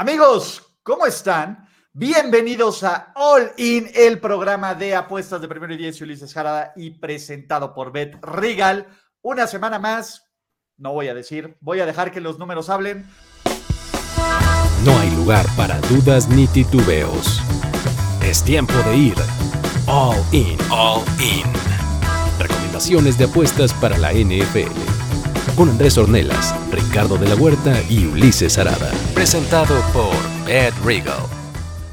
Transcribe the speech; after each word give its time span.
Amigos, 0.00 0.62
¿cómo 0.82 1.04
están? 1.04 1.68
Bienvenidos 1.92 2.84
a 2.84 3.12
All 3.16 3.52
In, 3.58 3.86
el 3.94 4.18
programa 4.18 4.74
de 4.74 4.94
apuestas 4.94 5.42
de 5.42 5.46
Primero 5.46 5.74
y 5.74 5.76
Diez, 5.76 6.00
Ulises 6.00 6.32
Jarada 6.32 6.72
y 6.74 6.92
presentado 6.92 7.74
por 7.74 7.92
Bet 7.92 8.14
Regal. 8.22 8.86
Una 9.20 9.46
semana 9.46 9.78
más, 9.78 10.32
no 10.78 10.94
voy 10.94 11.08
a 11.08 11.14
decir, 11.14 11.58
voy 11.60 11.80
a 11.80 11.84
dejar 11.84 12.12
que 12.12 12.22
los 12.22 12.38
números 12.38 12.70
hablen. 12.70 13.06
No 14.86 14.98
hay 14.98 15.10
lugar 15.16 15.44
para 15.54 15.78
dudas 15.80 16.30
ni 16.30 16.46
titubeos. 16.46 17.42
Es 18.22 18.42
tiempo 18.42 18.72
de 18.86 18.96
ir 18.96 19.14
All 19.86 20.16
In. 20.32 20.56
All 20.70 21.04
In. 21.20 21.44
Recomendaciones 22.38 23.18
de 23.18 23.26
apuestas 23.26 23.74
para 23.74 23.98
la 23.98 24.14
NFL 24.14 24.72
con 25.56 25.68
Andrés 25.68 25.98
Ornelas, 25.98 26.54
Ricardo 26.70 27.18
de 27.18 27.28
la 27.28 27.34
Huerta 27.34 27.82
y 27.90 28.06
Ulises 28.06 28.56
Arada. 28.56 28.90
Presentado 29.20 29.74
por 29.92 30.14
Bad 30.48 30.72
Regal. 30.82 31.20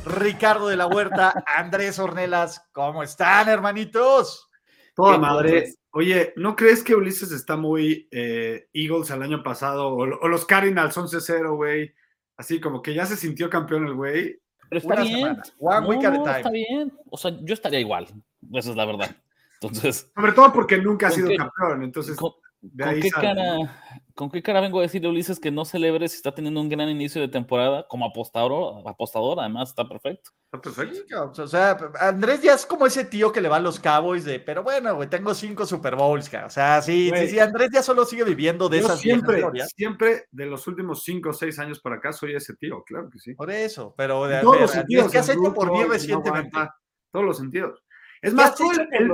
Ricardo 0.05 0.69
de 0.69 0.77
la 0.77 0.87
Huerta, 0.87 1.43
Andrés 1.45 1.99
Ornelas, 1.99 2.65
¿cómo 2.71 3.03
están, 3.03 3.49
hermanitos? 3.49 4.49
Toda 4.95 5.17
madre. 5.17 5.73
Oye, 5.91 6.31
¿no 6.37 6.55
crees 6.55 6.85
que 6.85 6.95
Ulises 6.95 7.33
está 7.33 7.57
muy 7.57 8.07
eh, 8.11 8.69
Eagles 8.71 9.11
al 9.11 9.23
año 9.23 9.43
pasado 9.43 9.89
o, 9.89 10.05
los 10.05 10.45
Cardinals 10.45 10.95
11-0, 10.95 11.53
güey? 11.53 11.93
Así 12.37 12.61
como 12.61 12.81
que 12.81 12.93
ya 12.93 13.05
se 13.05 13.17
sintió 13.17 13.49
campeón 13.49 13.87
el 13.87 13.95
güey. 13.95 14.39
Pero 14.69 14.79
está 14.79 15.03
bien. 15.03 15.37
está 16.37 16.49
bien. 16.49 16.93
O 17.11 17.17
sea, 17.17 17.37
yo 17.41 17.53
estaría 17.53 17.81
igual. 17.81 18.07
Esa 18.53 18.69
es 18.69 18.75
la 18.77 18.85
verdad. 18.85 19.13
Entonces. 19.55 20.09
Sobre 20.15 20.31
todo 20.31 20.53
porque 20.53 20.77
nunca 20.77 21.09
ha 21.09 21.11
sido 21.11 21.29
campeón. 21.35 21.83
Entonces. 21.83 22.15
¿Con 22.15 22.31
qué, 23.01 23.09
cara, 23.11 23.57
¿Con 24.17 24.31
qué 24.31 24.41
cara 24.41 24.61
vengo 24.61 24.79
a 24.79 24.81
decirle 24.81 25.07
a 25.07 25.11
Ulises 25.11 25.39
que 25.39 25.51
no 25.51 25.63
celebre 25.63 26.07
si 26.09 26.15
está 26.15 26.33
teniendo 26.33 26.59
un 26.59 26.69
gran 26.69 26.89
inicio 26.89 27.21
de 27.21 27.27
temporada 27.27 27.85
como 27.87 28.03
apostador? 28.03 28.81
apostador 28.87 29.39
además 29.39 29.69
está 29.69 29.87
perfecto. 29.87 30.31
Está 30.45 30.59
perfecto. 30.59 31.31
o 31.37 31.47
sea, 31.47 31.77
Andrés 31.99 32.41
ya 32.41 32.55
es 32.55 32.65
como 32.65 32.87
ese 32.87 33.05
tío 33.05 33.31
que 33.31 33.41
le 33.41 33.47
va 33.47 33.57
a 33.57 33.59
los 33.59 33.79
Cowboys 33.79 34.25
de, 34.25 34.39
pero 34.39 34.63
bueno, 34.63 34.95
güey, 34.95 35.07
tengo 35.07 35.35
cinco 35.35 35.67
Super 35.67 35.95
Bowls, 35.95 36.33
o 36.33 36.49
sea, 36.49 36.81
sí, 36.81 37.11
sí, 37.15 37.27
sí, 37.27 37.39
Andrés 37.39 37.69
ya 37.71 37.83
solo 37.83 38.05
sigue 38.05 38.23
viviendo 38.23 38.69
de 38.69 38.79
esas 38.79 38.99
siempre, 38.99 39.43
siempre 39.75 40.25
de 40.31 40.47
los 40.47 40.65
últimos 40.65 41.03
cinco 41.03 41.29
o 41.29 41.33
seis 41.33 41.59
años 41.59 41.79
para 41.79 41.97
acá 41.97 42.11
soy 42.11 42.33
ese 42.33 42.55
tío, 42.55 42.83
claro 42.87 43.11
que 43.11 43.19
sí. 43.19 43.35
Por 43.35 43.51
eso, 43.51 43.93
pero 43.95 44.25
de, 44.25 44.41
todos 44.41 44.61
los 44.61 44.71
sentidos, 44.71 45.11
¿qué 45.11 45.19
has 45.19 45.29
hecho 45.29 45.53
por 45.53 45.71
mí 45.71 45.83
recientemente? 45.83 46.57
todos 47.11 47.23
los 47.23 47.37
sentidos. 47.37 47.83
Es 48.23 48.33
más, 48.33 48.55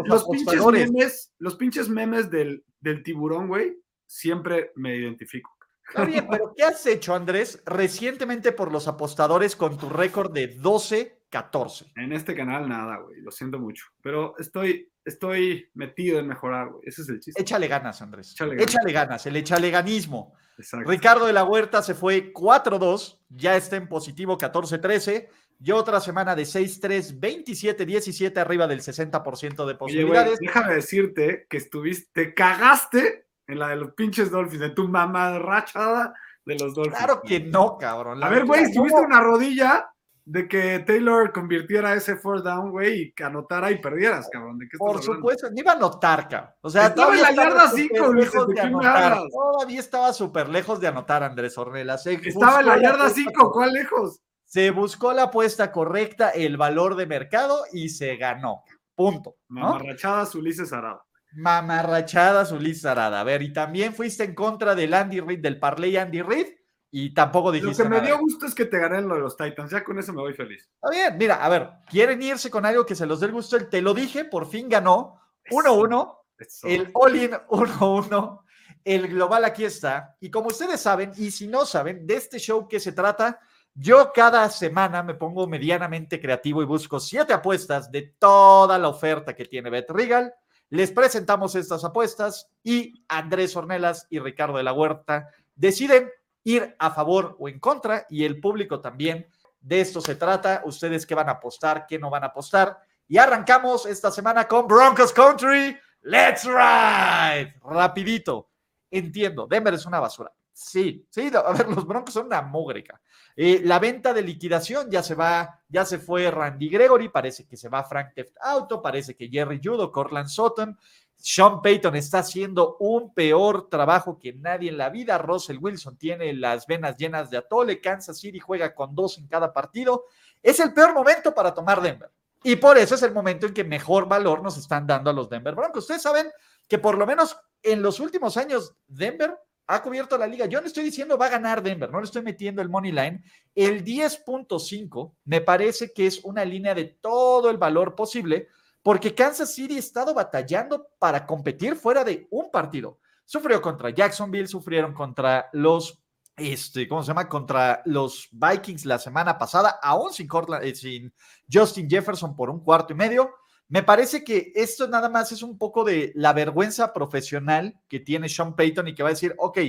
los, 0.06 0.24
pinches 0.30 0.66
memes, 0.66 1.34
los 1.40 1.56
pinches 1.58 1.90
memes 1.90 2.32
del, 2.32 2.64
del 2.80 3.04
tiburón, 3.04 3.50
güey, 3.50 3.83
siempre 4.14 4.72
me 4.76 4.96
identifico. 4.96 5.58
Está 5.88 6.06
bien, 6.06 6.28
pero 6.30 6.54
¿qué 6.56 6.64
has 6.64 6.86
hecho, 6.86 7.14
Andrés, 7.14 7.62
recientemente 7.66 8.52
por 8.52 8.72
los 8.72 8.88
apostadores 8.88 9.56
con 9.56 9.78
tu 9.78 9.90
récord 9.90 10.32
de 10.32 10.58
12-14? 10.58 11.92
En 11.96 12.14
este 12.14 12.36
canal 12.36 12.70
nada, 12.70 12.98
güey, 12.98 13.22
lo 13.22 13.32
siento 13.32 13.60
mucho. 13.60 13.86
Pero 14.02 14.36
estoy, 14.38 14.92
estoy 15.04 15.70
metido 15.74 16.20
en 16.20 16.28
mejorar, 16.28 16.70
güey. 16.70 16.84
Ese 16.86 17.02
es 17.02 17.10
el 17.10 17.20
chiste. 17.20 17.42
Échale 17.42 17.68
ganas, 17.68 18.02
Andrés. 18.02 18.32
Échale 18.32 18.56
ganas, 18.56 18.68
échale 18.70 18.94
ganas 18.94 19.26
el 19.26 19.36
echaleganismo. 19.36 20.34
Exacto. 20.58 20.90
Ricardo 20.90 21.26
de 21.26 21.34
la 21.34 21.44
Huerta 21.44 21.82
se 21.82 21.96
fue 21.96 22.32
4-2, 22.32 23.20
ya 23.30 23.58
está 23.58 23.76
en 23.76 23.90
positivo 23.90 24.38
14-13. 24.38 25.28
Yo 25.60 25.78
otra 25.78 26.00
semana 26.00 26.36
de 26.36 26.44
6-3, 26.44 27.20
27-17, 27.20 28.38
arriba 28.38 28.68
del 28.68 28.82
60% 28.82 29.66
de 29.66 29.76
posibilidades. 29.76 30.40
déjame 30.40 30.76
decirte 30.76 31.46
que 31.50 31.58
estuviste, 31.58 32.10
te 32.12 32.34
cagaste 32.34 33.23
en 33.48 33.60
la 33.60 33.70
de 33.70 33.76
los 33.78 33.94
pinches 33.94 34.32
Dolphins, 34.32 34.62
de 34.62 34.70
tu 34.70 34.88
mamá 34.88 35.38
rachada 35.40 36.14
de 36.46 36.58
los 36.58 36.74
Dolphins. 36.74 36.98
Claro 36.98 37.22
que 37.22 37.40
no, 37.40 37.78
cabrón. 37.78 38.24
A 38.24 38.30
ver, 38.30 38.46
güey, 38.46 38.72
tuviste 38.72 39.00
una 39.00 39.22
rodilla 39.22 39.90
de 40.26 40.48
que 40.48 40.80
Taylor 40.80 41.34
convirtiera 41.34 41.94
ese 41.94 42.16
fourth 42.16 42.44
down, 42.44 42.72
güey, 42.72 43.02
y 43.02 43.14
que 43.14 43.24
anotara 43.26 43.72
y 43.72 43.80
perdieras, 43.80 44.30
cabrón. 44.32 44.58
¿De 44.58 44.68
qué 44.70 44.78
Por 44.78 45.02
supuesto, 45.02 45.50
ni 45.52 45.60
iba 45.60 45.74
a 45.74 45.76
anotar, 45.76 46.30
cabrón. 46.30 46.54
O 46.62 46.70
sea, 46.70 46.88
estaba 46.88 47.14
en 47.14 47.22
la 47.22 47.32
yarda 47.32 47.70
5, 47.70 48.14
lejos 48.14 48.48
de, 48.48 48.62
anotar. 48.62 49.22
Todavía 49.30 49.80
estaba 49.80 50.14
súper 50.14 50.50
lejos 50.50 50.80
de 50.80 50.88
anotar, 50.88 51.24
Andrés 51.24 51.58
Ornelas. 51.58 52.06
Estaba 52.08 52.62
en 52.62 52.68
la 52.68 52.82
yarda 52.82 53.10
5, 53.10 53.52
¿cuál 53.52 53.74
lejos? 53.74 54.22
Se 54.46 54.72
buscó 54.72 55.14
la 55.14 55.24
apuesta 55.24 55.72
correcta, 55.72 56.30
el 56.30 56.58
valor 56.58 56.96
de 56.96 57.08
mercado 57.08 57.64
y 57.74 57.90
se 57.90 58.16
ganó. 58.16 58.64
Punto. 58.96 59.38
Mamarrachadas 59.48 60.36
Ulises 60.36 60.72
Arada. 60.72 61.04
Mamarrachadas 61.36 62.52
Ulises 62.52 62.86
Arada. 62.86 63.20
A 63.20 63.24
ver, 63.24 63.42
y 63.42 63.54
también 63.54 63.94
fuiste 63.94 64.24
en 64.24 64.36
contra 64.36 64.76
del 64.76 64.94
Andy 64.94 65.20
Reid, 65.20 65.40
del 65.40 65.60
parlay 65.60 65.98
Andy 65.98 66.22
Reid, 66.22 66.48
y 66.92 67.14
tampoco 67.14 67.52
dijiste. 67.52 67.84
Lo 67.84 67.90
que 67.90 67.96
me 67.96 68.06
dio 68.06 68.18
gusto 68.20 68.46
es 68.46 68.54
que 68.54 68.66
te 68.66 68.80
ganen 68.80 69.08
lo 69.08 69.16
de 69.16 69.22
los 69.22 69.36
Titans. 69.36 69.72
Ya 69.72 69.84
con 69.84 69.98
eso 69.98 70.14
me 70.14 70.22
voy 70.22 70.34
feliz. 70.34 70.70
Está 70.76 70.90
bien, 70.90 71.18
mira, 71.18 71.44
a 71.44 71.50
ver, 71.50 71.70
quieren 71.90 72.22
irse 72.22 72.50
con 72.50 72.66
algo 72.66 72.86
que 72.86 72.96
se 72.96 73.06
los 73.06 73.20
dé 73.20 73.28
el 73.28 73.32
gusto. 73.32 73.58
Te 73.68 73.82
lo 73.82 73.94
dije, 73.94 74.26
por 74.26 74.48
fin 74.48 74.70
ganó. 74.70 75.20
1-1. 75.50 76.18
El 76.64 76.90
All-In 76.94 77.32
1-1. 77.50 78.40
El 78.84 79.08
global 79.08 79.46
aquí 79.46 79.66
está. 79.66 80.16
Y 80.20 80.30
como 80.30 80.48
ustedes 80.48 80.82
saben, 80.82 81.12
y 81.18 81.32
si 81.32 81.48
no 81.48 81.66
saben, 81.66 82.06
de 82.06 82.16
este 82.16 82.38
show 82.38 82.68
que 82.68 82.80
se 82.80 82.92
trata 82.92 83.40
yo 83.76 84.12
cada 84.14 84.48
semana 84.50 85.02
me 85.02 85.16
pongo 85.16 85.48
medianamente 85.48 86.22
creativo 86.22 86.62
y 86.62 86.66
busco 86.66 87.00
siete 87.00 87.34
apuestas 87.34 87.92
de 87.92 88.14
toda 88.20 88.78
la 88.78 88.88
oferta 88.88 89.36
que 89.36 89.46
tiene 89.46 89.72
Bet 89.72 89.90
Regal. 89.90 90.32
Les 90.74 90.92
presentamos 90.92 91.54
estas 91.54 91.84
apuestas 91.84 92.50
y 92.64 93.06
Andrés 93.08 93.56
Ornelas 93.56 94.08
y 94.10 94.18
Ricardo 94.18 94.58
de 94.58 94.64
la 94.64 94.74
Huerta 94.74 95.30
deciden 95.54 96.10
ir 96.44 96.76
a 96.80 96.90
favor 96.90 97.36
o 97.38 97.48
en 97.48 97.60
contra 97.60 98.08
y 98.10 98.26
el 98.26 98.40
público 98.40 98.82
también. 98.82 99.28
De 99.62 99.82
esto 99.82 100.02
se 100.02 100.16
trata. 100.16 100.64
Ustedes 100.66 101.06
qué 101.06 101.14
van 101.14 101.30
a 101.30 101.34
apostar, 101.34 101.86
qué 101.86 102.00
no 102.00 102.10
van 102.10 102.24
a 102.24 102.28
apostar. 102.28 102.80
Y 103.08 103.20
arrancamos 103.20 103.86
esta 103.86 104.10
semana 104.10 104.48
con 104.48 104.66
Broncos 104.66 105.14
Country. 105.14 105.78
Let's 106.02 106.44
ride. 106.44 107.54
Rapidito. 107.64 108.50
Entiendo, 108.90 109.46
Denver 109.46 109.76
es 109.76 109.86
una 109.86 110.00
basura. 110.00 110.32
Sí, 110.54 111.08
sí, 111.10 111.32
a 111.34 111.52
ver, 111.52 111.68
los 111.68 111.86
Broncos 111.86 112.14
son 112.14 112.28
una 112.28 112.42
mugrica. 112.44 113.02
Eh, 113.36 113.62
la 113.64 113.80
venta 113.80 114.14
de 114.14 114.22
liquidación 114.22 114.90
ya 114.92 115.02
se 115.02 115.16
va, 115.16 115.60
ya 115.68 115.84
se 115.84 115.98
fue 115.98 116.30
Randy 116.30 116.70
Gregory, 116.70 117.10
parece 117.10 117.48
que 117.48 117.58
se 117.58 117.70
va 117.70 117.84
Frank 117.84 118.14
Teft 118.14 118.36
Auto, 118.40 118.80
parece 118.80 119.16
que 119.16 119.30
Jerry 119.30 119.60
Judo, 119.62 119.92
Cortland 119.92 120.30
Sutton, 120.30 120.78
Sean 121.16 121.62
Payton 121.62 121.96
está 121.96 122.20
haciendo 122.20 122.78
un 122.80 123.14
peor 123.14 123.70
trabajo 123.70 124.20
que 124.20 124.34
nadie 124.34 124.70
en 124.70 124.78
la 124.78 124.90
vida. 124.90 125.18
Russell 125.18 125.58
Wilson 125.58 125.98
tiene 125.98 126.34
las 126.34 126.68
venas 126.68 126.98
llenas 126.98 127.30
de 127.30 127.38
atole. 127.38 127.80
Kansas 127.80 128.20
City 128.20 128.40
juega 128.40 128.76
con 128.76 128.94
dos 128.94 129.18
en 129.18 129.28
cada 129.28 129.54
partido. 129.54 130.06
Es 130.42 130.60
el 130.60 130.74
peor 130.74 130.94
momento 130.94 131.34
para 131.34 131.54
tomar 131.54 131.82
Denver. 131.82 132.12
Y 132.44 132.58
por 132.58 132.78
eso 132.78 132.96
es 132.96 133.04
el 133.04 133.14
momento 133.14 133.48
en 133.48 133.54
que 133.54 133.64
mejor 133.64 134.08
valor 134.10 134.44
nos 134.44 134.58
están 134.58 134.86
dando 134.86 135.10
a 135.10 135.14
los 135.14 135.30
Denver 135.30 135.56
Broncos. 135.56 135.86
Ustedes 135.86 136.02
saben 136.02 136.28
que 136.68 136.78
por 136.78 136.98
lo 136.98 137.08
menos 137.08 137.38
en 137.62 137.82
los 137.82 138.02
últimos 138.02 138.36
años 138.36 138.76
Denver 138.86 139.34
ha 139.68 139.82
cubierto 139.82 140.18
la 140.18 140.28
liga. 140.28 140.46
Yo 140.46 140.60
no 140.62 140.68
estoy 140.68 140.84
diciendo 140.84 141.18
va 141.18 141.28
a 141.28 141.30
ganar 141.30 141.62
Denver, 141.62 141.90
no 141.90 142.00
le 142.00 142.06
estoy 142.06 142.22
metiendo 142.22 142.62
el 142.62 142.70
money 142.70 142.92
line. 142.92 143.24
El 143.56 143.84
10.5 143.84 145.16
me 145.26 145.42
parece 145.42 145.94
que 145.94 146.08
es 146.08 146.24
una 146.24 146.44
línea 146.46 146.74
de 146.74 146.86
todo 146.86 147.50
el 147.50 147.58
valor 147.58 147.96
posible 147.96 148.48
porque 148.82 149.16
Kansas 149.16 149.54
City 149.54 149.78
ha 149.78 149.80
estado 149.80 150.14
batallando 150.14 150.88
para 151.00 151.26
competir 151.26 151.76
fuera 151.76 152.04
de 152.04 152.28
un 152.32 152.52
partido. 152.52 153.00
Sufrió 153.26 153.62
contra 153.62 153.90
Jacksonville, 153.90 154.48
sufrieron 154.48 154.94
contra 154.94 155.50
los 155.54 156.04
este, 156.36 156.88
¿cómo 156.88 157.04
se 157.04 157.10
llama? 157.10 157.30
Contra 157.30 157.82
los 157.86 158.28
Vikings 158.32 158.86
la 158.86 158.98
semana 158.98 159.38
pasada, 159.38 159.80
aún 159.82 160.12
sin, 160.12 160.28
eh, 160.62 160.76
sin 160.76 161.14
Justin 161.52 161.88
Jefferson 161.88 162.36
por 162.36 162.50
un 162.50 162.60
cuarto 162.64 162.94
y 162.94 162.96
medio. 162.96 163.32
Me 163.70 163.84
parece 163.84 164.24
que 164.24 164.52
esto 164.56 164.88
nada 164.88 165.10
más 165.10 165.32
es 165.32 165.42
un 165.42 165.58
poco 165.58 165.84
de 165.84 166.12
la 166.16 166.34
vergüenza 166.34 166.94
profesional 166.94 167.80
que 167.88 168.00
tiene 168.00 168.30
Sean 168.30 168.56
Payton 168.56 168.88
y 168.88 168.96
que 168.96 169.04
va 169.04 169.10
a 169.10 169.14
decir, 169.14 169.34
ok, 169.38 169.60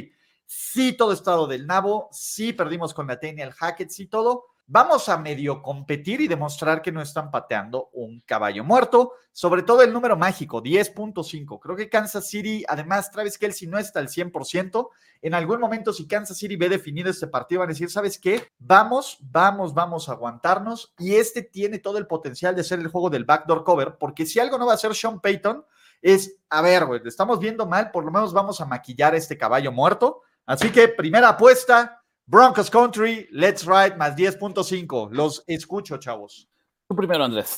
sí 0.47 0.93
todo 0.97 1.13
estado 1.13 1.47
del 1.47 1.67
nabo, 1.67 2.09
sí 2.13 2.53
perdimos 2.53 2.93
con 2.93 3.07
Nathaniel 3.07 3.53
Hackett, 3.53 3.91
sí 3.91 4.07
todo, 4.07 4.47
vamos 4.67 5.09
a 5.09 5.19
medio 5.19 5.63
competir 5.63 6.21
y 6.21 6.29
demostrar 6.29 6.83
que 6.83 6.93
no 6.93 7.03
están 7.03 7.31
pateando 7.31 7.91
un 7.93 8.21
caballo 8.21 8.65
muerto, 8.65 9.13
sobre 9.33 9.63
todo 9.63 9.83
el 9.83 9.93
número 9.93 10.17
mágico, 10.17 10.63
10.5. 10.63 11.59
Creo 11.61 11.77
que 11.77 11.89
Kansas 11.89 12.29
City, 12.29 12.65
además, 12.69 13.11
Travis 13.11 13.39
Kelsey 13.39 13.69
no 13.69 13.79
está 13.79 14.01
al 14.01 14.09
100%. 14.09 14.89
En 15.23 15.35
algún 15.35 15.61
momento, 15.61 15.93
si 15.93 16.07
Kansas 16.07 16.39
City 16.39 16.57
ve 16.57 16.69
definido 16.69 17.11
este 17.11 17.27
partido, 17.27 17.61
van 17.61 17.71
a 17.71 17.73
decir, 17.73 17.91
¿sabes 17.91 18.19
qué? 18.19 18.49
Vamos, 18.59 19.19
vamos, 19.21 19.75
vamos 19.75 20.09
a 20.09 20.13
aguantarnos. 20.13 20.95
Y 20.99 21.15
este 21.17 21.43
tiene 21.43 21.79
todo 21.79 21.99
el 21.99 22.07
potencial 22.07 22.55
de 22.55 22.65
ser 22.65 22.79
el 22.79 22.89
juego 22.89 23.11
del 23.11 23.25
backdoor 23.25 23.65
cover, 23.65 23.97
porque 23.99 24.27
si 24.27 24.39
algo 24.39 24.59
no 24.59 24.67
va 24.67 24.73
a 24.73 24.77
hacer 24.77 24.95
Sean 24.95 25.21
Payton, 25.21 25.65
es, 26.01 26.39
a 26.51 26.61
ver, 26.61 26.85
güey, 26.85 27.01
estamos 27.07 27.39
viendo 27.39 27.67
mal, 27.67 27.91
por 27.91 28.05
lo 28.05 28.11
menos 28.11 28.33
vamos 28.33 28.61
a 28.61 28.67
maquillar 28.67 29.15
este 29.15 29.39
caballo 29.39 29.73
muerto. 29.73 30.21
Así 30.47 30.71
que 30.71 30.89
primera 30.89 31.31
apuesta, 31.31 32.04
Broncos 32.27 32.71
Country, 32.71 33.29
Let's 33.31 33.67
Ride 33.67 33.97
más 33.97 34.17
10.5. 34.17 35.11
Los 35.11 35.45
escucho, 35.47 35.99
chavos. 35.99 36.49
Tú 36.89 36.97
primero, 36.97 37.25
Andrés. 37.25 37.57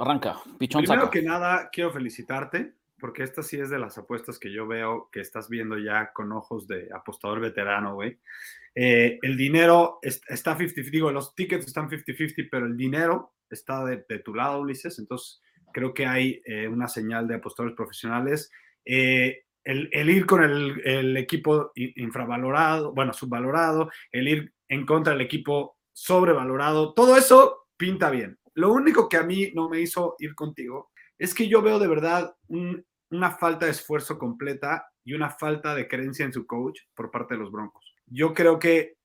Arranca. 0.00 0.40
Pichón 0.58 0.84
Primero 0.84 1.10
que 1.10 1.22
nada, 1.22 1.68
quiero 1.72 1.92
felicitarte, 1.92 2.74
porque 3.00 3.24
esta 3.24 3.42
sí 3.42 3.58
es 3.58 3.70
de 3.70 3.80
las 3.80 3.98
apuestas 3.98 4.38
que 4.38 4.52
yo 4.52 4.68
veo 4.68 5.08
que 5.10 5.20
estás 5.20 5.48
viendo 5.48 5.78
ya 5.78 6.12
con 6.12 6.30
ojos 6.32 6.68
de 6.68 6.88
apostador 6.94 7.40
veterano, 7.40 7.94
güey. 7.94 8.20
Eh, 8.74 9.18
el 9.20 9.36
dinero 9.36 9.98
está 10.02 10.56
50-50, 10.56 10.90
digo, 10.90 11.10
los 11.10 11.34
tickets 11.34 11.66
están 11.66 11.90
50-50, 11.90 12.48
pero 12.50 12.66
el 12.66 12.76
dinero 12.76 13.34
está 13.50 13.84
de, 13.84 13.96
tu 14.20 14.32
lado, 14.32 14.60
Ulises. 14.60 15.00
Entonces, 15.00 15.42
creo 15.72 15.92
que 15.92 16.06
hay 16.06 16.40
eh, 16.44 16.68
una 16.68 16.86
señal 16.86 17.26
de 17.26 17.34
apostadores 17.34 17.76
profesionales. 17.76 18.50
Eh, 18.84 19.44
el, 19.64 20.10
ir 20.10 20.26
con 20.26 20.42
el, 20.42 21.16
equipo 21.16 21.72
infravalorado, 21.74 22.92
bueno, 22.92 23.12
subvalorado, 23.12 23.90
el 24.10 24.28
ir 24.28 24.54
en 24.68 24.86
contra 24.86 25.12
del 25.12 25.22
equipo 25.22 25.78
sobrevalorado, 25.92 26.94
todo 26.94 27.16
eso 27.16 27.66
pinta 27.76 28.10
bien. 28.10 28.38
Lo 28.54 28.72
único 28.72 29.08
que 29.08 29.16
a 29.16 29.22
mí 29.22 29.52
no 29.54 29.68
me 29.68 29.80
hizo 29.80 30.16
ir 30.18 30.34
contigo 30.34 30.90
es 31.18 31.34
que 31.34 31.48
yo 31.48 31.62
veo 31.62 31.78
de 31.78 31.88
verdad 31.88 32.34
una 32.48 33.30
falta 33.30 33.66
de 33.66 33.72
esfuerzo 33.72 34.18
completa 34.18 34.86
y 35.04 35.14
una 35.14 35.30
falta 35.30 35.74
de 35.74 35.88
creencia 35.88 36.24
en 36.24 36.32
su 36.32 36.46
coach 36.46 36.80
por 36.94 37.10
parte 37.10 37.34
de 37.34 37.40
los 37.40 37.50
Broncos. 37.50 37.94
Yo 38.06 38.34
creo 38.34 38.58
que 38.58 38.96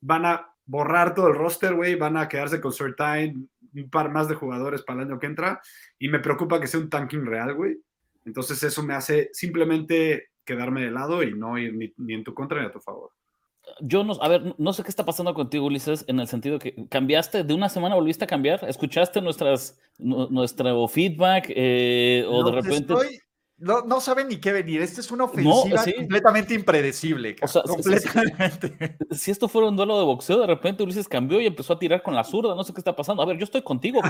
van 0.00 0.26
a 0.26 0.50
borrar 0.64 1.14
todo 1.14 1.28
el 1.28 1.34
roster, 1.34 1.74
güey, 1.74 1.96
van 1.96 2.16
a 2.16 2.28
quedarse 2.28 2.60
con 2.60 2.72
Time, 2.72 3.34
un 3.74 3.90
par 3.90 4.10
más 4.10 4.28
de 4.28 4.36
jugadores 4.36 4.82
para 4.82 5.02
el 5.02 5.08
año 5.08 5.18
que 5.18 5.26
entra, 5.26 5.60
y 5.98 6.08
me 6.08 6.20
preocupa 6.20 6.60
que 6.60 6.66
sea 6.66 6.80
un 6.80 6.88
tanking 6.88 7.26
real, 7.26 7.54
güey. 7.54 7.76
Entonces 8.24 8.62
eso 8.62 8.82
me 8.82 8.94
hace 8.94 9.30
simplemente 9.32 10.30
quedarme 10.44 10.82
de 10.82 10.90
lado 10.90 11.22
y 11.22 11.32
no 11.32 11.58
ir 11.58 11.92
ni, 11.96 12.14
en 12.14 12.24
tu 12.24 12.34
contra 12.34 12.60
ni 12.60 12.66
a 12.66 12.72
tu 12.72 12.80
favor. 12.80 13.10
Yo 13.80 14.02
no, 14.02 14.14
a 14.20 14.28
ver, 14.28 14.54
no 14.58 14.72
sé 14.72 14.82
qué 14.82 14.88
está 14.88 15.04
pasando 15.04 15.32
contigo, 15.32 15.66
Ulises, 15.66 16.04
en 16.08 16.18
el 16.18 16.26
sentido 16.26 16.58
que 16.58 16.74
cambiaste, 16.88 17.44
de 17.44 17.54
una 17.54 17.68
semana 17.68 17.94
volviste 17.94 18.24
a 18.24 18.26
cambiar, 18.26 18.64
escuchaste 18.64 19.20
nuestras, 19.20 19.78
nuestro 19.98 20.88
feedback 20.88 21.46
eh, 21.50 22.24
o 22.28 22.42
de 22.44 22.52
repente 22.52 22.94
no, 23.60 23.82
no 23.82 24.00
saben 24.00 24.28
ni 24.28 24.38
qué 24.38 24.52
venir. 24.52 24.80
Esta 24.80 25.02
es 25.02 25.10
una 25.10 25.24
ofensiva 25.24 25.84
completamente 25.84 26.54
impredecible. 26.54 27.36
O 27.42 27.46
sea, 27.46 27.62
completamente. 27.62 28.96
Si, 29.10 29.30
esto 29.30 29.48
fuera 29.48 29.68
un 29.68 29.76
duelo 29.76 29.98
de 29.98 30.04
boxeo, 30.06 30.40
de 30.40 30.46
repente 30.46 30.82
Ulises 30.82 31.06
cambió 31.06 31.40
y 31.40 31.46
empezó 31.46 31.74
a 31.74 31.78
tirar 31.78 32.02
con 32.02 32.14
la 32.14 32.24
zurda. 32.24 32.54
No 32.54 32.64
sé 32.64 32.72
qué 32.72 32.80
está 32.80 32.96
pasando. 32.96 33.22
A 33.22 33.26
ver, 33.26 33.36
yo 33.36 33.44
estoy 33.44 33.60
contigo. 33.60 34.00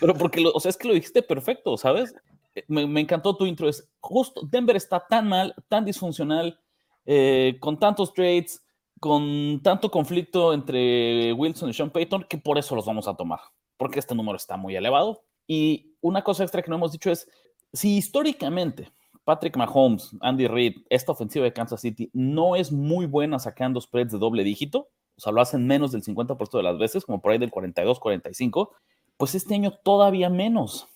pero 0.00 0.14
porque, 0.14 0.42
o 0.52 0.58
sea, 0.60 0.70
es 0.70 0.78
que 0.78 0.88
lo 0.88 0.94
dijiste 0.94 1.22
perfecto, 1.22 1.76
¿sabes? 1.76 2.14
Eh, 2.54 2.64
me, 2.68 3.00
encantó 3.00 3.36
tu 3.36 3.46
intro. 3.46 3.68
Es 3.68 3.88
justo, 4.00 4.42
Denver 4.44 4.76
está 4.76 5.06
tan 5.06 5.28
mal, 5.28 5.54
tan 5.68 5.84
disfuncional, 5.84 6.58
eh, 7.04 7.56
con 7.60 7.78
tantos 7.78 8.12
trades, 8.12 8.64
con 9.00 9.60
tanto 9.62 9.90
conflicto 9.90 10.52
entre 10.52 11.32
Wilson 11.32 11.70
y 11.70 11.72
Sean 11.72 11.90
Payton, 11.90 12.26
que 12.28 12.38
por 12.38 12.58
eso 12.58 12.74
los 12.76 12.86
vamos 12.86 13.08
a 13.08 13.14
tomar. 13.14 13.40
Porque 13.76 13.98
este 13.98 14.14
número 14.14 14.36
está 14.36 14.56
muy 14.56 14.76
elevado. 14.76 15.22
Y 15.46 15.96
una 16.00 16.22
cosa 16.22 16.44
extra 16.44 16.62
que 16.62 16.70
no 16.70 16.76
hemos 16.76 16.92
dicho 16.92 17.10
es 17.10 17.28
si 17.72 17.96
históricamente 17.96 18.92
Patrick 19.24 19.56
Mahomes, 19.56 20.10
Andy 20.20 20.46
Reid, 20.46 20.84
esta 20.90 21.12
ofensiva 21.12 21.44
de 21.44 21.52
Kansas 21.52 21.80
City 21.80 22.10
no 22.12 22.56
es 22.56 22.72
muy 22.72 23.06
buena 23.06 23.38
sacando 23.38 23.80
spreads 23.80 24.12
de 24.12 24.18
doble 24.18 24.44
dígito, 24.44 24.88
o 25.16 25.20
sea, 25.20 25.32
lo 25.32 25.40
hacen 25.40 25.66
menos 25.66 25.92
del 25.92 26.02
50% 26.02 26.50
de 26.56 26.62
las 26.62 26.78
veces, 26.78 27.04
como 27.04 27.20
por 27.20 27.32
ahí 27.32 27.38
del 27.38 27.50
42, 27.50 28.00
45, 28.00 28.72
pues 29.16 29.34
este 29.34 29.54
año 29.54 29.72
todavía 29.84 30.28
menos, 30.28 30.88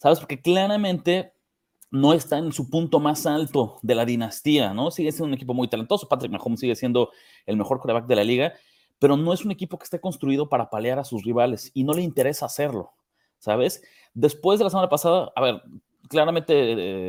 ¿sabes? 0.00 0.18
Porque 0.18 0.40
claramente 0.40 1.34
no 1.90 2.12
está 2.14 2.38
en 2.38 2.52
su 2.52 2.70
punto 2.70 3.00
más 3.00 3.26
alto 3.26 3.78
de 3.82 3.94
la 3.94 4.04
dinastía, 4.04 4.72
¿no? 4.72 4.90
Sigue 4.90 5.12
siendo 5.12 5.26
un 5.26 5.34
equipo 5.34 5.54
muy 5.54 5.68
talentoso, 5.68 6.08
Patrick 6.08 6.32
Mahomes 6.32 6.60
sigue 6.60 6.74
siendo 6.74 7.10
el 7.46 7.56
mejor 7.56 7.78
quarterback 7.78 8.06
de 8.06 8.16
la 8.16 8.24
liga, 8.24 8.54
pero 8.98 9.16
no 9.16 9.32
es 9.32 9.44
un 9.44 9.50
equipo 9.50 9.78
que 9.78 9.84
esté 9.84 10.00
construido 10.00 10.48
para 10.48 10.70
palear 10.70 10.98
a 10.98 11.04
sus 11.04 11.24
rivales 11.24 11.70
y 11.74 11.84
no 11.84 11.92
le 11.92 12.02
interesa 12.02 12.46
hacerlo, 12.46 12.92
¿sabes? 13.38 13.82
Después 14.14 14.58
de 14.58 14.64
la 14.64 14.70
semana 14.70 14.88
pasada, 14.88 15.32
a 15.36 15.42
ver, 15.42 15.62
claramente 16.08 16.54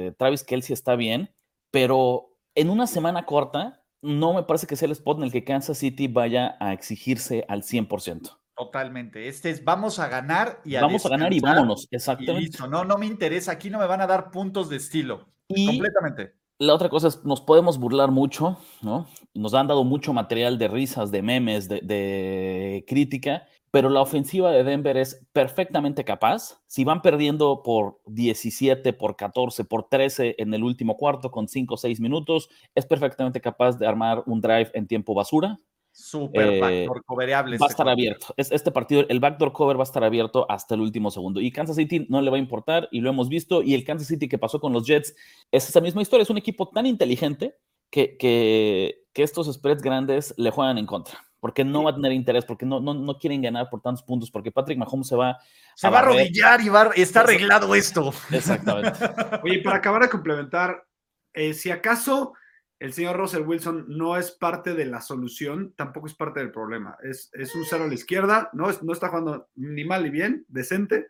eh, 0.07 0.11
Travis 0.17 0.43
Kelsey 0.43 0.73
está 0.73 0.95
bien, 0.95 1.29
pero 1.69 2.35
en 2.55 2.69
una 2.69 2.87
semana 2.87 3.25
corta 3.25 3.83
no 4.01 4.33
me 4.33 4.43
parece 4.43 4.67
que 4.67 4.75
sea 4.75 4.87
el 4.87 4.93
spot 4.93 5.19
en 5.19 5.23
el 5.25 5.31
que 5.31 5.43
Kansas 5.43 5.77
City 5.77 6.07
vaya 6.07 6.57
a 6.59 6.73
exigirse 6.73 7.45
al 7.47 7.63
100%. 7.63 8.40
Totalmente. 8.65 9.27
Este 9.27 9.49
es 9.49 9.63
vamos 9.63 9.97
a 9.97 10.07
ganar 10.07 10.61
y 10.63 10.75
a 10.75 10.81
Vamos 10.81 11.03
a 11.03 11.09
ganar 11.09 11.33
y 11.33 11.39
vámonos, 11.39 11.87
exactamente. 11.89 12.59
No, 12.69 12.85
no 12.85 12.99
me 12.99 13.07
interesa. 13.07 13.53
Aquí 13.53 13.71
no 13.71 13.79
me 13.79 13.87
van 13.87 14.01
a 14.01 14.07
dar 14.07 14.29
puntos 14.29 14.69
de 14.69 14.75
estilo. 14.75 15.29
completamente. 15.47 16.35
La 16.59 16.75
otra 16.75 16.87
cosa 16.87 17.07
es, 17.07 17.25
nos 17.25 17.41
podemos 17.41 17.79
burlar 17.79 18.11
mucho, 18.11 18.59
¿no? 18.83 19.07
Nos 19.33 19.55
han 19.55 19.65
dado 19.65 19.83
mucho 19.83 20.13
material 20.13 20.59
de 20.59 20.67
risas, 20.67 21.09
de 21.09 21.23
memes, 21.23 21.67
de 21.69 22.85
crítica, 22.87 23.47
pero 23.71 23.89
la 23.89 24.01
ofensiva 24.01 24.51
de 24.51 24.63
Denver 24.63 24.95
es 24.95 25.25
perfectamente 25.33 26.05
capaz. 26.05 26.61
Si 26.67 26.83
van 26.83 27.01
perdiendo 27.01 27.63
por 27.63 27.99
17, 28.05 28.93
por 28.93 29.15
14, 29.15 29.65
por 29.65 29.89
13 29.89 30.35
en 30.37 30.53
el 30.53 30.63
último 30.63 30.97
cuarto 30.97 31.31
con 31.31 31.47
5 31.47 31.73
o 31.73 31.77
6 31.77 31.99
minutos, 31.99 32.47
es 32.75 32.85
perfectamente 32.85 33.41
capaz 33.41 33.79
de 33.79 33.87
armar 33.87 34.21
un 34.27 34.39
drive 34.39 34.69
en 34.75 34.85
tiempo 34.85 35.15
basura. 35.15 35.57
Super 35.91 36.53
eh, 36.53 36.59
backdoor 36.59 37.03
coverable. 37.03 37.57
Va 37.57 37.65
a 37.65 37.69
estar 37.69 37.87
abierto. 37.87 38.33
Este 38.37 38.71
partido, 38.71 39.05
el 39.09 39.19
backdoor 39.19 39.51
cover 39.51 39.77
va 39.77 39.81
a 39.81 39.83
estar 39.83 40.03
abierto 40.03 40.45
hasta 40.49 40.75
el 40.75 40.81
último 40.81 41.11
segundo. 41.11 41.41
Y 41.41 41.51
Kansas 41.51 41.75
City 41.75 42.05
no 42.09 42.21
le 42.21 42.31
va 42.31 42.37
a 42.37 42.39
importar 42.39 42.87
y 42.91 43.01
lo 43.01 43.09
hemos 43.09 43.29
visto. 43.29 43.61
Y 43.61 43.73
el 43.73 43.83
Kansas 43.83 44.07
City 44.07 44.29
que 44.29 44.37
pasó 44.37 44.59
con 44.59 44.73
los 44.73 44.85
Jets 44.87 45.15
es 45.51 45.67
esa 45.67 45.81
misma 45.81 46.01
historia. 46.01 46.23
Es 46.23 46.29
un 46.29 46.37
equipo 46.37 46.69
tan 46.69 46.85
inteligente 46.85 47.57
que, 47.89 48.17
que, 48.17 49.03
que 49.13 49.23
estos 49.23 49.51
spreads 49.53 49.83
grandes 49.83 50.33
le 50.37 50.49
juegan 50.49 50.77
en 50.77 50.85
contra 50.85 51.19
porque 51.41 51.65
no 51.65 51.83
va 51.83 51.89
a 51.89 51.95
tener 51.95 52.11
interés, 52.11 52.45
porque 52.45 52.67
no, 52.67 52.79
no, 52.79 52.93
no 52.93 53.17
quieren 53.17 53.41
ganar 53.41 53.67
por 53.67 53.81
tantos 53.81 54.03
puntos, 54.03 54.29
porque 54.29 54.51
Patrick 54.51 54.77
Mahomes 54.77 55.07
se 55.07 55.15
va 55.15 55.39
se 55.75 55.89
va 55.89 55.97
a 55.97 56.01
arrodillar 56.03 56.61
y 56.61 56.69
va, 56.69 56.91
está 56.95 57.21
arreglado 57.21 57.73
esto. 57.73 58.13
Exactamente. 58.29 58.99
Oye, 59.41 59.59
para 59.63 59.77
acabar 59.77 60.03
de 60.03 60.09
complementar, 60.09 60.85
eh, 61.33 61.55
si 61.55 61.71
acaso 61.71 62.33
el 62.81 62.93
señor 62.93 63.15
Russell 63.15 63.43
Wilson 63.43 63.85
no 63.89 64.17
es 64.17 64.31
parte 64.31 64.73
de 64.73 64.85
la 64.85 65.01
solución, 65.01 65.71
tampoco 65.77 66.07
es 66.07 66.15
parte 66.15 66.39
del 66.39 66.51
problema. 66.51 66.97
Es, 67.03 67.29
es 67.33 67.53
un 67.53 67.63
cero 67.63 67.83
a 67.83 67.87
la 67.87 67.93
izquierda, 67.93 68.49
no, 68.53 68.69
no 68.81 68.91
está 68.91 69.09
jugando 69.09 69.49
ni 69.53 69.85
mal 69.85 70.03
ni 70.03 70.09
bien, 70.09 70.45
decente, 70.47 71.07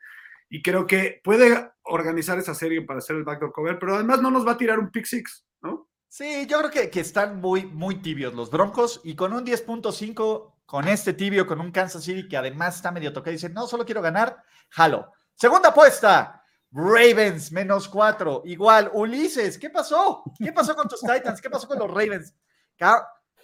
y 0.50 0.62
creo 0.62 0.86
que 0.86 1.22
puede 1.24 1.72
organizar 1.84 2.38
esa 2.38 2.54
serie 2.54 2.82
para 2.82 3.00
hacer 3.00 3.16
el 3.16 3.24
backdoor 3.24 3.54
cover, 3.54 3.80
pero 3.80 3.96
además 3.96 4.22
no 4.22 4.30
nos 4.30 4.46
va 4.46 4.52
a 4.52 4.58
tirar 4.58 4.80
un 4.80 4.92
pick 4.92 5.06
six, 5.06 5.46
¿no? 5.62 5.88
Sí, 6.10 6.46
yo 6.46 6.60
creo 6.60 6.72
que, 6.72 6.90
que, 6.90 7.00
están 7.00 7.40
muy, 7.40 7.66
muy 7.66 8.02
tibios 8.02 8.34
los 8.34 8.52
Broncos 8.52 9.00
y 9.06 9.16
con 9.16 9.32
un 9.32 9.46
10.5, 9.46 10.56
con 10.66 10.90
este 10.90 11.14
tibio, 11.14 11.48
con 11.48 11.62
un 11.62 11.72
Kansas 11.72 12.04
City 12.04 12.28
que 12.28 12.36
además 12.36 12.76
está 12.76 12.92
medio 12.92 13.14
tocado 13.14 13.32
y 13.32 13.36
dice, 13.36 13.48
no, 13.48 13.66
solo 13.66 13.86
quiero 13.86 14.02
ganar, 14.02 14.44
jalo. 14.72 15.10
Segunda 15.36 15.70
apuesta, 15.70 16.41
Ravens 16.72 17.52
menos 17.52 17.88
4, 17.90 18.44
igual, 18.46 18.92
Ulises, 18.94 19.58
¿qué 19.58 19.70
pasó? 19.70 20.24
¿Qué 20.38 20.54
pasó 20.54 20.76
con 20.76 20.88
tus 20.88 21.02
Titans? 21.02 21.42
¿Qué 21.42 21.50
pasó 21.50 21.68
con 21.68 21.80
los 21.80 21.90
Ravens? 21.90 22.34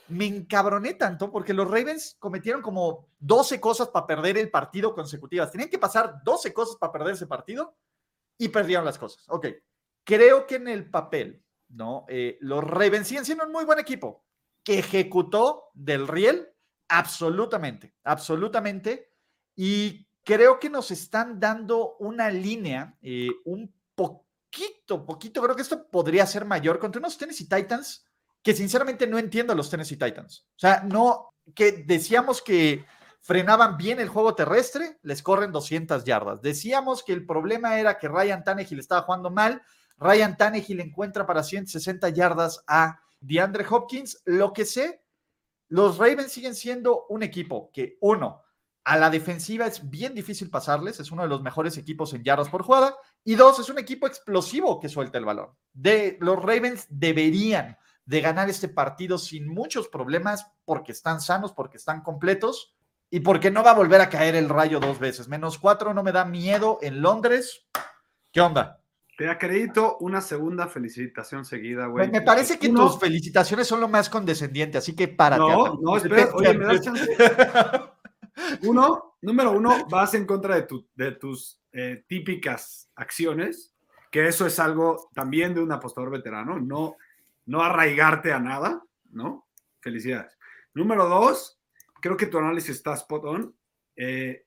Me 0.09 0.25
encabroné 0.25 0.93
tanto 0.93 1.29
porque 1.29 1.53
los 1.53 1.67
Ravens 1.67 2.15
cometieron 2.17 2.61
como 2.61 3.09
12 3.19 3.59
cosas 3.59 3.89
para 3.89 4.07
perder 4.07 4.37
el 4.37 4.49
partido 4.49 4.95
consecutivas. 4.95 5.51
Tenían 5.51 5.69
que 5.69 5.79
pasar 5.79 6.21
12 6.23 6.53
cosas 6.53 6.77
para 6.77 6.93
perder 6.93 7.15
ese 7.15 7.27
partido 7.27 7.75
y 8.37 8.47
perdieron 8.47 8.85
las 8.85 8.97
cosas. 8.97 9.25
Ok, 9.27 9.47
creo 10.05 10.47
que 10.47 10.55
en 10.55 10.69
el 10.69 10.89
papel 10.89 11.43
¿no? 11.69 12.05
Eh, 12.07 12.37
los 12.41 12.63
Ravens 12.63 13.07
siguen 13.07 13.25
siendo 13.25 13.45
un 13.45 13.51
muy 13.51 13.65
buen 13.65 13.79
equipo 13.79 14.25
que 14.63 14.79
ejecutó 14.79 15.65
del 15.73 16.07
riel 16.07 16.49
absolutamente, 16.87 17.95
absolutamente. 18.03 19.11
Y 19.55 20.06
creo 20.27 20.59
que 20.59 20.69
nos 20.69 20.91
están 20.91 21.39
dando 21.39 21.95
una 21.99 22.29
línea, 22.29 22.93
eh, 23.01 23.29
un 23.45 23.73
poquito, 23.95 25.05
poquito, 25.05 25.41
creo 25.41 25.55
que 25.55 25.61
esto 25.61 25.87
podría 25.89 26.25
ser 26.25 26.43
mayor 26.43 26.79
contra 26.79 26.99
unos 26.99 27.17
Tennessee 27.17 27.47
Titans 27.47 28.05
que 28.43 28.53
sinceramente 28.53 29.07
no 29.07 29.17
entiendo 29.17 29.53
a 29.53 29.55
los 29.55 29.69
Tennessee 29.69 29.95
Titans. 29.95 30.45
O 30.49 30.59
sea, 30.59 30.83
no, 30.83 31.33
que 31.55 31.71
decíamos 31.87 32.41
que 32.41 32.85
frenaban 33.21 33.77
bien 33.77 34.01
el 34.01 34.09
juego 34.09 34.35
terrestre, 34.35 34.99
les 35.01 35.23
corren 35.23 35.53
200 35.53 36.03
yardas. 36.03 36.41
Decíamos 36.41 37.03
que 37.03 37.13
el 37.13 37.25
problema 37.25 37.79
era 37.79 37.97
que 37.97 38.09
Ryan 38.09 38.43
Tannehill 38.43 38.79
estaba 38.79 39.03
jugando 39.03 39.29
mal, 39.29 39.61
Ryan 39.95 40.35
Tannehill 40.35 40.81
encuentra 40.81 41.25
para 41.25 41.41
160 41.41 42.09
yardas 42.09 42.65
a 42.67 42.99
DeAndre 43.21 43.65
Hopkins. 43.69 44.21
Lo 44.25 44.51
que 44.51 44.65
sé, 44.65 45.01
los 45.69 45.97
Ravens 45.97 46.33
siguen 46.33 46.53
siendo 46.53 47.05
un 47.07 47.23
equipo 47.23 47.71
que, 47.71 47.97
uno, 48.01 48.43
a 48.87 48.95
la 48.95 49.09
defensiva 49.09 49.67
es 49.67 49.89
bien 49.89 50.15
difícil 50.15 50.49
pasarles, 50.49 51.01
es 51.01 51.11
uno 51.11 51.23
de 51.23 51.27
los 51.27 51.41
mejores 51.41 51.77
equipos 51.77 52.13
en 52.13 52.23
yardas 52.23 52.47
por 52.47 52.63
jugada, 52.63 52.95
y 53.21 53.35
dos, 53.35 53.59
es 53.59 53.69
un 53.69 53.77
equipo 53.77 54.07
explosivo 54.07 54.79
que 54.79 54.87
suelta 54.87 55.17
el 55.17 55.25
balón. 55.25 55.49
De, 55.73 56.17
los 56.21 56.41
Ravens 56.41 56.87
deberían 56.89 57.77
de 58.05 58.21
ganar 58.21 58.49
este 58.49 58.69
partido 58.69 59.17
sin 59.17 59.45
muchos 59.45 59.89
problemas 59.89 60.49
porque 60.63 60.93
están 60.93 61.19
sanos, 61.19 61.51
porque 61.51 61.75
están 61.75 62.01
completos 62.01 62.77
y 63.09 63.19
porque 63.19 63.51
no 63.51 63.61
va 63.61 63.71
a 63.71 63.75
volver 63.75 63.99
a 63.99 64.09
caer 64.09 64.35
el 64.35 64.47
rayo 64.47 64.79
dos 64.79 64.99
veces. 64.99 65.27
Menos 65.27 65.59
cuatro 65.59 65.93
no 65.93 66.01
me 66.01 66.13
da 66.13 66.23
miedo 66.23 66.79
en 66.81 67.01
Londres. 67.01 67.67
¿Qué 68.31 68.39
onda? 68.39 68.81
Te 69.17 69.29
acredito 69.29 69.97
una 69.99 70.21
segunda 70.21 70.67
felicitación 70.67 71.43
seguida, 71.43 71.87
güey. 71.87 72.09
Me, 72.09 72.21
parece 72.21 72.57
que 72.57 72.69
tus 72.69 72.97
felicitaciones 72.97 73.67
son 73.67 73.81
lo 73.81 73.89
más 73.89 74.09
condescendiente, 74.09 74.77
así 74.77 74.95
que 74.95 75.09
párate. 75.09 75.41
No, 75.41 75.77
no, 75.81 75.97
espera, 75.97 76.29
oye, 76.33 76.53
me 76.53 76.65
das 76.65 76.81
chance. 76.81 77.05
Uno, 78.63 79.17
número 79.21 79.51
uno, 79.51 79.87
vas 79.89 80.13
en 80.13 80.25
contra 80.25 80.55
de, 80.55 80.63
tu, 80.63 80.87
de 80.95 81.11
tus 81.13 81.61
eh, 81.71 82.03
típicas 82.07 82.89
acciones, 82.95 83.73
que 84.11 84.27
eso 84.27 84.45
es 84.45 84.59
algo 84.59 85.09
también 85.13 85.53
de 85.53 85.61
un 85.61 85.71
apostador 85.71 86.11
veterano, 86.11 86.59
no, 86.59 86.95
no 87.45 87.61
arraigarte 87.61 88.31
a 88.31 88.39
nada, 88.39 88.81
¿no? 89.11 89.47
Felicidades. 89.81 90.37
Número 90.73 91.07
dos, 91.07 91.59
creo 92.01 92.17
que 92.17 92.27
tu 92.27 92.37
análisis 92.37 92.75
está 92.75 92.93
spot 92.93 93.25
on. 93.25 93.55
Eh, 93.95 94.45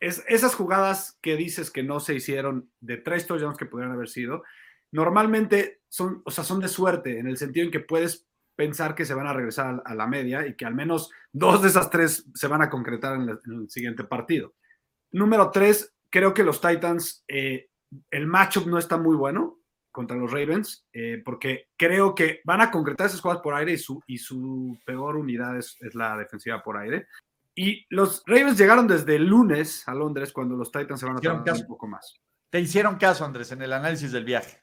es, 0.00 0.24
esas 0.26 0.54
jugadas 0.54 1.18
que 1.22 1.36
dices 1.36 1.70
que 1.70 1.82
no 1.82 2.00
se 2.00 2.14
hicieron 2.14 2.70
de 2.80 2.96
tres 2.96 3.26
touchdowns 3.26 3.56
que 3.56 3.66
pudieran 3.66 3.94
haber 3.94 4.08
sido, 4.08 4.42
normalmente 4.90 5.80
son, 5.88 6.22
o 6.24 6.30
sea, 6.30 6.44
son 6.44 6.60
de 6.60 6.68
suerte, 6.68 7.18
en 7.18 7.26
el 7.26 7.36
sentido 7.36 7.64
en 7.64 7.72
que 7.72 7.80
puedes 7.80 8.26
pensar 8.56 8.94
que 8.94 9.04
se 9.04 9.14
van 9.14 9.26
a 9.26 9.32
regresar 9.32 9.82
a 9.84 9.94
la 9.94 10.06
media 10.06 10.46
y 10.46 10.54
que 10.54 10.64
al 10.64 10.74
menos 10.74 11.10
dos 11.32 11.62
de 11.62 11.68
esas 11.68 11.90
tres 11.90 12.26
se 12.34 12.48
van 12.48 12.62
a 12.62 12.70
concretar 12.70 13.16
en, 13.16 13.28
el 13.28 13.70
siguiente 13.70 14.04
partido. 14.04 14.54
Número 15.12 15.50
tres, 15.50 15.94
creo 16.10 16.34
que 16.34 16.44
los 16.44 16.60
Titans, 16.60 17.24
eh, 17.28 17.68
el 18.10 18.26
matchup 18.26 18.66
no 18.66 18.78
está 18.78 18.96
muy 18.96 19.16
bueno 19.16 19.58
contra 19.90 20.16
los 20.16 20.30
Ravens, 20.30 20.86
eh, 20.92 21.20
porque 21.24 21.68
creo 21.76 22.14
que 22.14 22.40
van 22.44 22.62
a 22.62 22.70
concretar 22.70 23.06
esas 23.06 23.20
jugadas 23.20 23.42
por 23.42 23.54
aire 23.54 23.72
y 23.72 23.78
su, 23.78 24.02
y 24.06 24.18
su 24.18 24.78
peor 24.86 25.16
unidad 25.16 25.58
es, 25.58 25.76
la 25.94 26.16
defensiva 26.16 26.62
por 26.62 26.78
aire. 26.78 27.06
Y 27.54 27.84
los 27.90 28.22
Ravens 28.26 28.56
llegaron 28.56 28.88
desde 28.88 29.16
el 29.16 29.26
lunes 29.26 29.86
a 29.86 29.94
Londres 29.94 30.32
cuando 30.32 30.56
los 30.56 30.72
Titans 30.72 30.98
se 30.98 31.06
van 31.06 31.18
a 31.18 31.20
tardar 31.20 31.56
un 31.56 31.66
poco 31.66 31.86
más. 31.86 32.18
Te 32.48 32.60
hicieron 32.60 32.96
caso, 32.96 33.24
Andrés, 33.24 33.52
en 33.52 33.62
el 33.62 33.72
análisis 33.72 34.10
del 34.12 34.24
viaje. 34.24 34.61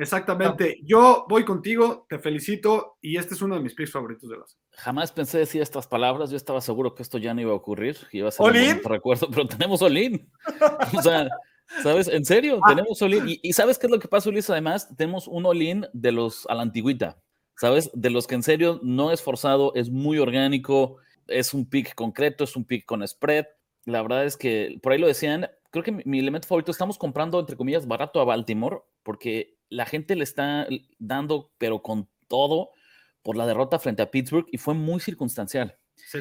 Exactamente. 0.00 0.80
Yo 0.82 1.26
voy 1.28 1.44
contigo, 1.44 2.06
te 2.08 2.18
felicito 2.18 2.96
y 3.02 3.18
este 3.18 3.34
es 3.34 3.42
uno 3.42 3.56
de 3.56 3.60
mis 3.60 3.74
picks 3.74 3.92
favoritos 3.92 4.30
de 4.30 4.38
la 4.38 4.44
Jamás 4.72 5.12
pensé 5.12 5.38
decir 5.38 5.60
estas 5.60 5.86
palabras. 5.86 6.30
Yo 6.30 6.38
estaba 6.38 6.62
seguro 6.62 6.94
que 6.94 7.02
esto 7.02 7.18
ya 7.18 7.34
no 7.34 7.42
iba 7.42 7.52
a 7.52 7.56
ocurrir. 7.56 7.98
Iba 8.10 8.28
a 8.28 8.32
ser 8.32 8.46
un 8.46 8.82
recuerdo, 8.84 9.28
pero 9.30 9.46
tenemos 9.46 9.82
Olin. 9.82 10.26
o 10.96 11.02
sea, 11.02 11.28
¿sabes? 11.82 12.08
En 12.08 12.24
serio, 12.24 12.60
ah. 12.62 12.68
tenemos 12.70 13.02
Olin. 13.02 13.24
Y, 13.42 13.52
¿sabes 13.52 13.78
qué 13.78 13.86
es 13.88 13.90
lo 13.90 13.98
que 13.98 14.08
pasa, 14.08 14.30
Ulises? 14.30 14.50
Además, 14.50 14.88
tenemos 14.96 15.28
un 15.28 15.44
Olin 15.44 15.86
de 15.92 16.12
los 16.12 16.46
a 16.46 16.54
la 16.54 16.62
antigüita. 16.62 17.20
¿Sabes? 17.56 17.90
De 17.92 18.08
los 18.08 18.26
que 18.26 18.36
en 18.36 18.42
serio 18.42 18.80
no 18.82 19.12
es 19.12 19.20
forzado, 19.20 19.74
es 19.74 19.90
muy 19.90 20.18
orgánico, 20.18 20.96
es 21.26 21.52
un 21.52 21.68
pick 21.68 21.94
concreto, 21.94 22.44
es 22.44 22.56
un 22.56 22.64
pick 22.64 22.86
con 22.86 23.06
spread. 23.06 23.44
La 23.84 24.00
verdad 24.00 24.24
es 24.24 24.38
que 24.38 24.78
por 24.82 24.92
ahí 24.92 24.98
lo 24.98 25.06
decían. 25.06 25.46
Creo 25.70 25.84
que 25.84 25.92
mi, 25.92 26.02
mi 26.06 26.18
elemento 26.18 26.48
favorito, 26.48 26.72
estamos 26.72 26.96
comprando, 26.96 27.38
entre 27.38 27.56
comillas, 27.56 27.86
barato 27.86 28.18
a 28.20 28.24
Baltimore, 28.24 28.78
porque 29.02 29.59
la 29.70 29.86
gente 29.86 30.16
le 30.16 30.24
está 30.24 30.66
dando, 30.98 31.50
pero 31.58 31.82
con 31.82 32.08
todo, 32.28 32.70
por 33.22 33.36
la 33.36 33.46
derrota 33.46 33.78
frente 33.78 34.02
a 34.02 34.10
Pittsburgh 34.10 34.46
y 34.50 34.58
fue 34.58 34.74
muy 34.74 35.00
circunstancial. 35.00 35.76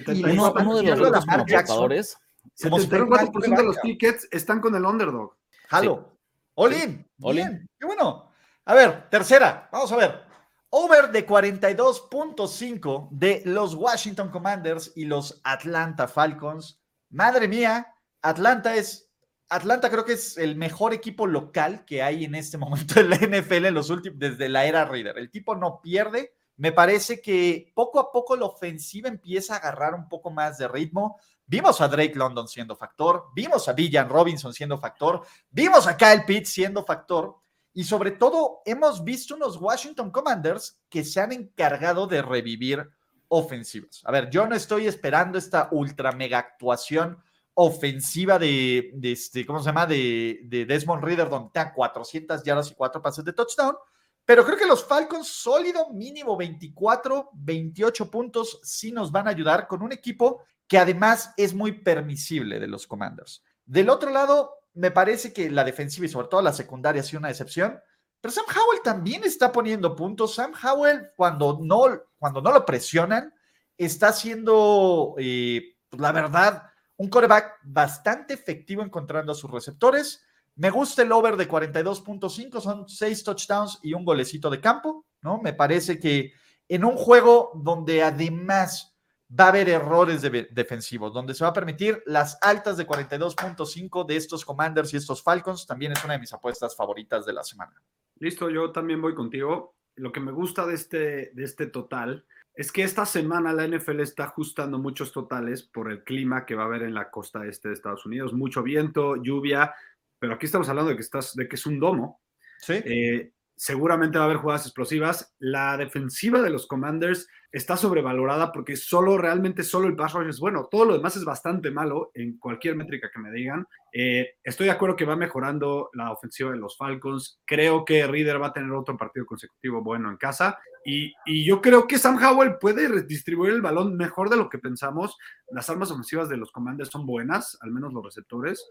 Uno, 0.07 0.53
uno, 0.53 0.77
de 0.77 0.83
los 0.83 0.99
retos 0.99 1.25
como 1.25 1.45
jugadores. 1.45 2.17
74% 2.57 3.57
de 3.57 3.63
los 3.63 3.81
tickets 3.81 4.27
están 4.31 4.61
con 4.61 4.75
el 4.75 4.85
underdog. 4.85 5.35
Halo. 5.69 6.17
Olin. 6.55 7.05
Olin. 7.21 7.67
Qué 7.79 7.85
bueno. 7.85 8.31
A 8.65 8.73
ver, 8.73 9.09
tercera. 9.09 9.69
Vamos 9.71 9.91
a 9.91 9.97
ver. 9.97 10.21
Over 10.69 11.11
de 11.11 11.25
42.5 11.25 13.09
de 13.11 13.41
los 13.45 13.73
Washington 13.73 14.29
Commanders 14.29 14.91
y 14.95 15.05
los 15.05 15.41
Atlanta 15.43 16.07
Falcons. 16.07 16.79
Madre 17.09 17.47
mía, 17.47 17.95
Atlanta 18.21 18.75
es 18.75 19.08
Atlanta 19.49 19.89
creo 19.89 20.05
que 20.05 20.13
es 20.13 20.37
el 20.37 20.55
mejor 20.55 20.93
equipo 20.93 21.25
local 21.25 21.83
que 21.85 22.03
hay 22.03 22.23
en 22.23 22.35
este 22.35 22.57
momento 22.57 22.99
en 22.99 23.09
la 23.09 23.17
NFL 23.17 23.65
en 23.65 23.73
los 23.73 23.89
últimos, 23.89 24.19
desde 24.19 24.47
la 24.47 24.65
era 24.65 24.85
Reader. 24.85 25.17
El 25.17 25.31
tipo 25.31 25.55
no 25.55 25.81
pierde. 25.81 26.33
Me 26.57 26.71
parece 26.71 27.21
que 27.21 27.71
poco 27.73 27.99
a 27.99 28.11
poco 28.11 28.35
la 28.35 28.45
ofensiva 28.45 29.07
empieza 29.07 29.55
a 29.55 29.57
agarrar 29.57 29.95
un 29.95 30.07
poco 30.07 30.29
más 30.29 30.57
de 30.57 30.67
ritmo. 30.67 31.19
Vimos 31.45 31.81
a 31.81 31.87
Drake 31.87 32.15
London 32.15 32.47
siendo 32.47 32.75
factor, 32.75 33.25
vimos 33.33 33.67
a 33.67 33.73
Villan 33.73 34.07
Robinson 34.07 34.53
siendo 34.53 34.77
factor, 34.77 35.25
vimos 35.49 35.87
a 35.87 35.97
Kyle 35.97 36.23
Pitts 36.27 36.49
siendo 36.49 36.83
factor 36.83 37.37
y 37.73 37.85
sobre 37.85 38.11
todo 38.11 38.61
hemos 38.65 39.03
visto 39.03 39.35
unos 39.35 39.57
Washington 39.57 40.11
Commanders 40.11 40.79
que 40.89 41.03
se 41.03 41.21
han 41.21 41.31
encargado 41.31 42.05
de 42.05 42.21
revivir 42.21 42.87
ofensivas. 43.29 44.01
A 44.05 44.11
ver, 44.11 44.29
yo 44.29 44.45
no 44.45 44.55
estoy 44.55 44.85
esperando 44.85 45.37
esta 45.37 45.69
ultra 45.71 46.11
mega 46.11 46.37
actuación 46.37 47.23
ofensiva 47.61 48.39
de, 48.39 48.93
este, 49.03 49.45
¿cómo 49.45 49.59
se 49.59 49.65
llama? 49.65 49.85
De, 49.85 50.65
Desmond 50.65 51.03
Reader, 51.03 51.29
donde 51.29 51.47
está 51.47 51.73
400 51.73 52.41
yardas 52.41 52.71
y 52.71 52.73
4 52.73 53.01
pases 53.01 53.25
de 53.25 53.33
touchdown. 53.33 53.75
Pero 54.23 54.45
creo 54.45 54.57
que 54.57 54.65
los 54.65 54.85
Falcons, 54.85 55.27
sólido, 55.27 55.89
mínimo 55.91 56.37
24, 56.37 57.31
28 57.33 58.09
puntos, 58.09 58.61
sí 58.63 58.93
nos 58.93 59.11
van 59.11 59.27
a 59.27 59.31
ayudar 59.31 59.67
con 59.67 59.81
un 59.81 59.91
equipo 59.91 60.43
que 60.69 60.77
además 60.77 61.33
es 61.35 61.53
muy 61.53 61.73
permisible 61.73 62.61
de 62.61 62.67
los 62.67 62.87
Commanders. 62.87 63.43
Del 63.65 63.89
otro 63.89 64.09
lado, 64.09 64.53
me 64.75 64.91
parece 64.91 65.33
que 65.33 65.49
la 65.49 65.65
defensiva 65.65 66.05
y 66.05 66.09
sobre 66.09 66.29
todo 66.29 66.41
la 66.41 66.53
secundaria 66.53 67.01
ha 67.01 67.05
sido 67.05 67.19
una 67.19 67.31
excepción. 67.31 67.77
Pero 68.21 68.31
Sam 68.31 68.45
Howell 68.47 68.81
también 68.83 69.25
está 69.25 69.51
poniendo 69.51 69.97
puntos. 69.97 70.35
Sam 70.35 70.53
Howell, 70.63 71.11
cuando 71.17 71.59
no, 71.61 71.87
cuando 72.17 72.41
no 72.41 72.53
lo 72.53 72.65
presionan, 72.65 73.33
está 73.77 74.09
haciendo, 74.09 75.15
eh, 75.17 75.75
pues, 75.89 76.01
la 76.01 76.11
verdad, 76.13 76.68
un 76.99 77.09
coreback 77.09 77.59
bastante 77.63 78.33
efectivo 78.33 78.83
encontrando 78.83 79.31
a 79.31 79.35
sus 79.35 79.49
receptores. 79.49 80.21
Me 80.55 80.69
gusta 80.69 81.01
el 81.01 81.11
over 81.13 81.37
de 81.37 81.47
42.5, 81.47 82.59
son 82.59 82.89
seis 82.89 83.23
touchdowns 83.23 83.79
y 83.81 83.93
un 83.93 84.03
golecito 84.03 84.49
de 84.49 84.59
campo, 84.59 85.05
¿no? 85.21 85.39
Me 85.41 85.53
parece 85.53 85.97
que 85.97 86.33
en 86.67 86.83
un 86.83 86.97
juego 86.97 87.51
donde 87.55 88.03
además 88.03 88.97
va 89.39 89.45
a 89.45 89.47
haber 89.47 89.69
errores 89.69 90.21
defensivos, 90.21 91.13
donde 91.13 91.33
se 91.33 91.45
va 91.45 91.51
a 91.51 91.53
permitir 91.53 92.03
las 92.05 92.37
altas 92.41 92.75
de 92.75 92.85
42.5 92.85 94.05
de 94.05 94.17
estos 94.17 94.43
Commanders 94.43 94.93
y 94.93 94.97
estos 94.97 95.23
Falcons, 95.23 95.65
también 95.65 95.93
es 95.93 96.03
una 96.03 96.13
de 96.13 96.19
mis 96.19 96.33
apuestas 96.33 96.75
favoritas 96.75 97.25
de 97.25 97.31
la 97.31 97.43
semana. 97.43 97.81
Listo, 98.17 98.49
yo 98.49 98.73
también 98.73 99.01
voy 99.01 99.15
contigo. 99.15 99.75
Lo 99.95 100.11
que 100.11 100.19
me 100.19 100.33
gusta 100.33 100.65
de 100.65 100.73
este, 100.73 101.31
de 101.33 101.43
este 101.45 101.67
total 101.67 102.25
es 102.59 102.73
que 102.73 102.83
esta 102.83 103.05
semana 103.05 103.53
la 103.53 103.65
NFL 103.65 104.01
está 104.01 104.25
ajustando 104.25 104.79
muchos 104.79 105.13
totales 105.13 105.63
por 105.63 105.89
el 105.89 106.03
clima 106.03 106.45
que 106.45 106.55
va 106.55 106.63
a 106.63 106.65
haber 106.65 106.81
en 106.81 106.93
la 106.93 107.09
costa 107.09 107.45
este 107.45 107.69
de 107.69 107.73
Estados 107.73 108.05
Unidos. 108.05 108.33
Mucho 108.33 108.61
viento, 108.61 109.15
lluvia, 109.15 109.73
pero 110.19 110.33
aquí 110.33 110.45
estamos 110.45 110.67
hablando 110.67 110.89
de 110.89 110.97
que, 110.97 111.01
estás, 111.01 111.33
de 111.37 111.47
que 111.47 111.55
es 111.55 111.65
un 111.65 111.79
domo. 111.79 112.19
Sí. 112.57 112.73
Eh, 112.83 113.31
seguramente 113.59 114.17
va 114.17 114.23
a 114.23 114.27
haber 114.27 114.37
jugadas 114.37 114.65
explosivas. 114.65 115.35
La 115.37 115.75
defensiva 115.75 116.41
de 116.41 116.49
los 116.49 116.65
Commanders 116.65 117.27
está 117.51 117.75
sobrevalorada 117.75 118.53
porque 118.53 118.77
solo, 118.77 119.17
realmente 119.17 119.63
solo 119.63 119.89
el 119.89 119.97
pass 119.97 120.15
es 120.29 120.39
bueno. 120.39 120.69
Todo 120.71 120.85
lo 120.85 120.93
demás 120.93 121.17
es 121.17 121.25
bastante 121.25 121.69
malo 121.69 122.09
en 122.13 122.37
cualquier 122.39 122.77
métrica 122.77 123.11
que 123.13 123.19
me 123.19 123.33
digan. 123.33 123.67
Eh, 123.91 124.35
estoy 124.41 124.67
de 124.67 124.71
acuerdo 124.71 124.95
que 124.95 125.03
va 125.03 125.17
mejorando 125.17 125.89
la 125.91 126.09
ofensiva 126.13 126.51
de 126.51 126.57
los 126.57 126.77
Falcons. 126.77 127.41
Creo 127.43 127.83
que 127.83 128.07
Reader 128.07 128.41
va 128.41 128.47
a 128.47 128.53
tener 128.53 128.71
otro 128.71 128.95
partido 128.95 129.25
consecutivo 129.25 129.83
bueno 129.83 130.09
en 130.09 130.15
casa. 130.15 130.57
Y, 130.85 131.11
y, 131.25 131.45
yo 131.45 131.61
creo 131.61 131.85
que 131.85 131.97
Sam 131.97 132.17
Howell 132.23 132.59
puede 132.61 132.87
redistribuir 132.87 133.51
el 133.51 133.61
balón 133.61 133.97
mejor 133.97 134.29
de 134.29 134.37
lo 134.37 134.49
que 134.49 134.59
pensamos. 134.59 135.17
Las 135.51 135.69
armas 135.69 135.91
ofensivas 135.91 136.29
de 136.29 136.37
los 136.37 136.53
Commanders 136.53 136.89
son 136.89 137.05
buenas, 137.05 137.57
al 137.59 137.71
menos 137.71 137.91
los 137.91 138.05
receptores. 138.05 138.69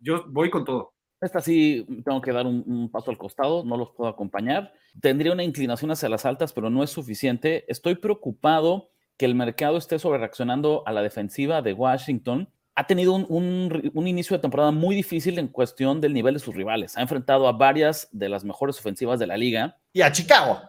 Yo 0.00 0.24
voy 0.26 0.50
con 0.50 0.64
todo. 0.64 0.94
Esta 1.20 1.40
sí 1.40 1.86
tengo 2.04 2.22
que 2.22 2.32
dar 2.32 2.46
un, 2.46 2.90
paso 2.90 3.10
al 3.10 3.18
costado, 3.18 3.62
no 3.62 3.76
los 3.76 3.90
puedo 3.90 4.08
acompañar. 4.08 4.72
Tendría 5.00 5.32
una 5.32 5.44
inclinación 5.44 5.90
hacia 5.90 6.08
las 6.08 6.24
altas, 6.24 6.52
pero 6.54 6.70
no 6.70 6.82
es 6.82 6.90
suficiente. 6.90 7.64
Estoy 7.68 7.96
preocupado 7.96 8.90
que 9.18 9.26
el 9.26 9.34
mercado 9.34 9.76
esté 9.76 9.98
sobre 9.98 10.18
reaccionando 10.18 10.82
a 10.86 10.92
la 10.92 11.02
defensiva 11.02 11.60
de 11.60 11.74
Washington. 11.74 12.48
Ha 12.74 12.86
tenido 12.86 13.12
un, 13.12 13.92
inicio 14.06 14.34
de 14.34 14.40
temporada 14.40 14.70
muy 14.70 14.96
difícil 14.96 15.38
en 15.38 15.48
cuestión 15.48 16.00
del 16.00 16.14
nivel 16.14 16.34
de 16.34 16.40
sus 16.40 16.54
rivales. 16.54 16.96
Ha 16.96 17.02
enfrentado 17.02 17.46
a 17.46 17.52
varias 17.52 18.08
de 18.12 18.30
las 18.30 18.42
mejores 18.42 18.78
ofensivas 18.78 19.20
de 19.20 19.26
la 19.26 19.36
liga. 19.36 19.76
Y 19.92 20.00
a 20.00 20.10
Chicago. 20.10 20.62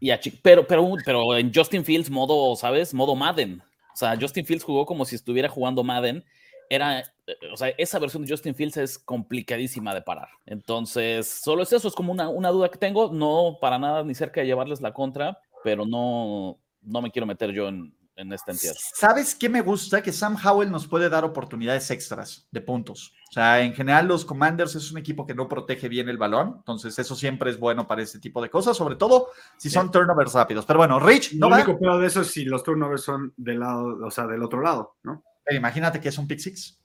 Y 0.00 0.10
a 0.10 0.20
pero, 0.42 0.66
pero, 0.66 0.86
pero 1.02 1.34
en 1.38 1.50
Justin 1.54 1.82
Fields 1.82 2.10
modo, 2.10 2.54
¿sabes? 2.56 2.92
Modo 2.92 3.14
Madden. 3.14 3.62
O 3.94 3.96
sea, 3.96 4.18
Justin 4.20 4.44
Fields 4.44 4.64
jugó 4.64 4.84
como 4.84 5.06
si 5.06 5.14
estuviera 5.14 5.48
jugando 5.48 5.82
Madden 5.82 6.24
era, 6.70 7.00
eh, 7.00 7.36
o 7.52 7.56
sea, 7.56 7.68
esa 7.68 7.98
versión 7.98 8.24
de 8.24 8.30
Justin 8.30 8.54
Fields 8.54 8.76
es 8.76 8.98
complicadísima 8.98 9.94
de 9.94 10.02
parar. 10.02 10.28
Entonces, 10.46 11.28
solo 11.28 11.62
es 11.62 11.72
eso, 11.72 11.88
es 11.88 11.94
como 11.94 12.12
una, 12.12 12.28
una 12.28 12.50
duda 12.50 12.70
que 12.70 12.78
tengo, 12.78 13.12
no 13.12 13.58
para 13.60 13.78
nada 13.78 14.02
ni 14.02 14.14
cerca 14.14 14.40
de 14.40 14.46
llevarles 14.46 14.80
la 14.80 14.92
contra, 14.92 15.38
pero 15.62 15.86
no, 15.86 16.58
no 16.82 17.02
me 17.02 17.10
quiero 17.10 17.26
meter 17.26 17.50
yo 17.50 17.68
en, 17.68 17.94
en 18.16 18.32
este 18.32 18.52
entierro. 18.52 18.78
¿Sabes 18.94 19.34
qué 19.34 19.48
me 19.48 19.60
gusta? 19.60 20.02
Que 20.02 20.12
Sam 20.12 20.36
Howell 20.42 20.70
nos 20.70 20.86
puede 20.86 21.08
dar 21.08 21.24
oportunidades 21.24 21.90
extras 21.90 22.46
de 22.50 22.60
puntos. 22.60 23.12
O 23.30 23.32
sea, 23.32 23.60
en 23.62 23.74
general 23.74 24.06
los 24.06 24.24
Commanders 24.24 24.74
es 24.76 24.92
un 24.92 24.98
equipo 24.98 25.26
que 25.26 25.34
no 25.34 25.48
protege 25.48 25.88
bien 25.88 26.08
el 26.08 26.18
balón, 26.18 26.54
entonces 26.58 26.96
eso 26.98 27.16
siempre 27.16 27.50
es 27.50 27.58
bueno 27.58 27.86
para 27.86 28.02
este 28.02 28.20
tipo 28.20 28.40
de 28.40 28.50
cosas, 28.50 28.76
sobre 28.76 28.96
todo 28.96 29.28
si 29.56 29.70
son 29.70 29.90
turnovers 29.90 30.34
rápidos. 30.34 30.64
Pero 30.64 30.78
bueno, 30.78 31.00
Rich, 31.00 31.34
no 31.34 31.48
Lo 31.48 31.56
único 31.56 31.78
peor 31.78 32.00
de 32.00 32.06
eso 32.06 32.20
es 32.20 32.28
si 32.28 32.44
los 32.44 32.62
turnovers 32.62 33.02
son 33.02 33.32
del 33.36 33.60
lado, 33.60 33.98
o 34.04 34.10
sea, 34.10 34.26
del 34.26 34.42
otro 34.42 34.60
lado, 34.60 34.96
¿no? 35.02 35.24
Imagínate 35.50 36.00
que 36.00 36.08
es 36.08 36.18
un 36.18 36.26
pick 36.26 36.38
six. 36.38 36.80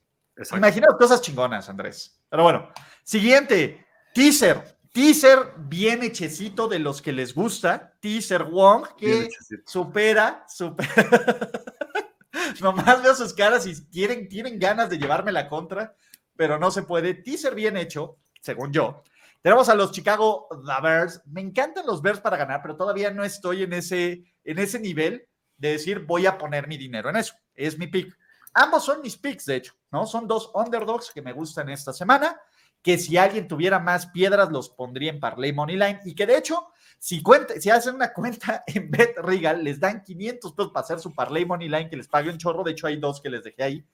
Imagínate 0.53 0.95
cosas 0.97 1.21
chingonas, 1.21 1.69
Andrés. 1.69 2.19
Pero 2.29 2.43
bueno, 2.43 2.69
siguiente, 3.03 3.85
teaser. 4.13 4.77
Teaser 4.91 5.53
bien 5.57 6.01
hechecito 6.01 6.67
de 6.67 6.79
los 6.79 7.01
que 7.01 7.11
les 7.11 7.35
gusta. 7.35 7.93
Teaser 7.99 8.43
Wong, 8.43 8.87
que 8.97 9.29
supera, 9.65 10.45
supera. 10.47 10.89
Nomás 12.61 13.03
veo 13.03 13.15
sus 13.15 13.33
caras 13.33 13.67
y 13.67 13.75
quieren, 13.87 14.27
tienen 14.27 14.57
ganas 14.57 14.89
de 14.89 14.97
llevarme 14.97 15.31
la 15.31 15.47
contra, 15.47 15.93
pero 16.35 16.57
no 16.57 16.71
se 16.71 16.83
puede. 16.83 17.13
Teaser 17.13 17.53
bien 17.53 17.77
hecho, 17.77 18.17
según 18.41 18.71
yo. 18.71 19.03
Tenemos 19.41 19.69
a 19.69 19.75
los 19.75 19.91
Chicago 19.91 20.47
Bears. 20.81 21.21
Me 21.27 21.41
encantan 21.41 21.85
los 21.85 22.01
Bears 22.01 22.19
para 22.19 22.37
ganar, 22.37 22.61
pero 22.61 22.75
todavía 22.75 23.11
no 23.11 23.23
estoy 23.23 23.63
en 23.63 23.73
ese, 23.73 24.23
en 24.43 24.59
ese 24.59 24.79
nivel 24.79 25.27
de 25.57 25.71
decir 25.71 25.99
voy 25.99 26.25
a 26.25 26.37
poner 26.37 26.67
mi 26.67 26.77
dinero 26.77 27.09
en 27.09 27.17
eso. 27.17 27.35
Es 27.53 27.77
mi 27.77 27.87
pick. 27.87 28.17
Ambos 28.53 28.85
son 28.85 29.01
mis 29.01 29.17
picks, 29.17 29.45
de 29.45 29.57
hecho, 29.57 29.73
¿no? 29.91 30.05
Son 30.05 30.27
dos 30.27 30.51
underdogs 30.53 31.11
que 31.11 31.21
me 31.21 31.33
gustan 31.33 31.69
esta 31.69 31.93
semana, 31.93 32.39
que 32.81 32.97
si 32.97 33.17
alguien 33.17 33.47
tuviera 33.47 33.79
más 33.79 34.07
piedras 34.07 34.51
los 34.51 34.69
pondría 34.69 35.11
en 35.11 35.19
Parlay 35.19 35.53
Moneyline 35.53 35.99
y 36.05 36.15
que 36.15 36.25
de 36.25 36.37
hecho, 36.37 36.67
si, 36.97 37.21
cuenta, 37.21 37.59
si 37.59 37.69
hacen 37.69 37.95
una 37.95 38.13
cuenta 38.13 38.63
en 38.67 38.89
Bet 38.89 39.17
Regal, 39.17 39.63
les 39.63 39.79
dan 39.79 40.03
500 40.03 40.53
pesos 40.53 40.71
para 40.71 40.83
hacer 40.83 40.99
su 40.99 41.13
Parlay 41.13 41.45
Moneyline 41.45 41.89
que 41.89 41.97
les 41.97 42.07
pague 42.07 42.29
un 42.29 42.37
chorro. 42.37 42.63
De 42.63 42.71
hecho, 42.71 42.87
hay 42.87 42.97
dos 42.97 43.21
que 43.21 43.29
les 43.29 43.43
dejé 43.43 43.63
ahí. 43.63 43.85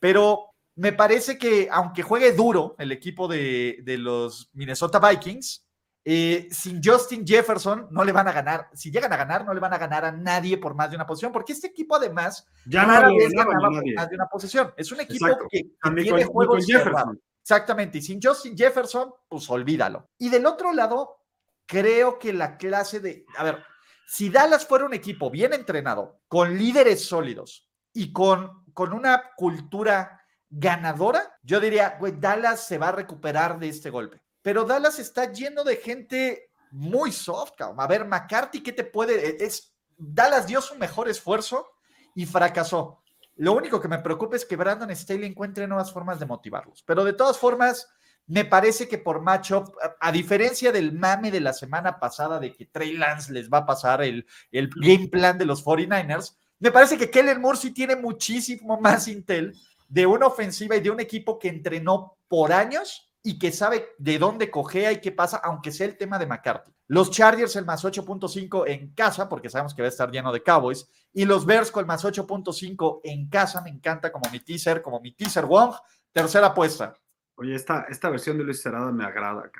Pero 0.00 0.54
me 0.74 0.92
parece 0.92 1.38
que 1.38 1.68
aunque 1.70 2.02
juegue 2.02 2.32
duro 2.32 2.74
el 2.78 2.92
equipo 2.92 3.28
de, 3.28 3.78
de 3.82 3.98
los 3.98 4.50
Minnesota 4.52 4.98
Vikings, 4.98 5.64
eh, 6.04 6.48
sin 6.50 6.80
Justin 6.82 7.24
Jefferson 7.26 7.86
no 7.90 8.04
le 8.04 8.12
van 8.12 8.26
a 8.26 8.32
ganar. 8.32 8.68
Si 8.74 8.90
llegan 8.90 9.12
a 9.12 9.16
ganar, 9.16 9.44
no 9.44 9.54
le 9.54 9.60
van 9.60 9.72
a 9.72 9.78
ganar 9.78 10.04
a 10.04 10.12
nadie 10.12 10.58
por 10.58 10.74
más 10.74 10.90
de 10.90 10.96
una 10.96 11.06
posición, 11.06 11.32
porque 11.32 11.52
este 11.52 11.68
equipo 11.68 11.94
además 11.96 12.46
ya 12.66 12.84
rara 12.84 13.08
no 13.08 13.16
vez 13.16 13.32
ganaba 13.32 13.70
nadie. 13.70 13.94
por 13.94 14.02
más 14.02 14.10
de 14.10 14.16
una 14.16 14.26
posición. 14.26 14.74
Es 14.76 14.90
un 14.90 15.00
equipo 15.00 15.26
Exacto. 15.26 15.46
que, 15.50 15.62
tiene 16.02 16.24
con- 16.24 16.32
juegos 16.32 16.66
Jefferson. 16.66 17.20
Exactamente. 17.40 17.98
Y 17.98 18.02
sin 18.02 18.20
Justin 18.22 18.56
Jefferson, 18.56 19.12
pues 19.28 19.48
olvídalo. 19.50 20.08
Y 20.18 20.28
del 20.28 20.46
otro 20.46 20.72
lado, 20.72 21.18
creo 21.66 22.18
que 22.18 22.32
la 22.32 22.56
clase 22.56 23.00
de. 23.00 23.24
A 23.36 23.44
ver, 23.44 23.62
si 24.06 24.28
Dallas 24.28 24.66
fuera 24.66 24.84
un 24.84 24.94
equipo 24.94 25.30
bien 25.30 25.52
entrenado, 25.52 26.20
con 26.28 26.56
líderes 26.56 27.04
sólidos 27.04 27.68
y 27.92 28.12
con, 28.12 28.64
con 28.72 28.92
una 28.92 29.22
cultura 29.36 30.20
ganadora, 30.50 31.38
yo 31.42 31.60
diría, 31.60 31.96
güey, 31.98 32.14
Dallas 32.18 32.66
se 32.66 32.78
va 32.78 32.88
a 32.88 32.92
recuperar 32.92 33.58
de 33.58 33.68
este 33.68 33.88
golpe. 33.90 34.20
Pero 34.42 34.64
Dallas 34.64 34.98
está 34.98 35.30
lleno 35.32 35.64
de 35.64 35.76
gente 35.76 36.50
muy 36.72 37.12
soft, 37.12 37.52
cabrón. 37.56 37.80
A 37.80 37.86
ver, 37.86 38.06
McCarthy, 38.06 38.62
¿qué 38.62 38.72
te 38.72 38.84
puede? 38.84 39.42
Es, 39.44 39.74
Dallas 39.96 40.46
dio 40.46 40.60
su 40.60 40.74
mejor 40.76 41.08
esfuerzo 41.08 41.66
y 42.14 42.26
fracasó. 42.26 43.02
Lo 43.36 43.52
único 43.52 43.80
que 43.80 43.88
me 43.88 43.98
preocupa 43.98 44.36
es 44.36 44.44
que 44.44 44.56
Brandon 44.56 44.94
Staley 44.94 45.26
encuentre 45.26 45.66
nuevas 45.66 45.92
formas 45.92 46.18
de 46.18 46.26
motivarlos. 46.26 46.82
Pero 46.82 47.04
de 47.04 47.12
todas 47.12 47.38
formas, 47.38 47.88
me 48.26 48.44
parece 48.44 48.88
que 48.88 48.98
por 48.98 49.22
matchup, 49.22 49.74
a, 49.82 50.08
a 50.08 50.12
diferencia 50.12 50.72
del 50.72 50.92
mame 50.92 51.30
de 51.30 51.40
la 51.40 51.52
semana 51.52 51.98
pasada 51.98 52.38
de 52.38 52.52
que 52.52 52.66
Trey 52.66 52.96
Lance 52.96 53.32
les 53.32 53.48
va 53.48 53.58
a 53.58 53.66
pasar 53.66 54.02
el, 54.02 54.26
el 54.50 54.68
game 54.76 55.08
plan 55.08 55.38
de 55.38 55.46
los 55.46 55.64
49ers, 55.64 56.36
me 56.58 56.70
parece 56.70 56.96
que 56.96 57.10
Kellen 57.10 57.40
Moore 57.40 57.58
sí 57.58 57.72
tiene 57.72 57.96
muchísimo 57.96 58.80
más 58.80 59.08
intel 59.08 59.54
de 59.88 60.06
una 60.06 60.26
ofensiva 60.26 60.76
y 60.76 60.80
de 60.80 60.90
un 60.90 61.00
equipo 61.00 61.38
que 61.38 61.48
entrenó 61.48 62.16
por 62.28 62.52
años 62.52 63.11
y 63.22 63.38
que 63.38 63.52
sabe 63.52 63.94
de 63.98 64.18
dónde 64.18 64.50
cojea 64.50 64.92
y 64.92 65.00
qué 65.00 65.12
pasa, 65.12 65.38
aunque 65.38 65.70
sea 65.70 65.86
el 65.86 65.96
tema 65.96 66.18
de 66.18 66.26
McCarthy. 66.26 66.72
Los 66.88 67.10
Chargers 67.10 67.56
el 67.56 67.64
más 67.64 67.84
8.5 67.84 68.64
en 68.66 68.92
casa, 68.94 69.28
porque 69.28 69.48
sabemos 69.48 69.74
que 69.74 69.82
va 69.82 69.86
a 69.86 69.90
estar 69.90 70.10
lleno 70.10 70.32
de 70.32 70.42
Cowboys, 70.42 70.88
y 71.12 71.24
los 71.24 71.46
Bears 71.46 71.70
con 71.70 71.82
el 71.82 71.86
más 71.86 72.04
8.5 72.04 73.00
en 73.04 73.28
casa, 73.28 73.60
me 73.62 73.70
encanta 73.70 74.10
como 74.10 74.30
mi 74.30 74.40
teaser, 74.40 74.82
como 74.82 75.00
mi 75.00 75.12
teaser 75.12 75.46
Wong, 75.46 75.74
tercera 76.12 76.48
apuesta. 76.48 76.94
Oye, 77.36 77.54
esta, 77.54 77.86
esta 77.88 78.10
versión 78.10 78.38
de 78.38 78.44
Luis 78.44 78.60
Cerada 78.60 78.92
me 78.92 79.04
agrada. 79.04 79.50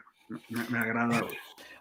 Me, 0.49 0.65
me 0.69 0.79
agrada. 0.79 1.21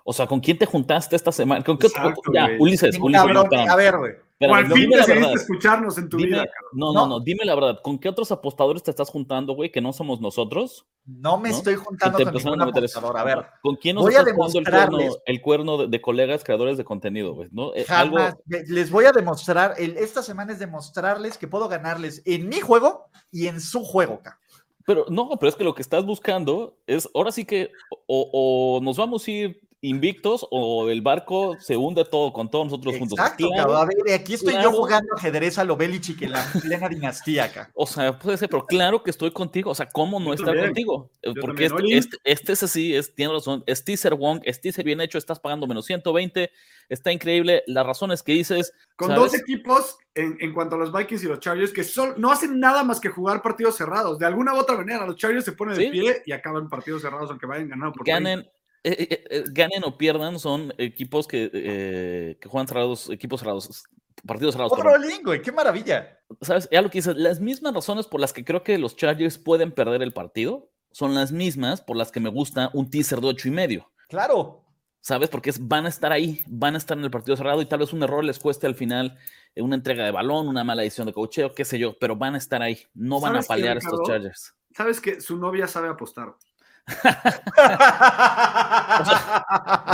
O 0.04 0.14
sea, 0.14 0.28
¿con 0.28 0.40
quién 0.40 0.58
te 0.58 0.66
juntaste 0.66 1.16
esta 1.16 1.32
semana? 1.32 1.64
¿Con 1.64 1.78
qué 1.78 1.88
Exacto, 1.88 2.22
ya. 2.34 2.50
Ulises, 2.60 2.98
Ulises, 3.00 3.22
cabrón, 3.22 3.44
espérame, 3.46 3.70
a 3.70 3.76
ver, 3.76 3.98
güey. 3.98 4.12
al 4.42 4.68
no, 4.70 4.76
fin 4.76 4.90
decidiste 4.90 5.34
escucharnos 5.34 5.98
en 6.00 6.10
tu 6.10 6.18
Dime- 6.18 6.30
vida, 6.30 6.46
cabrón. 6.48 6.72
no, 6.74 6.94
No. 6.94 7.02
no, 7.02 7.08
no, 7.08 7.20
dime 7.20 7.46
la 7.46 7.54
verdad. 7.54 7.80
¿Con 7.84 8.00
qué 8.00 8.10
otros 8.10 8.32
apostadores 8.32 8.82
te 8.82 8.90
estás 8.90 9.10
juntando, 9.12 9.54
güey, 9.54 9.72
que 9.72 9.82
no 9.82 9.94
somos 9.94 10.20
nosotros? 10.20 10.88
No 11.06 11.38
me 11.38 11.50
¿No? 11.50 11.56
estoy 11.58 11.76
juntando 11.76 12.18
con 12.24 12.34
ningún 12.34 12.62
a 12.62 12.66
apostador. 12.66 13.18
A 13.18 13.24
ver, 13.24 13.46
¿Con 13.62 13.76
quién 13.76 13.96
nos 13.96 14.06
voy 14.06 14.16
a 14.16 14.20
estás 14.20 14.34
jugando 14.34 14.58
el 14.60 14.66
cuerno, 14.66 14.98
demostrarles- 14.98 15.22
el 15.28 15.42
cuerno 15.42 15.78
de, 15.78 15.88
de 15.88 16.02
colegas 16.02 16.44
creadores 16.44 16.78
de 16.78 16.84
contenido, 16.84 17.34
güey? 17.36 17.50
¿no? 17.52 17.76
Eh, 17.76 17.86
algo, 17.90 18.18
jamás. 18.18 18.38
le- 18.48 18.64
Les 18.66 18.90
voy 18.90 19.06
a 19.06 19.12
demostrar, 19.12 19.76
el- 19.78 19.98
esta 19.98 20.24
semana 20.24 20.54
es 20.54 20.58
demostrarles 20.60 21.38
que 21.38 21.48
puedo 21.48 21.68
ganarles 21.70 22.24
en 22.26 22.50
mi 22.50 22.60
juego 22.60 23.06
y 23.32 23.46
en 23.46 23.62
su 23.62 23.84
juego, 23.84 24.22
cabrón. 24.24 24.40
Pero 24.84 25.06
no, 25.10 25.30
pero 25.40 25.48
es 25.50 25.56
que 25.56 25.64
lo 25.64 25.76
que 25.76 25.84
estás 25.84 26.04
buscando 26.04 26.76
es, 26.88 27.08
ahora 27.14 27.32
sí 27.32 27.46
que 27.46 27.72
o, 28.08 28.30
o 28.34 28.84
nos 28.84 28.98
vamos 28.98 29.28
a 29.28 29.32
ir 29.32 29.62
invictos 29.84 30.48
o 30.52 30.90
el 30.90 31.02
barco 31.02 31.58
se 31.60 31.76
hunde 31.76 32.06
todo 32.06 32.32
con 32.32 32.50
todos 32.52 32.66
nosotros 32.66 32.98
juntos. 32.98 33.18
Exacto, 33.18 33.50
Claro. 33.50 33.76
A 33.78 33.86
ver, 33.86 34.14
aquí 34.14 34.36
estoy 34.36 34.54
claro. 34.54 34.72
yo 34.72 34.78
jugando 34.78 35.14
ajedrez 35.16 35.58
a 35.58 35.64
lo 35.64 35.76
Belichick 35.76 36.22
en 36.22 36.32
la 36.34 36.46
plena 36.62 36.88
dinastía 36.88 37.46
acá. 37.46 37.72
O 37.74 37.88
sea, 37.88 38.18
puede 38.18 38.38
ser, 38.38 38.48
pero 38.50 38.66
claro 38.66 39.02
que 39.02 39.10
estoy 39.10 39.32
contigo. 39.32 39.72
O 39.72 39.76
sea, 39.76 39.88
¿cómo 39.88 40.20
no 40.20 40.28
Yo 40.28 40.34
estar 40.34 40.48
también. 40.50 40.68
contigo? 40.68 41.10
Eh, 41.24 41.34
Yo 41.36 41.42
Porque 41.42 41.66
este, 41.66 41.98
este, 41.98 42.18
este 42.24 42.54
es 42.54 42.64
así, 42.64 42.96
es, 42.96 43.14
tiene 43.16 43.34
razón. 43.34 43.64
Es 43.66 43.84
teaser 43.84 44.14
Wong, 44.16 44.42
es 44.44 44.62
teaser 44.62 44.86
bien 44.86 45.02
hecho, 45.02 45.18
estás 45.18 45.40
pagando 45.40 45.66
menos 45.66 45.86
120, 45.88 46.52
está 46.90 47.12
increíble. 47.12 47.64
Las 47.66 47.86
razones 47.86 48.22
que 48.22 48.34
dices, 48.34 48.74
Con 48.96 49.08
¿sabes? 49.10 49.24
dos 49.32 49.36
equipos, 49.42 49.98
en, 50.14 50.38
en 50.42 50.54
cuanto 50.54 50.76
a 50.76 50.78
los 50.80 50.94
Vikings 50.94 51.24
y 51.24 51.28
los 51.28 51.40
Chargers, 51.40 51.72
que 51.74 51.84
son, 51.84 52.14
no 52.18 52.32
hacen 52.32 52.60
nada 52.60 52.84
más 52.84 53.00
que 53.00 53.10
jugar 53.10 53.42
partidos 53.42 53.78
cerrados. 53.78 54.20
De 54.20 54.28
alguna 54.28 54.54
u 54.54 54.58
otra 54.58 54.76
manera, 54.78 55.06
los 55.08 55.16
Chargers 55.16 55.46
se 55.46 55.54
ponen 55.54 55.76
de 55.78 55.86
Sí. 55.86 55.90
pie 55.90 56.22
y 56.26 56.32
acaban 56.34 56.70
partidos 56.70 57.02
cerrados, 57.02 57.30
aunque 57.32 57.48
vayan 57.48 57.68
ganando 57.70 57.94
por 57.94 58.06
30. 58.06 58.30
ganen, 58.30 58.50
eh, 58.84 59.24
eh, 59.30 59.44
ganen 59.52 59.84
o 59.84 59.98
pierdan, 59.98 60.40
son 60.40 60.74
equipos 60.78 61.28
que, 61.28 61.50
eh, 61.54 62.38
que 62.40 62.50
juegan 62.50 62.68
cerrados, 62.68 63.10
equipos 63.10 63.40
cerrados, 63.42 63.84
partidos 64.26 64.54
cerrados. 64.56 64.74
Otro 64.74 64.92
güey, 65.24 65.42
qué 65.42 65.52
maravilla. 65.52 66.20
¿Sabes? 66.42 66.68
Ya 66.72 66.82
lo 66.82 66.90
que 66.90 67.00
dices, 67.00 67.16
las 67.16 67.40
mismas 67.40 67.74
razones 67.74 68.08
por 68.08 68.20
las 68.20 68.34
que 68.34 68.44
creo 68.44 68.64
que 68.64 68.78
los 68.78 68.96
Chargers 68.96 69.38
pueden 69.38 69.72
perder 69.72 70.02
el 70.02 70.14
partido 70.14 70.70
son 70.92 71.16
las 71.16 71.32
mismas 71.32 71.82
por 71.82 71.96
las 71.96 72.12
que 72.12 72.20
me 72.20 72.30
gusta 72.30 72.70
un 72.74 72.90
teaser 72.90 73.22
de 73.22 73.28
ocho 73.28 73.48
y 73.48 73.52
medio. 73.52 73.92
Claro. 74.10 74.66
¿Sabes? 75.00 75.30
Porque 75.30 75.50
es- 75.50 75.68
van 75.68 75.86
a 75.86 75.90
estar 75.90 76.12
ahí, 76.12 76.44
van 76.48 76.76
a 76.76 76.78
estar 76.78 76.98
en 76.98 77.04
el 77.04 77.10
partido 77.12 77.36
cerrado 77.36 77.62
y 77.62 77.66
tal 77.66 77.80
vez 77.80 77.92
un 77.94 78.04
error 78.04 78.24
les 78.24 78.38
cueste 78.40 78.68
al 78.68 78.76
final 78.76 79.18
eh, 79.56 79.62
una 79.62 79.76
entrega 79.76 80.06
de 80.06 80.12
balón, 80.12 80.48
una 80.48 80.64
mala 80.64 80.84
edición 80.84 81.08
de 81.08 81.14
cocheo, 81.14 81.54
qué 81.54 81.66
sé 81.66 81.80
yo, 81.80 81.98
pero 82.00 82.16
van 82.16 82.36
a 82.36 82.38
estar 82.38 82.62
ahí. 82.62 82.80
No 82.94 83.20
van 83.20 83.32
a 83.32 83.42
¿Sabes 83.42 83.46
qué, 83.46 83.48
paliar 83.48 83.78
estos? 83.78 84.00
Chargers. 84.06 84.54
Sabes 84.76 85.02
que 85.02 85.20
su 85.22 85.38
novia 85.38 85.68
sabe 85.68 85.90
apostar. 85.90 86.36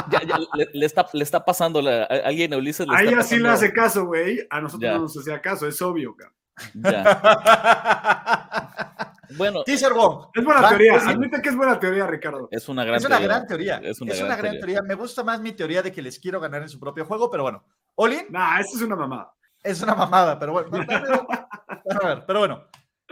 Ya, 0.10 0.21
ya, 0.26 0.38
le, 0.56 0.67
le 0.73 0.86
está, 0.86 1.06
le 1.13 1.23
está 1.23 1.43
pasando, 1.43 1.82
la- 1.82 2.04
a- 2.04 2.28
alguien 2.28 2.54
a 2.54 2.58
Ulises 2.58 2.88
le 2.88 2.95
A 2.95 3.02
ella 3.02 3.23
sí 3.23 3.38
le 3.39 3.50
hace 3.50 3.73
caso, 3.73 4.06
güey. 4.06 4.39
A 4.50 4.62
nosotros 4.62 4.89
Ya. 4.89 4.95
no 4.95 5.02
nos 5.04 5.17
hacía 5.17 5.41
caso, 5.41 5.67
es 5.67 5.82
obvio, 5.82 6.15
cabrón. 6.15 6.36
Ya. 6.73 7.04
Bueno, 9.38 9.62
Teaser 9.65 9.91
Wong. 9.93 10.30
Es 10.34 10.43
buena 10.43 10.69
teoría. 10.69 10.95
Admite 10.95 11.41
que 11.41 11.50
es 11.50 11.56
buena 11.56 11.78
teoría, 11.78 12.08
Ricardo. 12.08 12.47
es 12.50 12.69
una 12.69 12.86
gran 12.86 12.95
Es 12.95 13.06
una 13.06 13.17
teoría. 13.17 13.28
gran 13.36 13.45
teoría. 13.47 13.76
Es 13.84 13.89
Es 13.89 14.02
una 14.02 14.13
una, 14.13 14.26
gran 14.38 14.41
teoría. 14.54 14.60
teoría. 14.62 14.82
Me 14.84 14.95
gusta 14.95 15.21
más 15.21 15.41
mi 15.41 15.52
teoría 15.52 15.84
de 15.84 15.91
que 15.91 16.02
les 16.02 16.17
quiero 16.17 16.39
ganar 16.39 16.62
en 16.62 16.69
su 16.69 16.80
propio 16.80 17.06
juego, 17.06 17.30
pero 17.30 17.43
bueno. 17.43 17.62
Olin 17.95 18.26
Nah, 18.30 18.62
esto 18.62 18.78
es 18.78 18.84
una 18.84 18.95
mamada. 18.95 19.34
es 19.62 19.82
una 19.84 19.95
mamada, 19.95 20.39
pero 20.39 20.54
bueno. 20.54 20.69
Pero 22.26 22.39
bueno. 22.39 22.63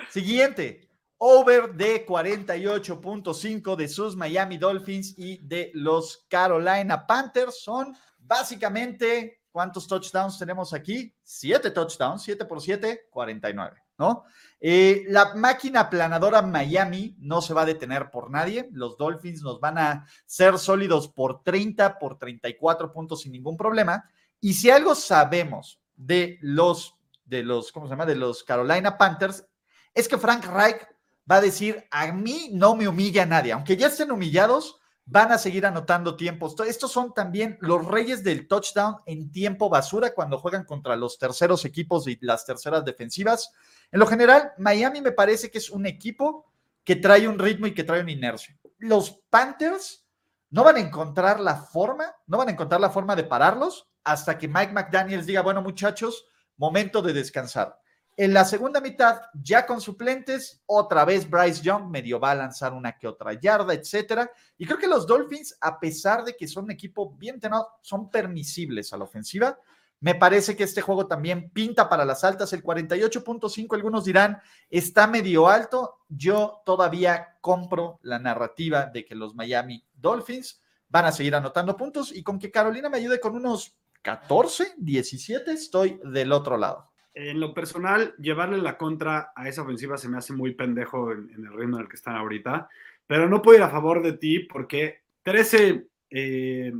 Siguiente. 0.10 0.85
Over 1.28 1.74
de 1.74 2.06
48.5 2.06 3.76
de 3.76 3.88
sus 3.88 4.16
Miami 4.16 4.60
Dolphins 4.60 5.18
y 5.18 5.40
de 5.40 5.72
los 5.74 6.24
Carolina 6.30 7.08
Panthers 7.08 7.64
son 7.64 7.98
básicamente, 8.20 9.42
¿cuántos 9.52 9.88
touchdowns 9.88 10.38
tenemos 10.38 10.72
aquí? 10.72 11.12
Siete 11.24 11.72
touchdowns, 11.72 12.22
7 12.22 12.46
por 12.46 12.62
7, 12.62 13.08
49, 13.10 13.76
¿no? 13.98 14.26
Eh, 14.60 15.06
la 15.08 15.34
máquina 15.34 15.80
aplanadora 15.80 16.44
Miami 16.44 17.16
no 17.18 17.42
se 17.42 17.56
va 17.56 17.64
a 17.64 17.66
detener 17.66 18.12
por 18.12 18.30
nadie. 18.30 18.70
Los 18.72 18.96
Dolphins 18.96 19.42
nos 19.42 19.60
van 19.60 19.80
a 19.80 20.06
ser 20.28 20.60
sólidos 20.60 21.08
por 21.08 21.42
30, 21.42 21.98
por 21.98 22.20
34 22.20 22.94
puntos 22.94 23.22
sin 23.22 23.32
ningún 23.32 23.58
problema. 23.58 24.08
Y 24.40 24.54
si 24.54 24.70
algo 24.70 24.94
sabemos 24.94 25.82
de 25.96 26.38
los, 26.42 26.96
de 27.24 27.42
los, 27.42 27.72
¿cómo 27.72 27.88
se 27.88 27.94
llama? 27.94 28.06
De 28.06 28.14
los 28.14 28.44
Carolina 28.44 28.96
Panthers, 28.96 29.44
es 29.92 30.08
que 30.08 30.20
Frank 30.20 30.46
Reich 30.46 30.86
va 31.30 31.38
a 31.38 31.42
decir, 31.42 31.86
a 31.92 32.12
mí 32.12 32.50
no 32.54 32.76
me 32.76 32.88
humilla 32.88 33.26
nadie, 33.26 33.52
aunque 33.52 33.78
ya 33.78 33.88
estén 33.88 34.12
humillados, 34.12 34.80
van 35.06 35.32
a 35.32 35.38
seguir 35.38 35.66
anotando 35.66 36.16
tiempos. 36.16 36.56
Estos 36.68 36.92
son 36.92 37.14
también 37.14 37.58
los 37.62 37.86
reyes 37.86 38.24
del 38.24 38.48
touchdown 38.48 38.98
en 39.06 39.32
tiempo 39.32 39.70
basura 39.70 40.14
cuando 40.14 40.40
juegan 40.40 40.66
contra 40.66 40.96
los 40.96 41.18
terceros 41.20 41.64
equipos 41.66 42.08
y 42.08 42.18
las 42.22 42.46
terceras 42.46 42.84
defensivas. 42.84 43.52
En 43.92 44.00
lo 44.00 44.08
general, 44.08 44.54
Miami 44.58 45.02
me 45.02 45.12
parece 45.12 45.52
que 45.52 45.60
es 45.60 45.70
un 45.70 45.86
equipo 45.86 46.52
que 46.84 46.96
trae 46.96 47.28
un 47.28 47.40
ritmo 47.40 47.68
y 47.68 47.74
que 47.74 47.84
trae 47.84 48.02
una 48.02 48.12
inercia. 48.12 48.58
Los 48.80 49.12
Panthers 49.30 50.06
no 50.50 50.64
van 50.64 50.78
a 50.78 50.80
encontrar 50.80 51.40
la 51.40 51.56
forma, 51.56 52.16
no 52.28 52.38
van 52.38 52.50
a 52.50 52.52
encontrar 52.52 52.82
la 52.82 52.90
forma 52.90 53.16
de 53.16 53.24
pararlos 53.24 53.88
hasta 54.04 54.38
que 54.38 54.48
Mike 54.48 54.74
McDaniels 54.74 55.26
diga, 55.26 55.42
bueno 55.42 55.62
muchachos, 55.62 56.28
momento 56.58 57.02
de 57.02 57.14
descansar. 57.14 57.80
En 58.18 58.34
la 58.34 58.46
segunda 58.46 58.80
mitad, 58.80 59.24
ya 59.34 59.66
con 59.66 59.82
suplentes, 59.82 60.64
otra 60.68 61.04
vez 61.04 61.30
Bryce 61.30 61.62
Young 61.62 61.90
medio 61.90 62.18
va 62.18 62.32
a 62.32 62.36
lanzar 62.36 62.72
una 62.72 62.98
que 62.98 63.08
otra 63.08 63.34
yarda, 63.34 63.74
etcétera. 63.74 64.32
Y 64.58 64.66
creo 64.66 64.78
que 64.78 64.88
los 64.88 65.06
Dolphins, 65.06 65.58
a 65.60 65.78
pesar 65.78 66.24
de 66.24 66.34
que 66.36 66.48
son 66.48 66.66
un 66.66 66.72
equipo 66.72 67.14
bien 67.18 67.42
tenado, 67.42 67.68
son 67.82 68.10
permisibles 68.10 68.94
a 68.94 68.98
la 68.98 69.04
ofensiva. 69.04 69.60
Me 70.00 70.16
parece 70.16 70.56
que 70.56 70.64
este 70.64 70.82
juego 70.82 71.08
también 71.08 71.50
pinta 71.50 71.90
para 71.90 72.06
las 72.06 72.24
altas. 72.24 72.54
El 72.54 72.64
48.5, 72.64 73.76
algunos 73.76 74.06
dirán, 74.06 74.40
está 74.70 75.08
medio 75.08 75.50
alto. 75.50 76.06
Yo 76.08 76.62
todavía 76.66 77.38
compro 77.42 78.00
la 78.02 78.18
narrativa 78.18 78.86
de 78.86 79.04
que 79.04 79.16
los 79.16 79.36
Miami 79.36 79.86
Dolphins 79.94 80.62
van 80.88 81.06
a 81.06 81.12
seguir 81.12 81.36
anotando 81.36 81.76
puntos 81.76 82.14
y 82.14 82.24
con 82.24 82.40
que 82.40 82.52
Carolina 82.52 82.88
me 82.88 82.98
ayude 82.98 83.20
con 83.20 83.36
unos 83.36 83.76
14, 84.04 84.76
17, 84.78 85.52
estoy 85.52 86.00
del 86.04 86.32
otro 86.32 86.56
lado. 86.56 86.95
En 87.18 87.40
lo 87.40 87.54
personal, 87.54 88.14
llevarle 88.20 88.58
la 88.58 88.78
contra 88.78 89.32
a 89.34 89.48
esa 89.48 89.62
ofensiva 89.62 89.98
se 89.98 90.10
me 90.10 90.18
hace 90.18 90.34
muy 90.34 90.54
pendejo 90.54 91.14
en, 91.14 91.30
el 91.34 91.54
ritmo 91.54 91.78
en 91.78 91.84
el 91.84 91.90
que 91.90 91.96
están 91.96 92.18
ahorita, 92.18 92.68
pero 93.08 93.30
no 93.30 93.42
puedo 93.42 93.58
ir 93.58 93.64
a 93.64 93.70
favor 93.70 94.04
de 94.04 94.14
ti 94.14 94.40
porque 94.40 95.00
13 95.24 95.88
eh, 96.10 96.74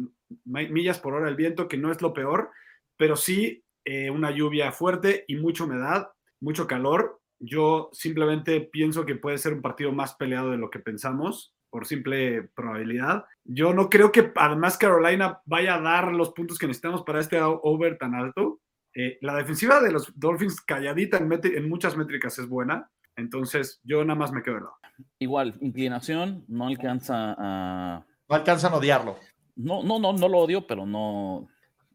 millas 0.44 1.00
por 1.00 1.14
hora 1.14 1.30
el 1.30 1.38
viento, 1.38 1.70
que 1.70 1.78
no 1.78 1.90
es 1.90 2.02
lo 2.02 2.14
peor, 2.14 2.52
pero 2.98 3.16
sí 3.16 3.64
eh, 3.86 4.10
una 4.10 4.30
lluvia 4.30 4.74
fuerte 4.74 5.24
y 5.30 5.38
mucha 5.38 5.64
humedad, 5.64 6.10
mucho 6.42 6.68
calor. 6.68 7.22
Yo 7.40 7.90
simplemente 7.94 8.60
pienso 8.60 9.06
que 9.06 9.16
puede 9.16 9.38
ser 9.38 9.54
un 9.54 9.62
partido 9.62 9.94
más 9.94 10.16
peleado 10.16 10.52
de 10.52 10.58
lo 10.58 10.70
que 10.70 10.80
pensamos 10.80 11.56
por 11.70 11.86
simple 11.86 12.50
probabilidad. 12.56 13.26
Yo 13.46 13.74
no 13.74 13.90
creo 13.90 14.12
que 14.12 14.32
además 14.36 14.78
Carolina 14.78 15.42
vaya 15.46 15.76
a 15.76 15.82
dar 15.82 16.12
los 16.12 16.32
puntos 16.32 16.58
que 16.58 16.68
necesitamos 16.68 17.04
para 17.04 17.20
este 17.20 17.40
over 17.42 17.98
tan 17.98 18.16
alto. 18.16 18.60
Eh, 18.96 19.18
la 19.22 19.36
defensiva 19.36 19.82
de 19.82 19.92
los 19.92 20.18
Dolphins 20.18 20.62
calladita 20.62 21.18
en, 21.18 21.70
muchas 21.70 21.98
métricas 21.98 22.40
es 22.40 22.48
buena, 22.48 22.90
entonces 23.18 23.82
yo 23.84 24.04
nada 24.06 24.18
más 24.18 24.32
me 24.32 24.42
quedo 24.42 24.56
de 24.56 24.62
lado. 24.62 24.78
Igual, 25.20 25.56
inclinación 25.60 26.46
no 26.48 26.68
alcanza 26.68 27.36
a... 27.38 28.06
No 28.30 28.36
alcanzan 28.36 28.72
a 28.72 28.78
odiarlo. 28.78 29.20
No, 29.58 29.84
no, 29.84 30.00
no, 30.00 30.14
no 30.14 30.30
lo 30.30 30.40
odio, 30.40 30.66
pero 30.66 30.86
no, 30.86 31.48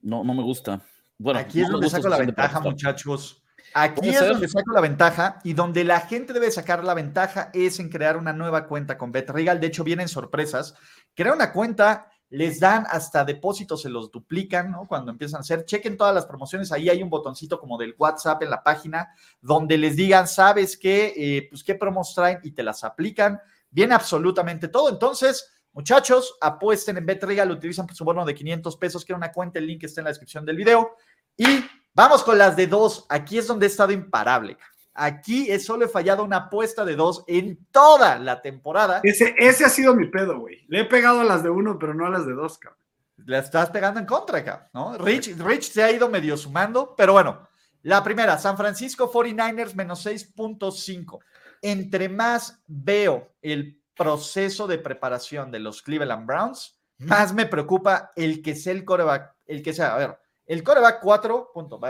no, 0.03 0.23
no 0.23 0.35
me 0.35 0.43
gusta. 0.43 0.83
Bueno, 1.19 1.41
aquí 1.41 1.63
es 1.63 1.69
donde 1.69 1.89
saco 1.89 2.09
la 2.09 2.19
ventaja, 2.19 2.61
muchachos. 2.61 3.43
Aquí 3.75 4.09
es 4.09 4.21
donde 4.21 4.49
saco 4.49 4.73
la 4.73 4.81
ventaja 4.81 5.41
y 5.45 5.55
donde 5.55 5.85
la 5.85 6.01
gente 6.01 6.33
debe 6.33 6.51
sacar 6.51 6.85
la 6.85 6.95
ventaja 6.95 7.51
es 7.55 7.79
en 7.81 7.89
crear 7.89 8.17
una 8.17 8.33
nueva 8.33 8.67
cuenta 8.67 8.99
con 8.99 9.13
BetRegal. 9.13 9.61
De 9.61 9.69
hecho, 9.69 9.85
vienen 9.85 10.09
sorpresas. 10.09 10.75
Crea 11.15 11.33
una 11.33 11.53
cuenta, 11.53 12.11
les 12.31 12.61
dan 12.61 12.87
hasta 12.89 13.25
depósitos, 13.25 13.83
se 13.83 13.89
los 13.89 14.11
duplican, 14.11 14.71
¿no? 14.71 14.87
Cuando 14.87 15.11
empiezan 15.11 15.39
a 15.39 15.41
hacer, 15.41 15.65
chequen 15.65 15.97
todas 15.97 16.15
las 16.15 16.27
promociones. 16.27 16.73
Ahí 16.73 16.89
hay 16.89 17.03
un 17.03 17.11
botoncito 17.11 17.61
como 17.61 17.77
del 17.77 17.95
WhatsApp 17.99 18.43
en 18.43 18.51
la 18.51 18.63
página 18.63 19.11
donde 19.41 19.77
les 19.77 19.97
digan, 19.97 20.27
¿sabes 20.27 20.79
qué? 20.79 21.13
Eh, 21.17 21.47
pues 21.51 21.63
qué 21.63 21.75
promos 21.75 22.15
traen 22.15 22.39
y 22.43 22.53
te 22.53 22.63
las 22.63 22.85
aplican. 22.85 23.41
Viene 23.71 23.95
absolutamente 23.95 24.69
todo. 24.69 24.89
Entonces, 24.89 25.51
muchachos, 25.73 26.37
apuesten 26.41 26.97
en 26.97 27.07
BetRegal, 27.07 27.51
utilizan 27.51 27.93
su 27.95 28.05
bono 28.05 28.25
de 28.25 28.35
500 28.35 28.77
pesos, 28.77 29.05
que 29.05 29.13
una 29.13 29.33
cuenta, 29.33 29.59
el 29.59 29.67
link 29.67 29.85
está 29.85 30.01
en 30.01 30.05
la 30.05 30.11
descripción 30.11 30.47
del 30.47 30.57
video. 30.57 30.97
Y 31.37 31.65
Vamos 31.93 32.23
con 32.23 32.39
las 32.39 32.57
de 32.57 32.67
dos. 32.67 33.05
Aquí 33.09 33.39
es 33.39 33.47
donde 33.47 33.67
he 33.67 33.69
estado 33.69 33.93
imparable. 33.93 34.57
Aquí 34.95 35.59
solo 35.61 35.85
he 35.85 35.89
fallado 35.89 36.25
una 36.25 36.37
apuesta 36.37 36.85
de 36.85 36.97
dos 36.97 37.25
en 37.27 37.67
toda 37.71 38.19
la 38.19 38.43
temporada. 38.43 39.01
Ese, 39.03 39.35
ese 39.39 39.65
ha 39.65 39.69
sido 39.69 39.95
mi 39.95 40.07
pedo, 40.07 40.39
güey. 40.41 40.65
Le 40.69 40.81
he 40.81 40.85
pegado 40.85 41.21
a 41.21 41.25
las 41.25 41.43
de 41.43 41.51
uno, 41.51 41.79
pero 41.79 41.95
no 41.95 42.07
a 42.07 42.11
las 42.11 42.27
de 42.27 42.35
dos, 42.35 42.59
cabrón. 42.59 42.79
Le 43.17 43.39
estás 43.39 43.71
pegando 43.71 44.01
en 44.01 44.07
contra, 44.07 44.45
cabrón, 44.45 44.69
¿no? 44.73 44.99
Rich, 44.99 45.37
Rich 45.39 45.73
se 45.73 45.83
ha 45.83 45.91
ido 45.91 46.09
medio 46.09 46.37
sumando, 46.37 46.95
pero 46.97 47.13
bueno. 47.13 47.49
La 47.83 48.05
primera, 48.05 48.37
San 48.37 48.59
Francisco 48.59 49.11
49ers 49.11 49.75
menos 49.75 50.05
6.5. 50.05 51.19
Entre 51.63 52.09
más 52.09 52.63
veo 52.67 53.33
el 53.41 53.81
proceso 53.97 54.67
de 54.67 54.79
preparación 54.79 55.51
de 55.51 55.61
los 55.61 55.83
Cleveland 55.83 56.27
Browns, 56.27 56.79
más 56.99 57.33
me 57.33 57.47
preocupa 57.47 58.11
el 58.17 58.43
que 58.43 58.55
sea 58.55 58.75
el 58.75 58.85
coreback, 58.85 59.35
el 59.47 59.63
que 59.63 59.73
sea, 59.73 59.95
a 59.95 59.99
ver, 59.99 60.19
el 60.47 60.63
coreback 60.63 61.01
4, 61.01 61.51
punto. 61.55 61.81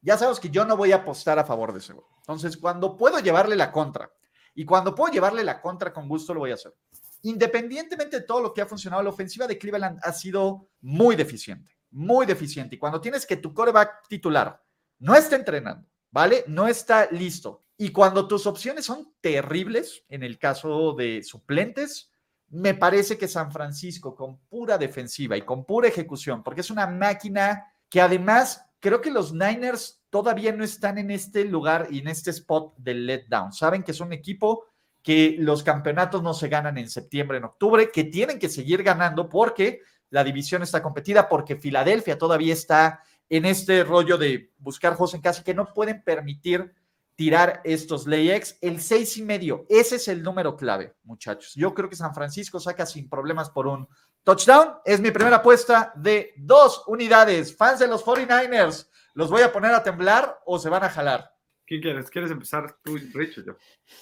Ya 0.00 0.16
sabemos 0.16 0.40
que 0.40 0.50
yo 0.50 0.64
no 0.64 0.76
voy 0.76 0.92
a 0.92 0.96
apostar 0.96 1.38
a 1.38 1.44
favor 1.44 1.72
de 1.72 1.80
ese 1.80 1.94
Entonces, 2.20 2.56
cuando 2.56 2.96
puedo 2.96 3.18
llevarle 3.18 3.56
la 3.56 3.72
contra 3.72 4.10
y 4.54 4.64
cuando 4.64 4.94
puedo 4.94 5.12
llevarle 5.12 5.44
la 5.44 5.60
contra 5.60 5.92
con 5.92 6.08
gusto, 6.08 6.34
lo 6.34 6.40
voy 6.40 6.52
a 6.52 6.54
hacer. 6.54 6.74
Independientemente 7.22 8.20
de 8.20 8.26
todo 8.26 8.40
lo 8.40 8.54
que 8.54 8.62
ha 8.62 8.66
funcionado, 8.66 9.02
la 9.02 9.10
ofensiva 9.10 9.46
de 9.46 9.58
Cleveland 9.58 9.98
ha 10.02 10.12
sido 10.12 10.68
muy 10.80 11.16
deficiente, 11.16 11.76
muy 11.90 12.26
deficiente. 12.26 12.76
Y 12.76 12.78
cuando 12.78 13.00
tienes 13.00 13.26
que 13.26 13.36
tu 13.36 13.52
coreback 13.52 14.06
titular 14.08 14.62
no 15.00 15.14
está 15.14 15.36
entrenando, 15.36 15.88
¿vale? 16.10 16.44
No 16.46 16.68
está 16.68 17.08
listo. 17.10 17.64
Y 17.76 17.90
cuando 17.90 18.26
tus 18.26 18.46
opciones 18.46 18.84
son 18.84 19.12
terribles, 19.20 20.04
en 20.08 20.22
el 20.22 20.38
caso 20.38 20.92
de 20.94 21.22
suplentes, 21.22 22.10
me 22.48 22.74
parece 22.74 23.18
que 23.18 23.28
San 23.28 23.52
Francisco 23.52 24.14
con 24.14 24.38
pura 24.48 24.78
defensiva 24.78 25.36
y 25.36 25.42
con 25.42 25.64
pura 25.64 25.88
ejecución, 25.88 26.42
porque 26.42 26.62
es 26.62 26.70
una 26.70 26.86
máquina 26.86 27.72
que 27.88 28.00
además 28.00 28.67
creo 28.80 29.00
que 29.00 29.10
los 29.10 29.32
Niners 29.32 30.02
todavía 30.10 30.52
no 30.52 30.64
están 30.64 30.98
en 30.98 31.10
este 31.10 31.44
lugar 31.44 31.88
y 31.90 32.00
en 32.00 32.08
este 32.08 32.30
spot 32.30 32.74
del 32.78 33.06
letdown. 33.06 33.52
Saben 33.52 33.82
que 33.82 33.92
es 33.92 34.00
un 34.00 34.12
equipo 34.12 34.66
que 35.02 35.36
los 35.38 35.62
campeonatos 35.62 36.22
no 36.22 36.34
se 36.34 36.48
ganan 36.48 36.78
en 36.78 36.88
septiembre, 36.88 37.38
en 37.38 37.44
octubre, 37.44 37.90
que 37.90 38.04
tienen 38.04 38.38
que 38.38 38.48
seguir 38.48 38.82
ganando 38.82 39.28
porque 39.28 39.80
la 40.10 40.24
división 40.24 40.62
está 40.62 40.82
competida, 40.82 41.28
porque 41.28 41.56
Filadelfia 41.56 42.18
todavía 42.18 42.52
está 42.52 43.02
en 43.28 43.44
este 43.44 43.84
rollo 43.84 44.16
de 44.16 44.52
buscar 44.58 44.94
juegos 44.94 45.14
en 45.14 45.20
casa 45.20 45.44
que 45.44 45.54
no 45.54 45.72
pueden 45.72 46.02
permitir 46.02 46.74
tirar 47.14 47.60
estos 47.64 48.06
layers. 48.06 48.56
El 48.60 48.80
seis 48.80 49.16
y 49.16 49.22
medio, 49.22 49.66
ese 49.68 49.96
es 49.96 50.08
el 50.08 50.22
número 50.22 50.56
clave, 50.56 50.94
muchachos. 51.02 51.52
Yo 51.54 51.74
creo 51.74 51.88
que 51.88 51.96
San 51.96 52.14
Francisco 52.14 52.60
saca 52.60 52.86
sin 52.86 53.08
problemas 53.08 53.50
por 53.50 53.66
un 53.66 53.88
touchdown. 54.24 54.74
Es 54.84 55.00
mi 55.00 55.10
primera 55.10 55.36
apuesta 55.36 55.92
de 55.96 56.34
dos 56.36 56.84
unidades. 56.86 57.56
Fans 57.56 57.78
de 57.78 57.88
los 57.88 58.04
49ers, 58.04 58.88
¿los 59.14 59.30
voy 59.30 59.42
a 59.42 59.52
poner 59.52 59.72
a 59.72 59.82
temblar 59.82 60.38
o 60.46 60.58
se 60.58 60.68
van 60.68 60.84
a 60.84 60.90
jalar? 60.90 61.30
¿Quién 61.66 61.82
quieres? 61.82 62.10
¿Quieres 62.10 62.30
empezar 62.30 62.78
tú, 62.82 62.96
Rich, 62.96 63.44
yo? 63.44 63.56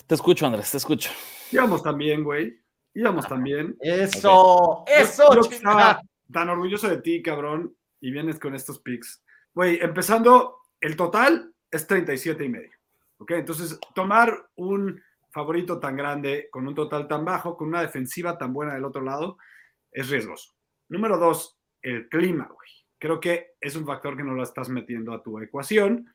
Te 0.07 0.15
escucho, 0.15 0.47
Andrés, 0.47 0.71
te 0.71 0.77
escucho. 0.77 1.11
Íbamos 1.51 1.83
también, 1.83 2.23
güey. 2.23 2.61
Íbamos 2.95 3.27
también. 3.27 3.77
Eso, 3.81 4.85
eso, 4.87 5.35
yo, 5.35 5.43
tan 6.33 6.49
orgulloso 6.49 6.89
de 6.89 6.99
ti, 6.99 7.23
cabrón, 7.23 7.77
y 8.01 8.11
vienes 8.11 8.39
con 8.39 8.55
estos 8.55 8.79
picks. 8.79 9.23
Güey, 9.53 9.81
empezando, 9.83 10.61
el 10.81 10.97
total 10.97 11.53
es 11.71 11.87
37 11.87 12.45
y 12.45 12.49
medio. 12.49 12.77
¿Ok? 13.19 13.33
Entonces, 13.33 13.79
tomar 13.95 14.49
un 14.55 15.03
favorito 15.31 15.79
tan 15.79 15.97
grande, 15.97 16.49
con 16.51 16.67
un 16.67 16.75
total 16.75 17.07
tan 17.09 17.25
bajo, 17.25 17.57
con 17.57 17.69
una 17.69 17.83
defensiva 17.83 18.39
tan 18.39 18.53
buena 18.53 18.75
del 18.75 18.85
otro 18.85 19.03
lado, 19.03 19.39
es 19.97 20.11
riesgoso. 20.11 20.53
Número 20.91 21.17
dos, 21.17 21.59
el 21.81 22.09
clima, 22.09 22.45
güey. 22.45 22.69
Creo 22.99 23.19
que 23.19 23.55
es 23.61 23.75
un 23.77 23.87
factor 23.87 24.17
que 24.17 24.23
no 24.23 24.35
lo 24.35 24.43
estás 24.43 24.69
metiendo 24.69 25.13
a 25.13 25.23
tu 25.23 25.39
ecuación. 25.41 26.13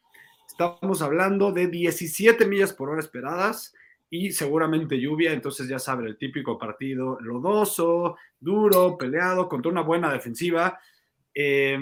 Estamos 0.48 1.02
hablando 1.02 1.52
de 1.52 1.67
17 1.67 2.46
millas 2.46 2.74
por 2.74 2.89
hora 2.89 3.00
esperadas 3.00 3.74
y 4.10 4.32
seguramente 4.34 5.00
lluvia, 5.00 5.34
entonces 5.34 5.67
ya 5.67 5.80
saben, 5.80 6.06
el 6.06 6.17
típico 6.17 6.60
partido 6.60 7.20
lodoso, 7.22 8.17
duro, 8.39 8.98
peleado, 8.98 9.50
contra 9.50 9.72
una 9.72 9.82
buena 9.82 10.13
defensiva. 10.13 10.80
Eh, 11.34 11.80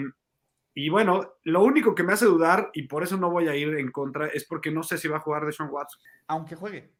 y 0.74 0.88
bueno, 0.88 1.34
lo 1.44 1.62
único 1.62 1.94
que 1.94 2.02
me 2.02 2.14
hace 2.14 2.24
dudar, 2.24 2.70
y 2.72 2.84
por 2.84 3.02
eso 3.02 3.18
no 3.18 3.30
voy 3.30 3.48
a 3.48 3.56
ir 3.56 3.74
en 3.74 3.90
contra, 3.90 4.28
es 4.28 4.46
porque 4.46 4.70
no 4.70 4.82
sé 4.82 4.96
si 4.96 5.06
va 5.06 5.18
a 5.18 5.20
jugar 5.20 5.44
de 5.44 5.52
Sean 5.52 5.68
Watson. 5.70 6.00
Aunque 6.28 6.54
juegue. 6.54 6.92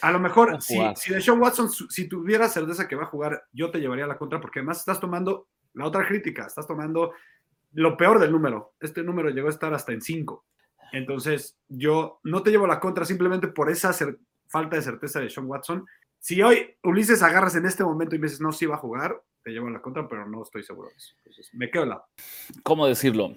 A 0.00 0.10
lo 0.10 0.20
mejor, 0.20 0.62
si, 0.62 0.78
si 0.96 1.20
Sean 1.20 1.40
Watson, 1.40 1.68
si 1.70 2.08
tuviera 2.08 2.48
certeza 2.48 2.86
que 2.86 2.96
va 2.96 3.04
a 3.04 3.06
jugar, 3.06 3.44
yo 3.52 3.70
te 3.70 3.80
llevaría 3.80 4.04
a 4.04 4.08
la 4.08 4.18
contra, 4.18 4.40
porque 4.40 4.60
además 4.60 4.78
estás 4.78 5.00
tomando 5.00 5.48
la 5.74 5.86
otra 5.86 6.06
crítica, 6.06 6.46
estás 6.46 6.66
tomando 6.66 7.12
lo 7.72 7.96
peor 7.96 8.18
del 8.18 8.32
número. 8.32 8.74
Este 8.80 9.02
número 9.02 9.30
llegó 9.30 9.48
a 9.48 9.50
estar 9.50 9.72
hasta 9.74 9.92
en 9.92 10.00
5. 10.00 10.44
Entonces, 10.92 11.56
yo 11.68 12.20
no 12.22 12.42
te 12.42 12.50
llevo 12.50 12.66
la 12.66 12.80
contra 12.80 13.04
simplemente 13.04 13.48
por 13.48 13.70
esa 13.70 13.94
falta 14.46 14.76
de 14.76 14.82
certeza 14.82 15.20
de 15.20 15.30
Sean 15.30 15.46
Watson. 15.46 15.86
Si 16.18 16.40
hoy 16.42 16.76
Ulises 16.82 17.22
agarras 17.22 17.56
en 17.56 17.66
este 17.66 17.82
momento 17.82 18.14
y 18.14 18.18
me 18.18 18.26
dices, 18.26 18.40
no, 18.40 18.52
sí 18.52 18.66
va 18.66 18.76
a 18.76 18.78
jugar, 18.78 19.20
te 19.42 19.50
llevo 19.50 19.70
la 19.70 19.80
contra, 19.80 20.06
pero 20.06 20.28
no 20.28 20.42
estoy 20.42 20.62
seguro 20.62 20.88
de 20.90 20.96
eso. 20.96 21.14
Entonces, 21.18 21.48
me 21.54 21.70
quedo 21.70 21.86
la. 21.86 22.04
¿Cómo 22.62 22.86
decirlo? 22.86 23.36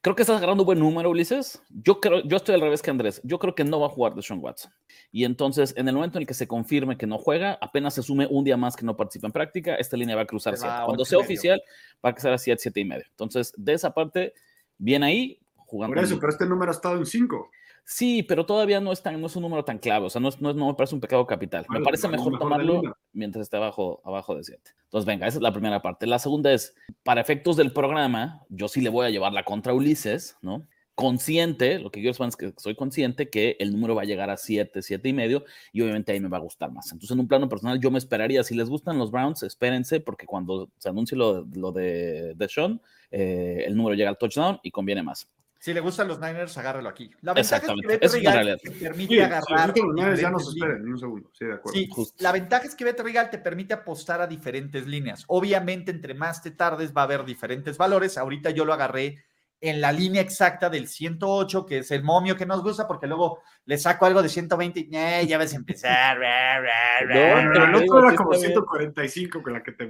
Creo 0.00 0.14
que 0.14 0.22
estás 0.22 0.36
agarrando 0.36 0.62
un 0.62 0.66
buen 0.66 0.78
número, 0.78 1.10
Ulises. 1.10 1.60
Yo 1.70 2.00
creo, 2.00 2.22
yo 2.22 2.36
estoy 2.36 2.54
al 2.54 2.60
revés 2.60 2.82
que 2.82 2.90
Andrés. 2.90 3.20
Yo 3.24 3.40
creo 3.40 3.56
que 3.56 3.64
no 3.64 3.80
va 3.80 3.86
a 3.86 3.90
jugar 3.90 4.14
de 4.14 4.22
Sean 4.22 4.38
Watson. 4.40 4.72
Y 5.10 5.24
entonces, 5.24 5.74
en 5.76 5.88
el 5.88 5.94
momento 5.96 6.18
en 6.18 6.22
el 6.22 6.28
que 6.28 6.34
se 6.34 6.46
confirme 6.46 6.96
que 6.96 7.08
no 7.08 7.18
juega, 7.18 7.58
apenas 7.60 7.94
se 7.94 8.04
sume 8.04 8.28
un 8.30 8.44
día 8.44 8.56
más 8.56 8.76
que 8.76 8.86
no 8.86 8.96
participa 8.96 9.26
en 9.26 9.32
práctica, 9.32 9.74
esta 9.74 9.96
línea 9.96 10.14
va 10.14 10.22
a 10.22 10.26
cruzar 10.26 10.56
7. 10.56 10.72
Cuando 10.84 11.04
sea 11.04 11.18
oficial, 11.18 11.60
va 12.04 12.10
a 12.10 12.12
cruzar 12.12 12.32
a 12.32 12.38
7, 12.38 12.60
7 12.62 12.80
y 12.80 12.84
medio. 12.84 13.04
Entonces, 13.10 13.52
de 13.56 13.72
esa 13.72 13.92
parte, 13.92 14.34
bien 14.76 15.02
ahí, 15.02 15.40
jugando. 15.56 15.96
Por 15.96 16.04
eso, 16.04 16.20
pero 16.20 16.30
este 16.30 16.46
número 16.46 16.70
ha 16.70 16.74
estado 16.74 16.96
en 16.96 17.04
5. 17.04 17.50
Sí, 17.90 18.22
pero 18.22 18.44
todavía 18.44 18.82
no 18.82 18.92
es, 18.92 19.02
tan, 19.02 19.18
no 19.18 19.28
es 19.28 19.36
un 19.36 19.40
número 19.40 19.64
tan 19.64 19.78
clave, 19.78 20.04
o 20.04 20.10
sea, 20.10 20.20
no, 20.20 20.28
no, 20.40 20.52
no 20.52 20.66
me 20.66 20.74
parece 20.74 20.94
un 20.94 21.00
pecado 21.00 21.26
capital. 21.26 21.64
me 21.70 21.80
parece 21.80 22.06
mejor, 22.06 22.38
tomarlo 22.38 22.82
mientras 23.14 23.44
esté 23.44 23.56
abajo, 23.56 24.02
abajo 24.04 24.36
de 24.36 24.44
7. 24.44 24.60
Entonces, 24.84 25.06
venga, 25.06 25.26
esa 25.26 25.38
es 25.38 25.42
la 25.42 25.52
primera 25.52 25.80
parte. 25.80 26.06
La 26.06 26.18
segunda 26.18 26.52
es, 26.52 26.74
para 27.02 27.22
efectos 27.22 27.56
del 27.56 27.72
programa, 27.72 28.42
yo 28.50 28.68
sí 28.68 28.82
le 28.82 28.90
voy 28.90 29.06
a 29.06 29.10
llevar 29.10 29.32
la 29.32 29.42
contra 29.42 29.72
Ulises, 29.72 30.36
¿no? 30.42 30.68
Consciente, 30.94 31.78
lo 31.78 31.90
que 31.90 32.02
quiero 32.02 32.26
es 32.26 32.36
que 32.36 32.52
soy 32.58 32.74
consciente 32.76 33.30
que 33.30 33.56
el 33.58 33.72
número 33.72 33.94
va 33.94 34.02
a 34.02 34.04
llegar 34.04 34.28
a 34.28 34.36
7, 34.36 34.82
7 34.82 35.08
y 35.08 35.12
medio, 35.14 35.46
y 35.72 35.80
obviamente 35.80 36.12
ahí 36.12 36.20
me 36.20 36.28
va 36.28 36.36
a 36.36 36.40
gustar 36.40 36.70
más. 36.70 36.92
Entonces, 36.92 37.14
en 37.14 37.20
un 37.20 37.28
plano 37.28 37.48
personal, 37.48 37.80
yo 37.80 37.90
me 37.90 37.96
esperaría, 37.96 38.44
si 38.44 38.54
les 38.54 38.68
gustan 38.68 38.98
los 38.98 39.10
Browns, 39.10 39.44
espérense, 39.44 40.00
porque 40.00 40.26
cuando 40.26 40.68
se 40.76 40.90
anuncie 40.90 41.16
lo, 41.16 41.46
lo 41.54 41.72
de, 41.72 42.34
de 42.34 42.48
Sean, 42.50 42.82
eh, 43.10 43.64
el 43.66 43.74
número 43.74 43.94
llega 43.94 44.10
al 44.10 44.18
touchdown 44.18 44.60
y 44.62 44.70
conviene 44.72 45.02
más. 45.02 45.26
Si 45.60 45.74
le 45.74 45.80
gustan 45.80 46.06
los 46.06 46.20
Niners, 46.20 46.56
agárralo 46.56 46.88
aquí. 46.88 47.10
La 47.20 47.34
ventaja 47.34 47.66
es 47.66 47.80
que 47.80 47.86
Bet 47.86 48.12
Regal 48.12 48.60
te 48.62 48.70
permite 48.70 49.24
agarrar. 49.24 49.74
ya 50.16 50.30
nos 50.30 50.48
esperen 50.48 50.88
un 50.88 50.98
segundo. 50.98 51.30
Sí, 51.32 51.46
de 51.46 51.54
acuerdo. 51.54 51.78
Sí, 51.78 51.88
la 52.18 52.32
ventaja 52.32 52.64
es 52.64 52.74
que 52.76 52.84
Bet 52.84 53.00
Regal 53.00 53.28
te 53.28 53.38
permite 53.38 53.74
apostar 53.74 54.20
a 54.20 54.28
diferentes 54.28 54.86
líneas. 54.86 55.24
Obviamente, 55.26 55.90
entre 55.90 56.14
más 56.14 56.42
te 56.42 56.52
tardes, 56.52 56.92
va 56.96 57.00
a 57.02 57.04
haber 57.04 57.24
diferentes 57.24 57.76
valores. 57.76 58.18
Ahorita 58.18 58.50
yo 58.50 58.64
lo 58.64 58.72
agarré 58.72 59.24
en 59.60 59.80
la 59.80 59.90
línea 59.92 60.22
exacta 60.22 60.70
del 60.70 60.86
108, 60.86 61.66
que 61.66 61.78
es 61.78 61.90
el 61.90 62.02
momio 62.02 62.36
que 62.36 62.46
nos 62.46 62.62
gusta, 62.62 62.86
porque 62.86 63.06
luego 63.06 63.40
le 63.64 63.76
saco 63.76 64.06
algo 64.06 64.22
de 64.22 64.28
120 64.28 64.80
y 64.80 64.88
eh, 64.92 65.26
ya 65.26 65.38
ves 65.38 65.52
a 65.52 65.56
empezar. 65.56 66.18
pero 67.52 67.64
el 67.64 67.74
otro 67.74 67.98
era 68.06 68.16
como 68.16 68.34
145 68.34 69.42
con 69.42 69.52
la 69.52 69.62
que 69.62 69.72
te 69.72 69.88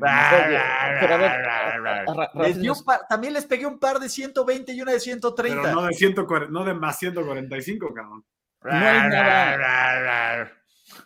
También 3.09 3.35
les 3.35 3.47
pegué 3.47 3.67
un 3.67 3.79
par 3.79 3.99
de 3.99 4.09
120 4.09 4.73
y 4.73 4.83
una 4.83 4.93
de 4.93 5.01
130. 5.01 5.63
Pero 5.63 5.75
no 5.75 5.87
de, 5.87 5.95
140, 5.95 6.53
no 6.53 6.65
de 6.65 6.75
más 6.75 6.99
145, 6.99 7.95
cabrón. 7.95 8.25
No 8.63 8.73
hay 8.73 9.09
nada 9.09 10.53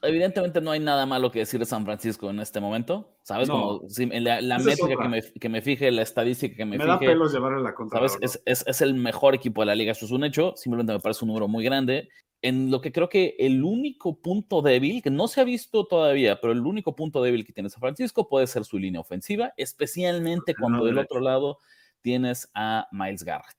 evidentemente 0.03 0.61
no 0.61 0.71
hay 0.71 0.81
nada 0.81 1.07
malo 1.07 1.31
que 1.31 1.41
decir 1.41 1.61
de 1.61 1.67
San 1.67 1.85
Francisco 1.85 2.31
en 2.31 2.41
este 2.41 2.61
momento, 2.61 3.17
¿sabes? 3.23 3.49
Como 3.49 3.83
la, 3.99 4.59
métrica 4.59 4.97
que 5.01 5.09
me, 5.09 5.23
que 5.23 5.49
me, 5.49 5.63
fije, 5.63 5.91
la 5.91 6.03
estadística 6.03 6.57
que 6.57 6.65
me, 6.65 6.77
me 6.77 6.85
fije. 6.85 6.89
da 6.89 6.99
pelos 6.99 7.33
llevarle 7.33 7.63
la 7.63 7.75
contra. 7.75 7.99
¿Sabes? 7.99 8.19
Es, 8.21 8.43
es, 8.45 8.67
es, 8.67 8.81
el 8.81 8.95
mejor 8.95 9.35
equipo 9.35 9.63
de 9.63 9.67
la 9.67 9.75
liga, 9.75 9.93
eso 9.93 10.05
es 10.05 10.13
un 10.13 10.25
hecho, 10.25 10.55
simplemente 10.57 10.93
me 10.93 11.01
parece 11.01 11.25
un 11.25 11.29
número 11.29 11.49
muy 11.49 11.65
grande. 11.65 12.09
En 12.45 12.73
lo 12.73 12.81
que 12.81 12.91
creo 12.91 13.09
que 13.09 13.37
el 13.39 13.63
único 13.63 14.21
punto 14.21 14.63
débil, 14.63 15.01
que 15.01 15.11
no 15.11 15.29
se 15.29 15.41
ha 15.41 15.45
visto 15.45 15.87
todavía, 15.87 16.41
pero 16.41 16.53
el 16.53 16.67
único 16.67 16.97
punto 16.97 17.23
débil 17.23 17.47
que 17.47 17.53
tiene 17.53 17.71
San 17.71 17.81
Francisco 17.81 18.29
puede 18.29 18.49
ser 18.49 18.65
su 18.65 18.79
línea 18.79 19.01
ofensiva, 19.01 19.53
especialmente 19.57 20.55
cuando 20.59 20.85
del 20.85 20.99
otro 20.99 21.21
lado 21.21 21.59
tienes 22.01 22.51
a 22.55 22.89
Miles 22.91 23.23
Garrett. 23.23 23.57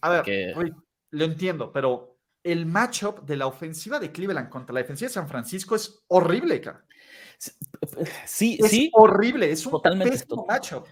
A 0.00 0.10
ver, 0.10 0.54
lo 1.10 1.24
entiendo, 1.24 1.72
pero 1.72 2.13
el 2.44 2.66
matchup 2.66 3.22
de 3.22 3.36
la 3.36 3.46
ofensiva 3.46 3.98
de 3.98 4.12
Cleveland 4.12 4.50
contra 4.50 4.74
la 4.74 4.80
defensiva 4.80 5.08
de 5.08 5.14
San 5.14 5.28
Francisco 5.28 5.74
es 5.74 6.04
horrible, 6.08 6.60
cara. 6.60 6.84
Sí, 8.26 8.58
es 8.60 8.70
sí. 8.70 8.90
horrible, 8.92 9.50
es 9.50 9.66
un 9.66 9.72
totalmente 9.72 10.18
matchup. 10.46 10.86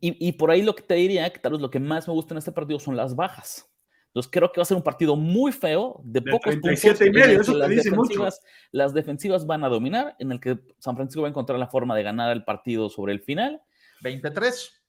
Y, 0.00 0.32
por 0.32 0.50
ahí 0.50 0.62
lo 0.62 0.74
que 0.74 0.82
te 0.82 0.94
diría, 0.94 1.30
que 1.32 1.40
tal 1.40 1.52
vez 1.52 1.60
lo 1.60 1.70
que 1.70 1.80
más 1.80 2.06
me 2.06 2.14
gusta 2.14 2.34
en 2.34 2.38
este 2.38 2.52
partido 2.52 2.78
son 2.78 2.96
las 2.96 3.16
bajas. 3.16 3.66
Entonces 4.06 4.30
creo 4.32 4.50
que 4.50 4.60
va 4.60 4.62
a 4.62 4.66
ser 4.66 4.76
un 4.76 4.82
partido 4.82 5.14
muy 5.16 5.52
feo, 5.52 6.00
de, 6.04 6.20
pocos 6.20 6.56
puntos. 6.56 7.00
Y 7.00 7.10
medio, 7.10 7.40
eso 7.40 7.54
las, 7.54 7.68
dice 7.68 7.90
defensivas, 7.90 8.40
mucho. 8.40 8.52
las 8.72 8.92
defensivas 8.92 9.46
van 9.46 9.64
a 9.64 9.68
dominar, 9.68 10.16
en 10.18 10.32
el 10.32 10.40
que 10.40 10.58
San 10.78 10.96
Francisco 10.96 11.22
va 11.22 11.28
a 11.28 11.30
encontrar 11.30 11.58
la 11.58 11.68
forma 11.68 11.96
de 11.96 12.02
ganar 12.02 12.32
el 12.32 12.44
partido 12.44 12.90
sobre 12.90 13.12
el 13.12 13.20
final. 13.20 13.62
23. 14.02 14.79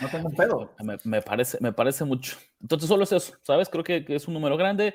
No 0.00 0.08
tengo 0.08 0.28
un 0.28 0.34
pedo. 0.34 0.74
Me, 1.04 1.22
parece, 1.22 1.58
me 1.60 1.72
parece 1.72 2.04
mucho. 2.04 2.36
Entonces, 2.60 2.88
solo 2.88 3.04
es 3.04 3.12
eso, 3.12 3.34
¿sabes? 3.42 3.68
Creo 3.68 3.84
que, 3.84 4.04
es 4.08 4.28
un 4.28 4.34
número 4.34 4.56
grande. 4.56 4.94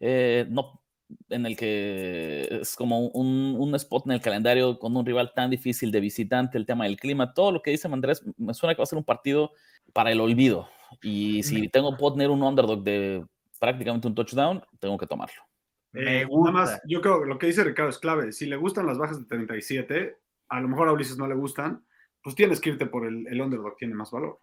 Eh, 0.00 0.46
no, 0.48 0.82
en 1.28 1.46
el 1.46 1.56
que 1.56 2.48
es 2.62 2.76
como 2.76 3.08
un, 3.08 3.56
un, 3.58 3.74
spot 3.74 4.06
en 4.06 4.12
el 4.12 4.20
calendario 4.20 4.78
con 4.78 4.96
un 4.96 5.04
rival 5.04 5.32
tan 5.34 5.50
difícil 5.50 5.90
de 5.90 6.00
visitante, 6.00 6.58
el 6.58 6.66
tema 6.66 6.84
del 6.84 6.96
clima, 6.96 7.32
todo 7.32 7.52
lo 7.52 7.62
que 7.62 7.70
dice 7.70 7.88
Andrés, 7.88 8.22
me 8.36 8.54
suena 8.54 8.74
que 8.74 8.80
va 8.80 8.84
a 8.84 8.86
ser 8.86 8.98
un 8.98 9.04
partido 9.04 9.52
para 9.92 10.12
el 10.12 10.20
olvido. 10.20 10.68
Y 11.02 11.42
si 11.42 11.68
tengo 11.68 11.96
puedo 11.96 12.14
tener 12.14 12.30
un 12.30 12.42
underdog 12.42 12.82
de 12.82 13.24
prácticamente 13.58 14.06
un 14.06 14.14
touchdown, 14.14 14.62
tengo 14.78 14.96
que 14.98 15.06
tomarlo. 15.06 15.42
Me 15.92 16.24
gusta. 16.24 16.52
más, 16.52 16.80
yo 16.86 17.00
creo 17.00 17.22
que 17.22 17.28
lo 17.28 17.38
que 17.38 17.46
dice 17.46 17.64
Ricardo 17.64 17.90
es 17.90 17.98
clave. 17.98 18.32
Si 18.32 18.46
le 18.46 18.56
gustan 18.56 18.86
las 18.86 18.98
bajas 18.98 19.18
de 19.18 19.26
37, 19.26 20.16
a 20.48 20.60
lo 20.60 20.68
mejor 20.68 20.88
a 20.88 20.92
Ulises 20.92 21.16
no 21.16 21.26
le 21.26 21.34
gustan, 21.34 21.84
pues 22.22 22.34
tienes 22.34 22.60
que 22.60 22.70
irte 22.70 22.86
por 22.86 23.06
el, 23.06 23.26
el 23.26 23.40
underdog, 23.40 23.76
tiene 23.76 23.94
más 23.94 24.10
valor. 24.10 24.40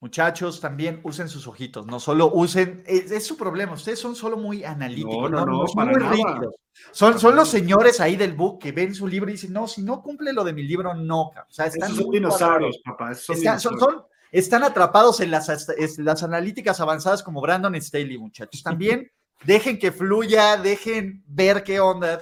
Muchachos, 0.00 0.60
también 0.60 1.00
usen 1.04 1.28
sus 1.28 1.46
ojitos, 1.46 1.86
no 1.86 1.98
solo 1.98 2.30
usen, 2.32 2.84
es, 2.86 3.26
su 3.26 3.36
problema, 3.36 3.72
ustedes 3.72 3.98
son 3.98 4.14
solo 4.14 4.36
muy 4.36 4.62
analíticos, 4.62 5.30
no, 5.30 5.46
no, 5.46 5.66
son 5.66 5.88
muy 5.88 5.98
rígidos. 5.98 6.54
Son, 6.92 7.18
son 7.18 7.34
los 7.34 7.48
señores 7.48 8.00
ahí 8.00 8.16
del 8.16 8.34
book 8.34 8.60
que 8.60 8.72
ven 8.72 8.94
su 8.94 9.08
libro 9.08 9.30
y 9.30 9.32
dicen, 9.32 9.54
no, 9.54 9.66
si 9.66 9.82
no 9.82 10.02
cumple 10.02 10.34
lo 10.34 10.44
de 10.44 10.52
mi 10.52 10.62
libro, 10.64 10.94
no. 10.94 11.22
O 11.22 11.34
sea, 11.48 11.66
están 11.66 11.94
son 11.94 12.10
dinosaurios, 12.10 12.78
papá. 12.84 13.12
están, 14.30 14.62
atrapados 14.62 15.20
en 15.20 15.30
las, 15.30 15.48
las 15.96 16.22
analíticas 16.22 16.78
avanzadas 16.80 17.22
como 17.22 17.40
Brandon 17.40 17.80
Staley, 17.80 18.18
muchachos. 18.18 18.62
También 18.62 19.10
dejen 19.44 19.78
que 19.78 19.92
fluya, 19.92 20.56
dejen 20.56 21.22
ver 21.26 21.62
qué 21.62 21.80
onda. 21.80 22.20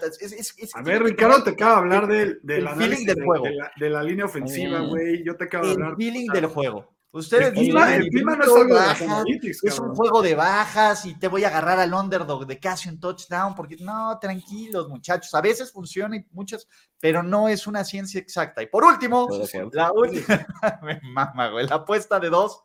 a 0.74 0.82
ver, 0.82 1.02
Ricardo 1.02 1.42
te 1.42 1.50
acaba 1.50 1.72
de 1.72 1.78
hablar 1.78 2.06
del, 2.06 2.40
del 2.42 2.68
feeling 2.70 3.06
del 3.06 3.24
juego. 3.24 3.44
De, 3.76 3.90
la, 3.90 4.02
línea 4.02 4.24
ofensiva, 4.24 4.80
güey. 4.80 5.24
Yo 5.24 5.36
te 5.36 5.44
acabo 5.44 5.66
de 5.66 5.72
hablar. 5.72 5.90
El 5.90 5.96
feeling 5.96 6.26
del 6.28 6.46
juego. 6.46 6.94
Ustedes 7.14 7.46
el 7.46 7.54
clima, 7.54 7.94
el 7.94 8.08
clima 8.08 8.34
no 8.34 8.42
es 8.42 8.50
algo 8.50 8.74
de 8.74 9.50
Es 9.62 9.78
un 9.78 9.94
juego 9.94 10.20
de 10.20 10.34
bajas 10.34 11.06
y 11.06 11.14
te 11.16 11.28
voy 11.28 11.44
a 11.44 11.46
agarrar 11.46 11.78
al 11.78 11.94
underdog 11.94 12.44
de 12.44 12.58
casi 12.58 12.88
un 12.88 12.98
touchdown, 12.98 13.54
porque 13.54 13.76
no, 13.78 14.18
tranquilos, 14.18 14.88
muchachos. 14.88 15.32
A 15.32 15.40
veces 15.40 15.70
funciona 15.70 16.16
y 16.16 16.26
muchas, 16.32 16.66
pero 16.98 17.22
no 17.22 17.48
es 17.48 17.68
una 17.68 17.84
ciencia 17.84 18.18
exacta. 18.18 18.64
Y 18.64 18.66
por 18.66 18.82
último, 18.82 19.28
la 19.70 19.92
última, 19.92 20.44
mama, 21.02 21.50
güey, 21.50 21.68
la 21.68 21.76
apuesta 21.76 22.18
de 22.18 22.30
dos, 22.30 22.64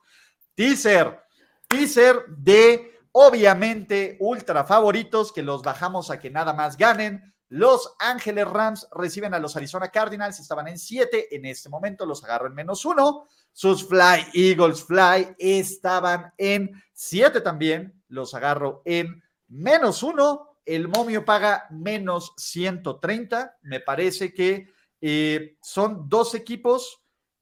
teaser, 0.56 1.20
teaser 1.68 2.26
de 2.30 2.99
obviamente 3.12 4.18
ultra 4.20 4.64
favoritos 4.64 5.32
que 5.32 5.44
los 5.44 5.62
bajamos 5.62 6.12
a 6.12 6.20
que 6.20 6.30
nada 6.30 6.54
más 6.54 6.78
ganen. 6.78 7.34
Los 7.50 7.96
Ángeles 8.00 8.48
Rams 8.48 8.88
reciben 8.92 9.34
a 9.34 9.40
los 9.40 9.56
Arizona 9.56 9.90
Cardinals, 9.90 10.40
estaban 10.40 10.68
en 10.68 10.78
7, 10.78 11.36
en 11.36 11.46
este 11.46 11.68
momento 11.68 12.06
los 12.06 12.24
agarro 12.24 12.48
en 12.48 12.54
menos 12.54 12.86
1. 12.86 13.28
Sus 13.52 13.88
Fly 13.88 14.28
Eagles 14.34 14.84
Fly 14.84 15.36
estaban 15.40 16.32
en 16.38 16.72
7 16.94 17.42
también, 17.42 18.04
los 18.08 18.36
agarro 18.36 18.84
en 18.86 19.24
menos 19.48 20.04
1. 20.04 20.58
El 20.66 20.88
momio 20.88 21.26
paga 21.26 21.66
menos 21.72 22.34
130. 22.38 23.58
Me 23.64 23.80
parece 23.80 24.32
que 24.32 24.68
eh, 25.02 25.58
son 25.62 26.08
dos 26.08 26.36
equipos 26.36 27.02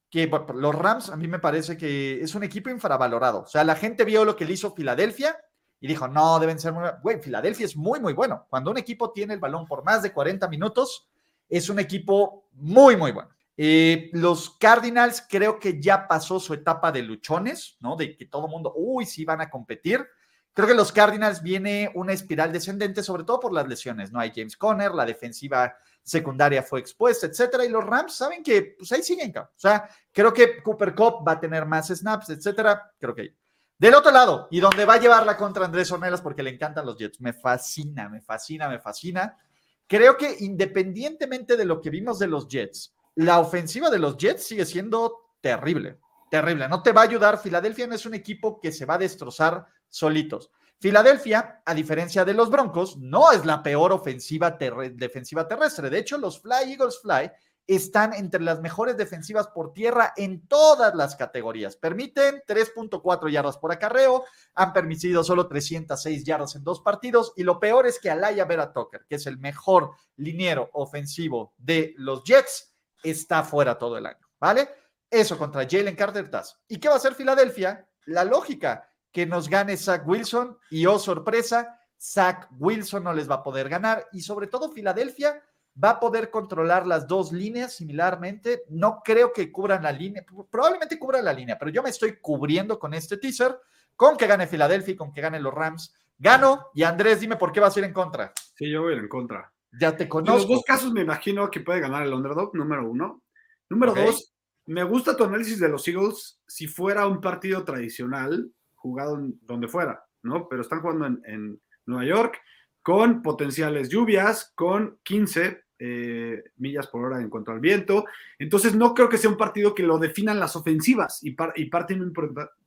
que 0.09 0.31
los 0.55 0.73
Rams 0.73 1.09
a 1.09 1.17
mí 1.17 1.27
me 1.27 1.39
parece 1.39 1.75
que 1.75 2.21
es 2.21 2.33
un 2.33 2.43
equipo 2.43 2.69
infravalorado. 2.69 3.41
O 3.41 3.47
sea, 3.47 3.65
la 3.65 3.75
gente 3.75 4.05
vio 4.05 4.23
lo 4.23 4.37
que 4.37 4.45
le 4.45 4.53
hizo 4.53 4.73
Filadelfia 4.73 5.37
y 5.79 5.87
dijo, 5.87 6.07
no, 6.07 6.39
deben 6.39 6.59
ser 6.59 6.73
muy... 6.73 6.89
Güey, 7.01 7.21
Filadelfia 7.21 7.65
es 7.65 7.75
muy, 7.75 7.99
muy 7.99 8.13
bueno. 8.13 8.45
Cuando 8.49 8.71
un 8.71 8.77
equipo 8.77 9.11
tiene 9.11 9.33
el 9.33 9.39
balón 9.39 9.65
por 9.65 9.83
más 9.83 10.01
de 10.01 10.11
40 10.11 10.47
minutos, 10.47 11.07
es 11.47 11.69
un 11.69 11.79
equipo 11.79 12.49
muy, 12.53 12.95
muy 12.95 13.11
bueno. 13.11 13.29
Eh, 13.55 14.09
los 14.13 14.51
Cardinals 14.51 15.25
creo 15.27 15.59
que 15.59 15.81
ya 15.81 16.07
pasó 16.07 16.39
su 16.39 16.53
etapa 16.53 16.91
de 16.91 17.01
luchones, 17.01 17.77
¿no? 17.79 17.95
De 17.95 18.15
que 18.15 18.25
todo 18.25 18.47
mundo, 18.47 18.73
uy, 18.75 19.05
sí 19.05 19.25
van 19.25 19.41
a 19.41 19.49
competir. 19.49 20.05
Creo 20.53 20.67
que 20.67 20.73
los 20.73 20.91
Cardinals 20.91 21.41
viene 21.41 21.91
una 21.93 22.13
espiral 22.13 22.51
descendente, 22.51 23.03
sobre 23.03 23.23
todo 23.23 23.39
por 23.39 23.53
las 23.53 23.67
lesiones, 23.67 24.11
¿no? 24.11 24.19
Hay 24.19 24.31
James 24.35 24.57
Conner, 24.57 24.91
la 24.91 25.05
defensiva 25.05 25.75
secundaria 26.01 26.63
fue 26.63 26.79
expuesta, 26.79 27.27
etcétera, 27.27 27.65
y 27.65 27.69
los 27.69 27.85
Rams 27.85 28.15
saben 28.15 28.41
que, 28.41 28.75
pues 28.77 28.91
ahí 28.91 29.03
siguen, 29.03 29.37
o 29.37 29.49
sea, 29.55 29.89
creo 30.11 30.33
que 30.33 30.63
Cooper 30.63 30.95
Cup 30.95 31.27
va 31.27 31.33
a 31.33 31.39
tener 31.39 31.65
más 31.65 31.89
snaps, 31.89 32.29
etcétera, 32.29 32.93
creo 32.97 33.13
que 33.13 33.35
del 33.77 33.93
otro 33.93 34.11
lado, 34.11 34.47
y 34.49 34.59
donde 34.59 34.85
va 34.85 34.95
a 34.95 34.99
llevar 34.99 35.25
la 35.25 35.37
contra 35.37 35.65
Andrés 35.65 35.91
Ornelas 35.91 36.21
porque 36.21 36.43
le 36.43 36.49
encantan 36.49 36.85
los 36.85 36.97
Jets. 36.97 37.21
Me 37.21 37.33
fascina, 37.33 38.09
me 38.09 38.21
fascina, 38.21 38.67
me 38.67 38.79
fascina. 38.79 39.37
Creo 39.85 40.17
que 40.17 40.37
independientemente 40.39 41.55
de 41.55 41.65
lo 41.65 41.79
que 41.79 41.89
vimos 41.89 42.19
de 42.19 42.27
los 42.27 42.47
Jets, 42.47 42.95
la 43.15 43.39
ofensiva 43.39 43.89
de 43.89 43.99
los 43.99 44.17
Jets 44.17 44.47
sigue 44.47 44.65
siendo 44.65 45.31
terrible, 45.41 45.99
terrible. 46.29 46.67
No 46.67 46.81
te 46.81 46.91
va 46.91 47.01
a 47.01 47.05
ayudar. 47.05 47.39
Filadelfia 47.39 47.87
no 47.87 47.95
es 47.95 48.05
un 48.05 48.13
equipo 48.13 48.59
que 48.59 48.71
se 48.71 48.85
va 48.85 48.95
a 48.95 48.99
destrozar 48.99 49.65
solitos. 49.89 50.51
Filadelfia, 50.79 51.61
a 51.65 51.73
diferencia 51.73 52.23
de 52.23 52.33
los 52.33 52.51
Broncos, 52.51 52.97
no 52.97 53.31
es 53.31 53.45
la 53.45 53.63
peor 53.63 53.91
ofensiva 53.91 54.51
defensiva 54.51 55.47
terrestre. 55.47 55.89
De 55.89 55.99
hecho, 55.99 56.17
los 56.17 56.39
Fly 56.39 56.71
Eagles 56.71 56.99
Fly 57.01 57.31
están 57.67 58.13
entre 58.13 58.41
las 58.41 58.61
mejores 58.61 58.95
defensivas 58.95 59.47
por 59.47 59.73
tierra 59.73 60.13
en 60.15 60.47
todas 60.47 60.95
las 60.95 61.15
categorías. 61.15 61.75
Permiten 61.75 62.41
3.4 62.47 63.29
yardas 63.29 63.57
por 63.57 63.71
acarreo, 63.71 64.23
han 64.55 64.73
permitido 64.73 65.23
solo 65.23 65.47
306 65.47 66.23
yardas 66.23 66.55
en 66.55 66.63
dos 66.63 66.81
partidos 66.81 67.33
y 67.35 67.43
lo 67.43 67.59
peor 67.59 67.85
es 67.85 67.99
que 67.99 68.09
Alaya 68.09 68.45
Vera 68.45 68.71
Tucker, 68.71 69.05
que 69.07 69.15
es 69.15 69.27
el 69.27 69.37
mejor 69.37 69.91
liniero 70.15 70.69
ofensivo 70.73 71.53
de 71.57 71.93
los 71.97 72.23
Jets, 72.23 72.73
está 73.03 73.43
fuera 73.43 73.77
todo 73.77 73.97
el 73.97 74.05
año, 74.05 74.25
¿vale? 74.39 74.69
Eso 75.09 75.37
contra 75.37 75.67
Jalen 75.69 75.95
Carter 75.95 76.29
Taz. 76.29 76.59
¿Y 76.67 76.79
qué 76.79 76.87
va 76.87 76.95
a 76.95 76.97
hacer 76.97 77.15
Filadelfia? 77.15 77.87
La 78.05 78.23
lógica, 78.23 78.89
que 79.11 79.25
nos 79.25 79.49
gane 79.49 79.77
Zach 79.77 80.07
Wilson 80.07 80.57
y, 80.69 80.85
oh 80.85 80.99
sorpresa, 80.99 81.79
Zach 81.99 82.47
Wilson 82.59 83.03
no 83.03 83.13
les 83.13 83.29
va 83.29 83.35
a 83.35 83.43
poder 83.43 83.69
ganar 83.69 84.07
y 84.11 84.21
sobre 84.21 84.47
todo 84.47 84.71
Filadelfia 84.71 85.41
va 85.81 85.91
a 85.91 85.99
poder 85.99 86.29
controlar 86.29 86.87
las 86.87 87.07
dos 87.07 87.31
líneas 87.31 87.75
similarmente. 87.75 88.63
No 88.69 89.01
creo 89.03 89.31
que 89.31 89.51
cubran 89.51 89.83
la 89.83 89.91
línea, 89.91 90.25
probablemente 90.49 90.97
cubran 90.97 91.25
la 91.25 91.33
línea, 91.33 91.57
pero 91.57 91.71
yo 91.71 91.83
me 91.83 91.89
estoy 91.89 92.17
cubriendo 92.19 92.79
con 92.79 92.93
este 92.93 93.17
teaser, 93.17 93.57
con 93.95 94.17
que 94.17 94.27
gane 94.27 94.47
Filadelfia 94.47 94.93
y 94.93 94.97
con 94.97 95.13
que 95.13 95.21
gane 95.21 95.39
los 95.39 95.53
Rams. 95.53 95.93
Gano 96.17 96.67
y 96.73 96.83
Andrés, 96.83 97.19
dime 97.19 97.35
por 97.35 97.51
qué 97.51 97.59
vas 97.59 97.75
a 97.75 97.79
ir 97.79 97.85
en 97.85 97.93
contra. 97.93 98.33
Sí, 98.55 98.69
yo 98.69 98.81
voy 98.81 98.93
a 98.93 98.95
ir 98.95 99.03
en 99.03 99.09
contra. 99.09 99.51
Ya 99.79 99.95
te 99.95 100.09
conozco. 100.09 100.33
En 100.33 100.39
los 100.39 100.47
dos 100.47 100.63
casos 100.65 100.91
me 100.91 101.01
imagino 101.01 101.49
que 101.51 101.59
puede 101.59 101.79
ganar 101.79 102.03
el 102.03 102.13
underdog, 102.13 102.55
número 102.55 102.89
uno. 102.89 103.21
Número 103.69 103.93
dos, 103.93 104.33
me 104.65 104.83
gusta 104.83 105.15
tu 105.15 105.25
análisis 105.25 105.59
de 105.59 105.69
los 105.69 105.87
Eagles 105.87 106.41
si 106.47 106.67
fuera 106.67 107.05
un 107.05 107.21
partido 107.21 107.63
tradicional 107.63 108.51
jugado 108.75 109.19
donde 109.41 109.67
fuera, 109.67 110.05
¿no? 110.23 110.47
Pero 110.47 110.61
están 110.61 110.81
jugando 110.81 111.05
en, 111.05 111.21
en 111.25 111.61
Nueva 111.85 112.05
York 112.05 112.39
con 112.81 113.21
potenciales 113.21 113.89
lluvias, 113.89 114.53
con 114.55 114.97
15 115.03 115.66
eh, 115.79 116.43
millas 116.57 116.87
por 116.87 117.05
hora 117.05 117.21
en 117.21 117.29
cuanto 117.29 117.51
al 117.51 117.59
viento. 117.59 118.05
Entonces 118.39 118.75
no 118.75 118.93
creo 118.93 119.09
que 119.09 119.17
sea 119.17 119.29
un 119.29 119.37
partido 119.37 119.75
que 119.75 119.83
lo 119.83 119.99
definan 119.99 120.39
las 120.39 120.55
ofensivas 120.55 121.19
y, 121.23 121.31
parte 121.31 121.95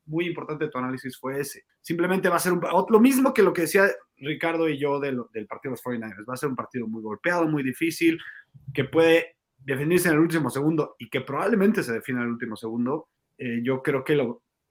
muy, 0.05 0.27
importante 0.27 0.65
de 0.65 0.71
tu 0.71 0.77
análisis 0.77 1.17
fue 1.17 1.39
ese. 1.39 1.65
Simplemente 1.81 2.29
va 2.29 2.37
a 2.37 2.39
ser 2.39 2.53
un, 2.53 2.61
lo 2.89 2.99
mismo 2.99 3.33
que 3.33 3.43
lo 3.43 3.53
que 3.53 3.63
decía 3.63 3.89
Ricardo 4.17 4.69
y 4.69 4.77
yo 4.77 4.99
del 4.99 5.17
partido 5.47 5.75
de 5.75 5.81
los 5.81 5.83
49ers. 5.83 6.29
Va 6.29 6.33
a 6.33 6.37
ser 6.37 6.49
un 6.49 6.55
partido 6.55 6.87
muy 6.87 7.01
golpeado, 7.01 7.47
muy 7.47 7.63
difícil, 7.63 8.19
que 8.73 8.85
puede 8.85 9.35
definirse 9.57 10.07
en 10.07 10.15
el 10.15 10.21
último 10.21 10.49
segundo 10.49 10.95
y 10.97 11.09
que 11.09 11.21
probablemente 11.21 11.83
se 11.83 11.93
defina 11.93 12.19
en 12.19 12.27
el 12.27 12.33
último 12.33 12.55
segundo. 12.55 13.09
Eh, 13.37 13.61
yo 13.63 13.81
creo 13.83 14.03
que 14.03 14.15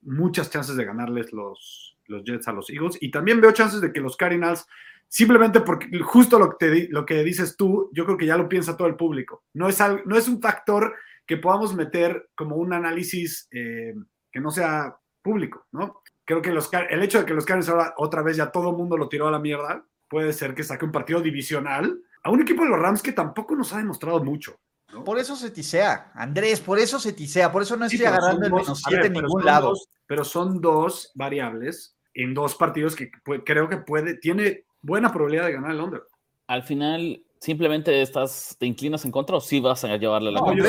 muchas 0.02 0.50
chances 0.50 0.76
de 0.76 0.84
ganarles 0.84 1.32
los, 1.32 1.98
los 2.06 2.24
Jets 2.24 2.48
a 2.48 2.52
los 2.52 2.70
Eagles 2.70 2.98
y 3.00 3.10
también 3.10 3.40
veo 3.40 3.52
chances 3.52 3.80
de 3.80 3.92
que 3.92 4.00
los 4.00 4.16
Cardinals 4.16 4.66
simplemente 5.10 5.60
porque 5.60 5.98
justo 5.98 6.38
lo 6.38 6.50
que, 6.50 6.66
te, 6.66 6.88
lo 6.88 7.04
que 7.04 7.24
dices 7.24 7.56
tú, 7.56 7.90
yo 7.92 8.06
creo 8.06 8.16
que 8.16 8.26
ya 8.26 8.36
lo 8.36 8.48
piensa 8.48 8.76
todo 8.76 8.86
el 8.86 8.94
público. 8.94 9.42
No 9.52 9.68
es, 9.68 9.78
no 10.06 10.16
es 10.16 10.28
un 10.28 10.40
factor 10.40 10.94
que 11.26 11.36
podamos 11.36 11.74
meter 11.74 12.30
como 12.36 12.56
un 12.56 12.72
análisis 12.72 13.48
eh, 13.50 13.94
que 14.30 14.40
no 14.40 14.50
sea 14.50 14.96
público, 15.20 15.66
¿no? 15.72 16.00
Creo 16.24 16.40
que 16.40 16.52
los, 16.52 16.70
el 16.72 17.02
hecho 17.02 17.18
de 17.18 17.26
que 17.26 17.34
los 17.34 17.44
Cardinals 17.44 17.68
ahora 17.68 17.94
otra 17.98 18.22
vez 18.22 18.36
ya 18.36 18.52
todo 18.52 18.70
el 18.70 18.76
mundo 18.76 18.96
lo 18.96 19.08
tiró 19.08 19.26
a 19.26 19.32
la 19.32 19.40
mierda, 19.40 19.84
puede 20.08 20.32
ser 20.32 20.54
que 20.54 20.62
saque 20.62 20.84
un 20.84 20.92
partido 20.92 21.20
divisional 21.20 22.00
a 22.22 22.30
un 22.30 22.42
equipo 22.42 22.62
de 22.62 22.70
los 22.70 22.78
Rams 22.78 23.02
que 23.02 23.12
tampoco 23.12 23.56
nos 23.56 23.72
ha 23.72 23.78
demostrado 23.78 24.22
mucho. 24.22 24.60
Por 25.04 25.18
eso 25.18 25.34
se 25.34 25.50
tisea, 25.50 26.12
Andrés, 26.14 26.60
por 26.60 26.78
eso 26.78 27.00
se 27.00 27.12
tisea, 27.12 27.50
por 27.50 27.62
eso 27.62 27.76
no 27.76 27.86
estoy 27.86 28.06
agarrando 28.06 28.46
el 28.46 28.52
menos 28.52 28.82
7 28.86 29.06
en 29.06 29.12
ningún 29.12 29.44
lado. 29.44 29.74
pero 30.06 30.24
son 30.24 30.60
dos 30.60 31.10
variables 31.14 31.96
en 32.14 32.34
dos 32.34 32.54
partidos 32.56 32.96
que 32.96 33.10
creo 33.44 33.68
que 33.68 33.78
puede, 33.78 34.16
tiene 34.18 34.64
buena 34.82 35.12
probabilidad 35.12 35.46
de 35.46 35.52
ganar 35.52 35.70
el 35.72 35.80
under. 35.80 36.02
Al 36.46 36.62
final, 36.62 37.22
simplemente 37.40 38.02
estás, 38.02 38.56
te 38.58 38.66
inclinas 38.66 39.04
en 39.04 39.10
contra 39.10 39.36
o 39.36 39.40
sí 39.40 39.60
vas 39.60 39.84
a 39.84 39.96
llevarle 39.96 40.32
la 40.32 40.40
no, 40.40 40.54
yo, 40.54 40.64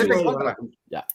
Ya. 0.88 1.06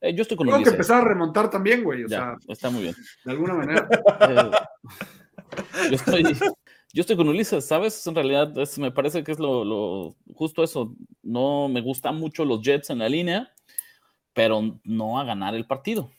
Eh, 0.00 0.14
yo 0.14 0.22
estoy 0.22 0.36
con 0.36 0.46
Tengo 0.46 0.62
que 0.62 0.70
empezar 0.70 1.02
a 1.02 1.08
remontar 1.08 1.48
también, 1.50 1.82
güey. 1.82 2.04
O 2.04 2.08
sea, 2.08 2.36
está 2.48 2.70
muy 2.70 2.82
bien. 2.82 2.94
De 3.24 3.30
alguna 3.32 3.54
manera. 3.54 3.88
Eh, 5.74 5.90
yo, 5.90 5.94
estoy, 5.94 6.22
yo 6.92 7.00
estoy 7.00 7.16
con 7.16 7.28
Ulises, 7.28 7.64
¿sabes? 7.64 8.04
En 8.06 8.14
realidad 8.14 8.52
me 8.78 8.90
parece 8.90 9.22
que 9.22 9.32
es 9.32 9.38
lo, 9.38 9.64
lo, 9.64 10.16
justo 10.34 10.62
eso. 10.62 10.94
No 11.22 11.68
me 11.68 11.80
gustan 11.80 12.16
mucho 12.16 12.44
los 12.44 12.60
Jets 12.60 12.90
en 12.90 12.98
la 12.98 13.08
línea, 13.08 13.52
pero 14.34 14.80
no 14.82 15.20
a 15.20 15.24
ganar 15.24 15.54
el 15.54 15.66
partido. 15.66 16.10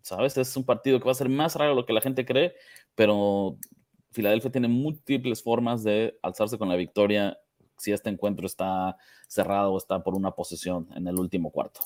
¿Sabes? 0.00 0.36
Es 0.36 0.56
un 0.56 0.64
partido 0.64 0.98
que 0.98 1.04
va 1.04 1.12
a 1.12 1.16
ser 1.16 1.28
más 1.28 1.54
raro 1.54 1.72
de 1.72 1.76
lo 1.76 1.86
que 1.86 1.92
la 1.92 2.00
gente 2.00 2.24
cree, 2.24 2.54
pero 2.94 3.58
Filadelfia 4.12 4.52
tiene 4.52 4.68
múltiples 4.68 5.42
formas 5.42 5.82
de 5.82 6.18
alzarse 6.22 6.58
con 6.58 6.68
la 6.68 6.76
victoria 6.76 7.38
si 7.76 7.92
este 7.92 8.10
encuentro 8.10 8.46
está 8.46 8.96
cerrado 9.26 9.72
o 9.72 9.78
está 9.78 10.02
por 10.02 10.14
una 10.14 10.30
posesión 10.32 10.88
en 10.94 11.08
el 11.08 11.18
último 11.18 11.50
cuarto. 11.50 11.80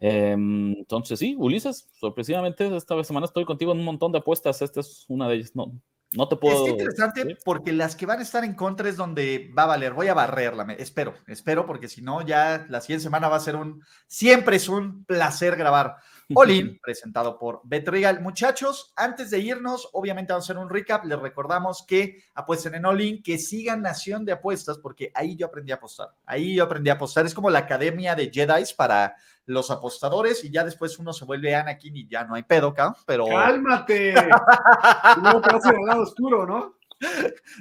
Em, 0.00 0.72
entonces, 0.72 1.18
sí, 1.18 1.34
Ulises, 1.38 1.88
sorpresivamente 1.98 2.74
esta 2.76 3.02
semana 3.04 3.26
estoy 3.26 3.44
contigo 3.44 3.72
en 3.72 3.78
un 3.78 3.84
montón 3.84 4.12
de 4.12 4.18
apuestas. 4.18 4.62
Esta 4.62 4.80
es 4.80 5.04
una 5.08 5.28
de 5.28 5.36
ellas. 5.36 5.52
No, 5.54 5.72
no 6.14 6.28
te 6.28 6.36
puedo. 6.36 6.66
Es 6.66 6.72
interesante 6.72 7.36
porque 7.44 7.72
las 7.72 7.96
que 7.96 8.06
van 8.06 8.18
a 8.18 8.22
estar 8.22 8.44
en 8.44 8.54
contra 8.54 8.88
es 8.88 8.96
donde 8.96 9.50
va 9.56 9.64
a 9.64 9.66
valer. 9.66 9.94
Voy 9.94 10.08
a 10.08 10.14
barrerla, 10.14 10.64
espero, 10.78 11.14
espero, 11.26 11.66
porque 11.66 11.88
si 11.88 12.02
no, 12.02 12.20
ya 12.22 12.66
la 12.68 12.80
siguiente 12.80 13.04
semana 13.04 13.28
va 13.28 13.36
a 13.36 13.40
ser 13.40 13.56
un. 13.56 13.82
Siempre 14.06 14.56
es 14.56 14.68
un 14.68 15.04
placer 15.04 15.56
grabar. 15.56 15.96
Olin, 16.34 16.78
presentado 16.82 17.38
por 17.38 17.60
Betrigal. 17.64 18.20
Muchachos, 18.20 18.92
antes 18.96 19.30
de 19.30 19.38
irnos, 19.40 19.88
obviamente 19.92 20.32
vamos 20.32 20.48
a 20.48 20.52
hacer 20.52 20.62
un 20.62 20.70
recap. 20.70 21.04
Les 21.04 21.18
recordamos 21.18 21.84
que 21.86 22.24
apuesten 22.34 22.74
en 22.74 22.86
Olin, 22.86 23.22
que 23.22 23.38
sigan 23.38 23.82
Nación 23.82 24.24
de 24.24 24.32
Apuestas, 24.32 24.78
porque 24.78 25.10
ahí 25.14 25.36
yo 25.36 25.46
aprendí 25.46 25.72
a 25.72 25.76
apostar. 25.76 26.08
Ahí 26.26 26.56
yo 26.56 26.64
aprendí 26.64 26.90
a 26.90 26.94
apostar. 26.94 27.26
Es 27.26 27.34
como 27.34 27.50
la 27.50 27.60
academia 27.60 28.14
de 28.14 28.30
Jedi 28.32 28.64
para 28.76 29.16
los 29.46 29.70
apostadores 29.70 30.44
y 30.44 30.50
ya 30.50 30.64
después 30.64 30.98
uno 30.98 31.12
se 31.12 31.24
vuelve 31.24 31.54
Anakin 31.54 31.96
y 31.96 32.08
ya 32.08 32.24
no 32.24 32.34
hay 32.34 32.42
pedo, 32.42 32.72
¿ca? 32.72 32.96
Pero. 33.06 33.26
¡Cálmate! 33.26 34.14
no 35.22 35.40
te 35.40 35.50
al 35.50 35.86
lado 35.86 36.02
oscuro, 36.02 36.46
¿no? 36.46 36.76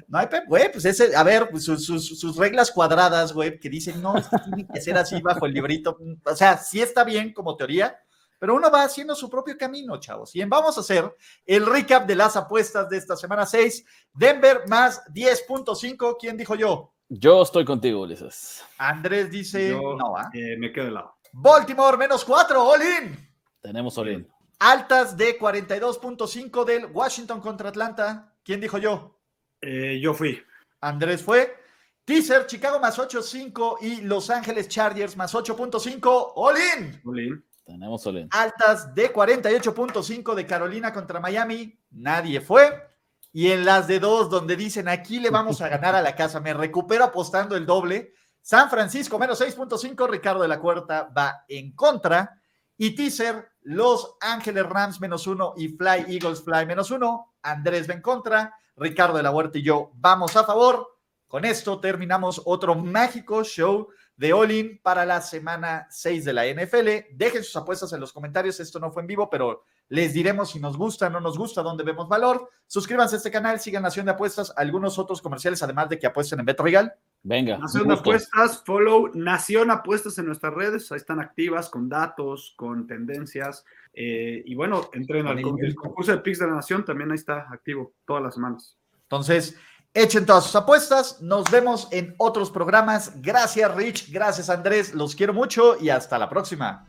No 0.08 0.20
hay 0.20 0.28
pedo, 0.28 0.44
güey, 0.48 0.72
pues 0.72 0.86
ese, 0.86 1.16
a 1.16 1.24
ver, 1.24 1.50
pues 1.50 1.64
sus, 1.64 1.86
sus, 1.86 2.36
reglas 2.38 2.72
cuadradas, 2.72 3.34
güey, 3.34 3.60
que 3.60 3.70
dicen, 3.70 4.02
no, 4.02 4.16
es 4.16 4.28
que 4.28 4.38
tiene 4.38 4.68
que 4.72 4.82
ser 4.82 4.98
así 4.98 5.20
bajo 5.20 5.48
el 5.48 5.54
librito. 5.54 5.98
O 6.26 6.36
sea, 6.36 6.58
sí 6.58 6.80
está 6.80 7.04
bien 7.04 7.34
como 7.34 7.56
teoría, 7.56 7.98
pero 8.42 8.56
uno 8.56 8.72
va 8.72 8.82
haciendo 8.82 9.14
su 9.14 9.30
propio 9.30 9.56
camino, 9.56 10.00
chavos. 10.00 10.36
Y 10.36 10.44
vamos 10.46 10.76
a 10.76 10.82
hacer 10.82 11.16
el 11.46 11.64
recap 11.64 12.08
de 12.08 12.16
las 12.16 12.36
apuestas 12.36 12.90
de 12.90 12.98
esta 12.98 13.16
semana 13.16 13.46
6. 13.46 13.86
Denver 14.12 14.64
más 14.68 15.06
10.5. 15.14 16.18
¿Quién 16.20 16.38
dijo 16.38 16.56
yo? 16.56 16.92
Yo 17.08 17.44
estoy 17.44 17.64
contigo, 17.66 18.02
Ulises. 18.02 18.66
Andrés 18.80 19.30
dice 19.30 19.70
no. 19.70 20.18
¿ah? 20.18 20.32
Eh, 20.34 20.58
me 20.58 20.74
quedo 20.74 20.86
de 20.86 20.92
lado. 20.92 21.18
Baltimore 21.34 21.98
menos 21.98 22.26
4, 22.26 22.64
all 22.64 22.82
in. 22.82 23.30
Tenemos 23.62 23.96
all 24.00 24.10
in. 24.10 24.28
Altas 24.58 25.16
de 25.16 25.38
42.5 25.38 26.66
del 26.66 26.88
Washington 26.88 27.42
contra 27.42 27.70
Atlanta. 27.70 28.34
¿Quién 28.44 28.60
dijo 28.60 28.80
yo? 28.80 29.20
Eh, 29.62 30.00
yo 30.02 30.16
fui. 30.16 30.42
Andrés 30.80 31.22
fue. 31.22 31.62
Teaser, 32.06 32.48
Chicago 32.48 32.80
más 32.80 32.98
8.5 32.98 33.78
y 33.82 34.02
Los 34.02 34.32
Ángeles 34.32 34.68
Chargers 34.68 35.16
más 35.16 35.36
8.5, 35.36 36.32
all 36.34 36.56
in. 36.58 37.46
Tenemos. 37.64 38.04
Altas 38.32 38.94
de 38.94 39.14
48.5 39.14 40.34
de 40.34 40.46
Carolina 40.46 40.92
contra 40.92 41.20
Miami. 41.20 41.80
Nadie 41.92 42.42
fue. 42.42 42.92
Y 43.34 43.52
en 43.52 43.64
las 43.64 43.88
de 43.88 44.00
dos, 44.00 44.30
donde 44.30 44.56
dicen 44.56 44.90
aquí 44.90 45.20
le 45.20 45.30
vamos 45.30 45.62
a 45.62 45.70
ganar 45.70 45.96
a 45.96 46.02
la 46.02 46.16
casa, 46.16 46.40
me 46.40 46.54
recupero 46.54 47.06
apostando 47.06 47.56
el 47.56 47.66
doble. 47.66 48.14
San 48.42 48.70
Francisco 48.70 49.18
menos 49.20 49.40
6.5, 49.40 50.10
Ricardo 50.10 50.42
de 50.42 50.48
la 50.48 50.60
Cuarta 50.60 51.10
va 51.16 51.46
en 51.48 51.74
contra. 51.74 52.42
Y 52.78 52.96
teaser, 52.96 53.52
Los 53.62 54.16
Ángeles 54.20 54.66
Rams 54.66 55.00
menos 55.00 55.28
uno 55.28 55.54
y 55.56 55.70
Fly 55.70 56.06
Eagles 56.08 56.44
Fly 56.44 56.66
menos 56.66 56.90
uno. 56.92 57.36
Andrés 57.44 57.88
va 57.88 57.94
en 57.94 58.02
contra, 58.02 58.56
Ricardo 58.76 59.18
de 59.18 59.24
la 59.24 59.32
Huerta 59.32 59.60
y 59.60 59.64
yo 59.64 59.92
vamos 59.94 60.36
a 60.36 60.44
favor. 60.44 60.98
Con 61.28 61.46
esto 61.46 61.80
terminamos 61.80 62.42
otro 62.44 62.76
mágico 62.76 63.44
show 63.44 63.88
de 64.22 64.34
All 64.34 64.80
para 64.84 65.04
la 65.04 65.20
semana 65.20 65.88
6 65.90 66.26
de 66.26 66.34
la 66.34 66.46
NFL. 66.46 67.16
Dejen 67.16 67.44
sus 67.44 67.56
apuestas 67.56 67.92
en 67.92 68.00
los 68.00 68.14
comentarios. 68.14 68.60
Esto 68.60 68.80
no 68.80 68.92
fue 68.92 69.02
en 69.02 69.08
vivo, 69.08 69.28
pero 69.32 69.64
les 69.90 70.14
diremos 70.14 70.52
si 70.52 70.60
nos 70.60 70.78
gusta 70.78 71.08
o 71.08 71.10
no 71.10 71.20
nos 71.20 71.40
gusta, 71.40 71.64
dónde 71.64 71.84
vemos 71.84 72.08
valor. 72.08 72.48
Suscríbanse 72.68 73.16
a 73.16 73.18
este 73.18 73.32
canal, 73.32 73.60
sigan 73.60 73.82
Nación 73.82 74.06
de 74.06 74.12
Apuestas, 74.12 74.54
algunos 74.56 75.00
otros 75.00 75.24
comerciales, 75.24 75.64
además 75.64 75.90
de 75.90 75.98
que 75.98 76.06
apuesten 76.06 76.40
en 76.40 76.46
Beto 76.46 76.62
Regal. 76.62 76.94
Venga. 77.24 77.58
Nación 77.58 77.88
de 77.88 77.96
Apuestas, 77.96 78.62
follow 78.64 79.10
Nación 79.16 79.72
Apuestas 79.72 80.16
en 80.20 80.28
nuestras 80.28 80.54
redes, 80.54 80.92
ahí 80.92 80.98
están 80.98 81.20
activas 81.20 81.68
con 81.72 81.90
datos, 81.90 82.54
con 82.56 82.86
tendencias. 82.86 83.66
Eh, 83.92 84.44
y 84.46 84.54
bueno, 84.54 84.92
entren 84.94 85.26
al 85.26 85.40
el 85.40 85.76
concurso 85.76 86.12
de 86.12 86.20
Pix 86.20 86.38
de 86.38 86.46
la 86.46 86.54
Nación, 86.54 86.86
también 86.86 87.10
ahí 87.10 87.16
está 87.16 87.48
activo 87.52 87.94
todas 88.06 88.22
las 88.22 88.36
semanas. 88.36 88.78
Entonces, 89.12 89.58
echen 89.94 90.26
todas 90.26 90.46
sus 90.46 90.56
apuestas. 90.56 91.22
Nos 91.22 91.50
vemos 91.50 91.88
en 91.92 92.16
otros 92.18 92.52
programas. 92.52 93.12
Gracias, 93.16 93.74
Rich. 93.76 94.12
Gracias, 94.12 94.50
Andrés. 94.50 94.94
Los 94.94 95.16
quiero 95.16 95.34
mucho 95.34 95.78
y 95.80 95.90
hasta 95.90 96.18
la 96.18 96.30
próxima. 96.30 96.86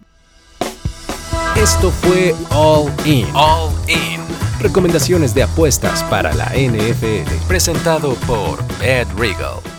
Esto 1.57 1.91
fue 1.91 2.35
All 2.51 2.91
In. 3.07 3.29
All 3.35 3.71
In. 3.89 4.21
Recomendaciones 4.61 5.35
de 5.35 5.43
apuestas 5.43 6.03
para 6.05 6.33
la 6.35 6.47
NFL. 6.47 7.47
Presentado 7.49 8.15
por 8.27 8.63
Bad 8.79 9.07
Regal. 9.17 9.72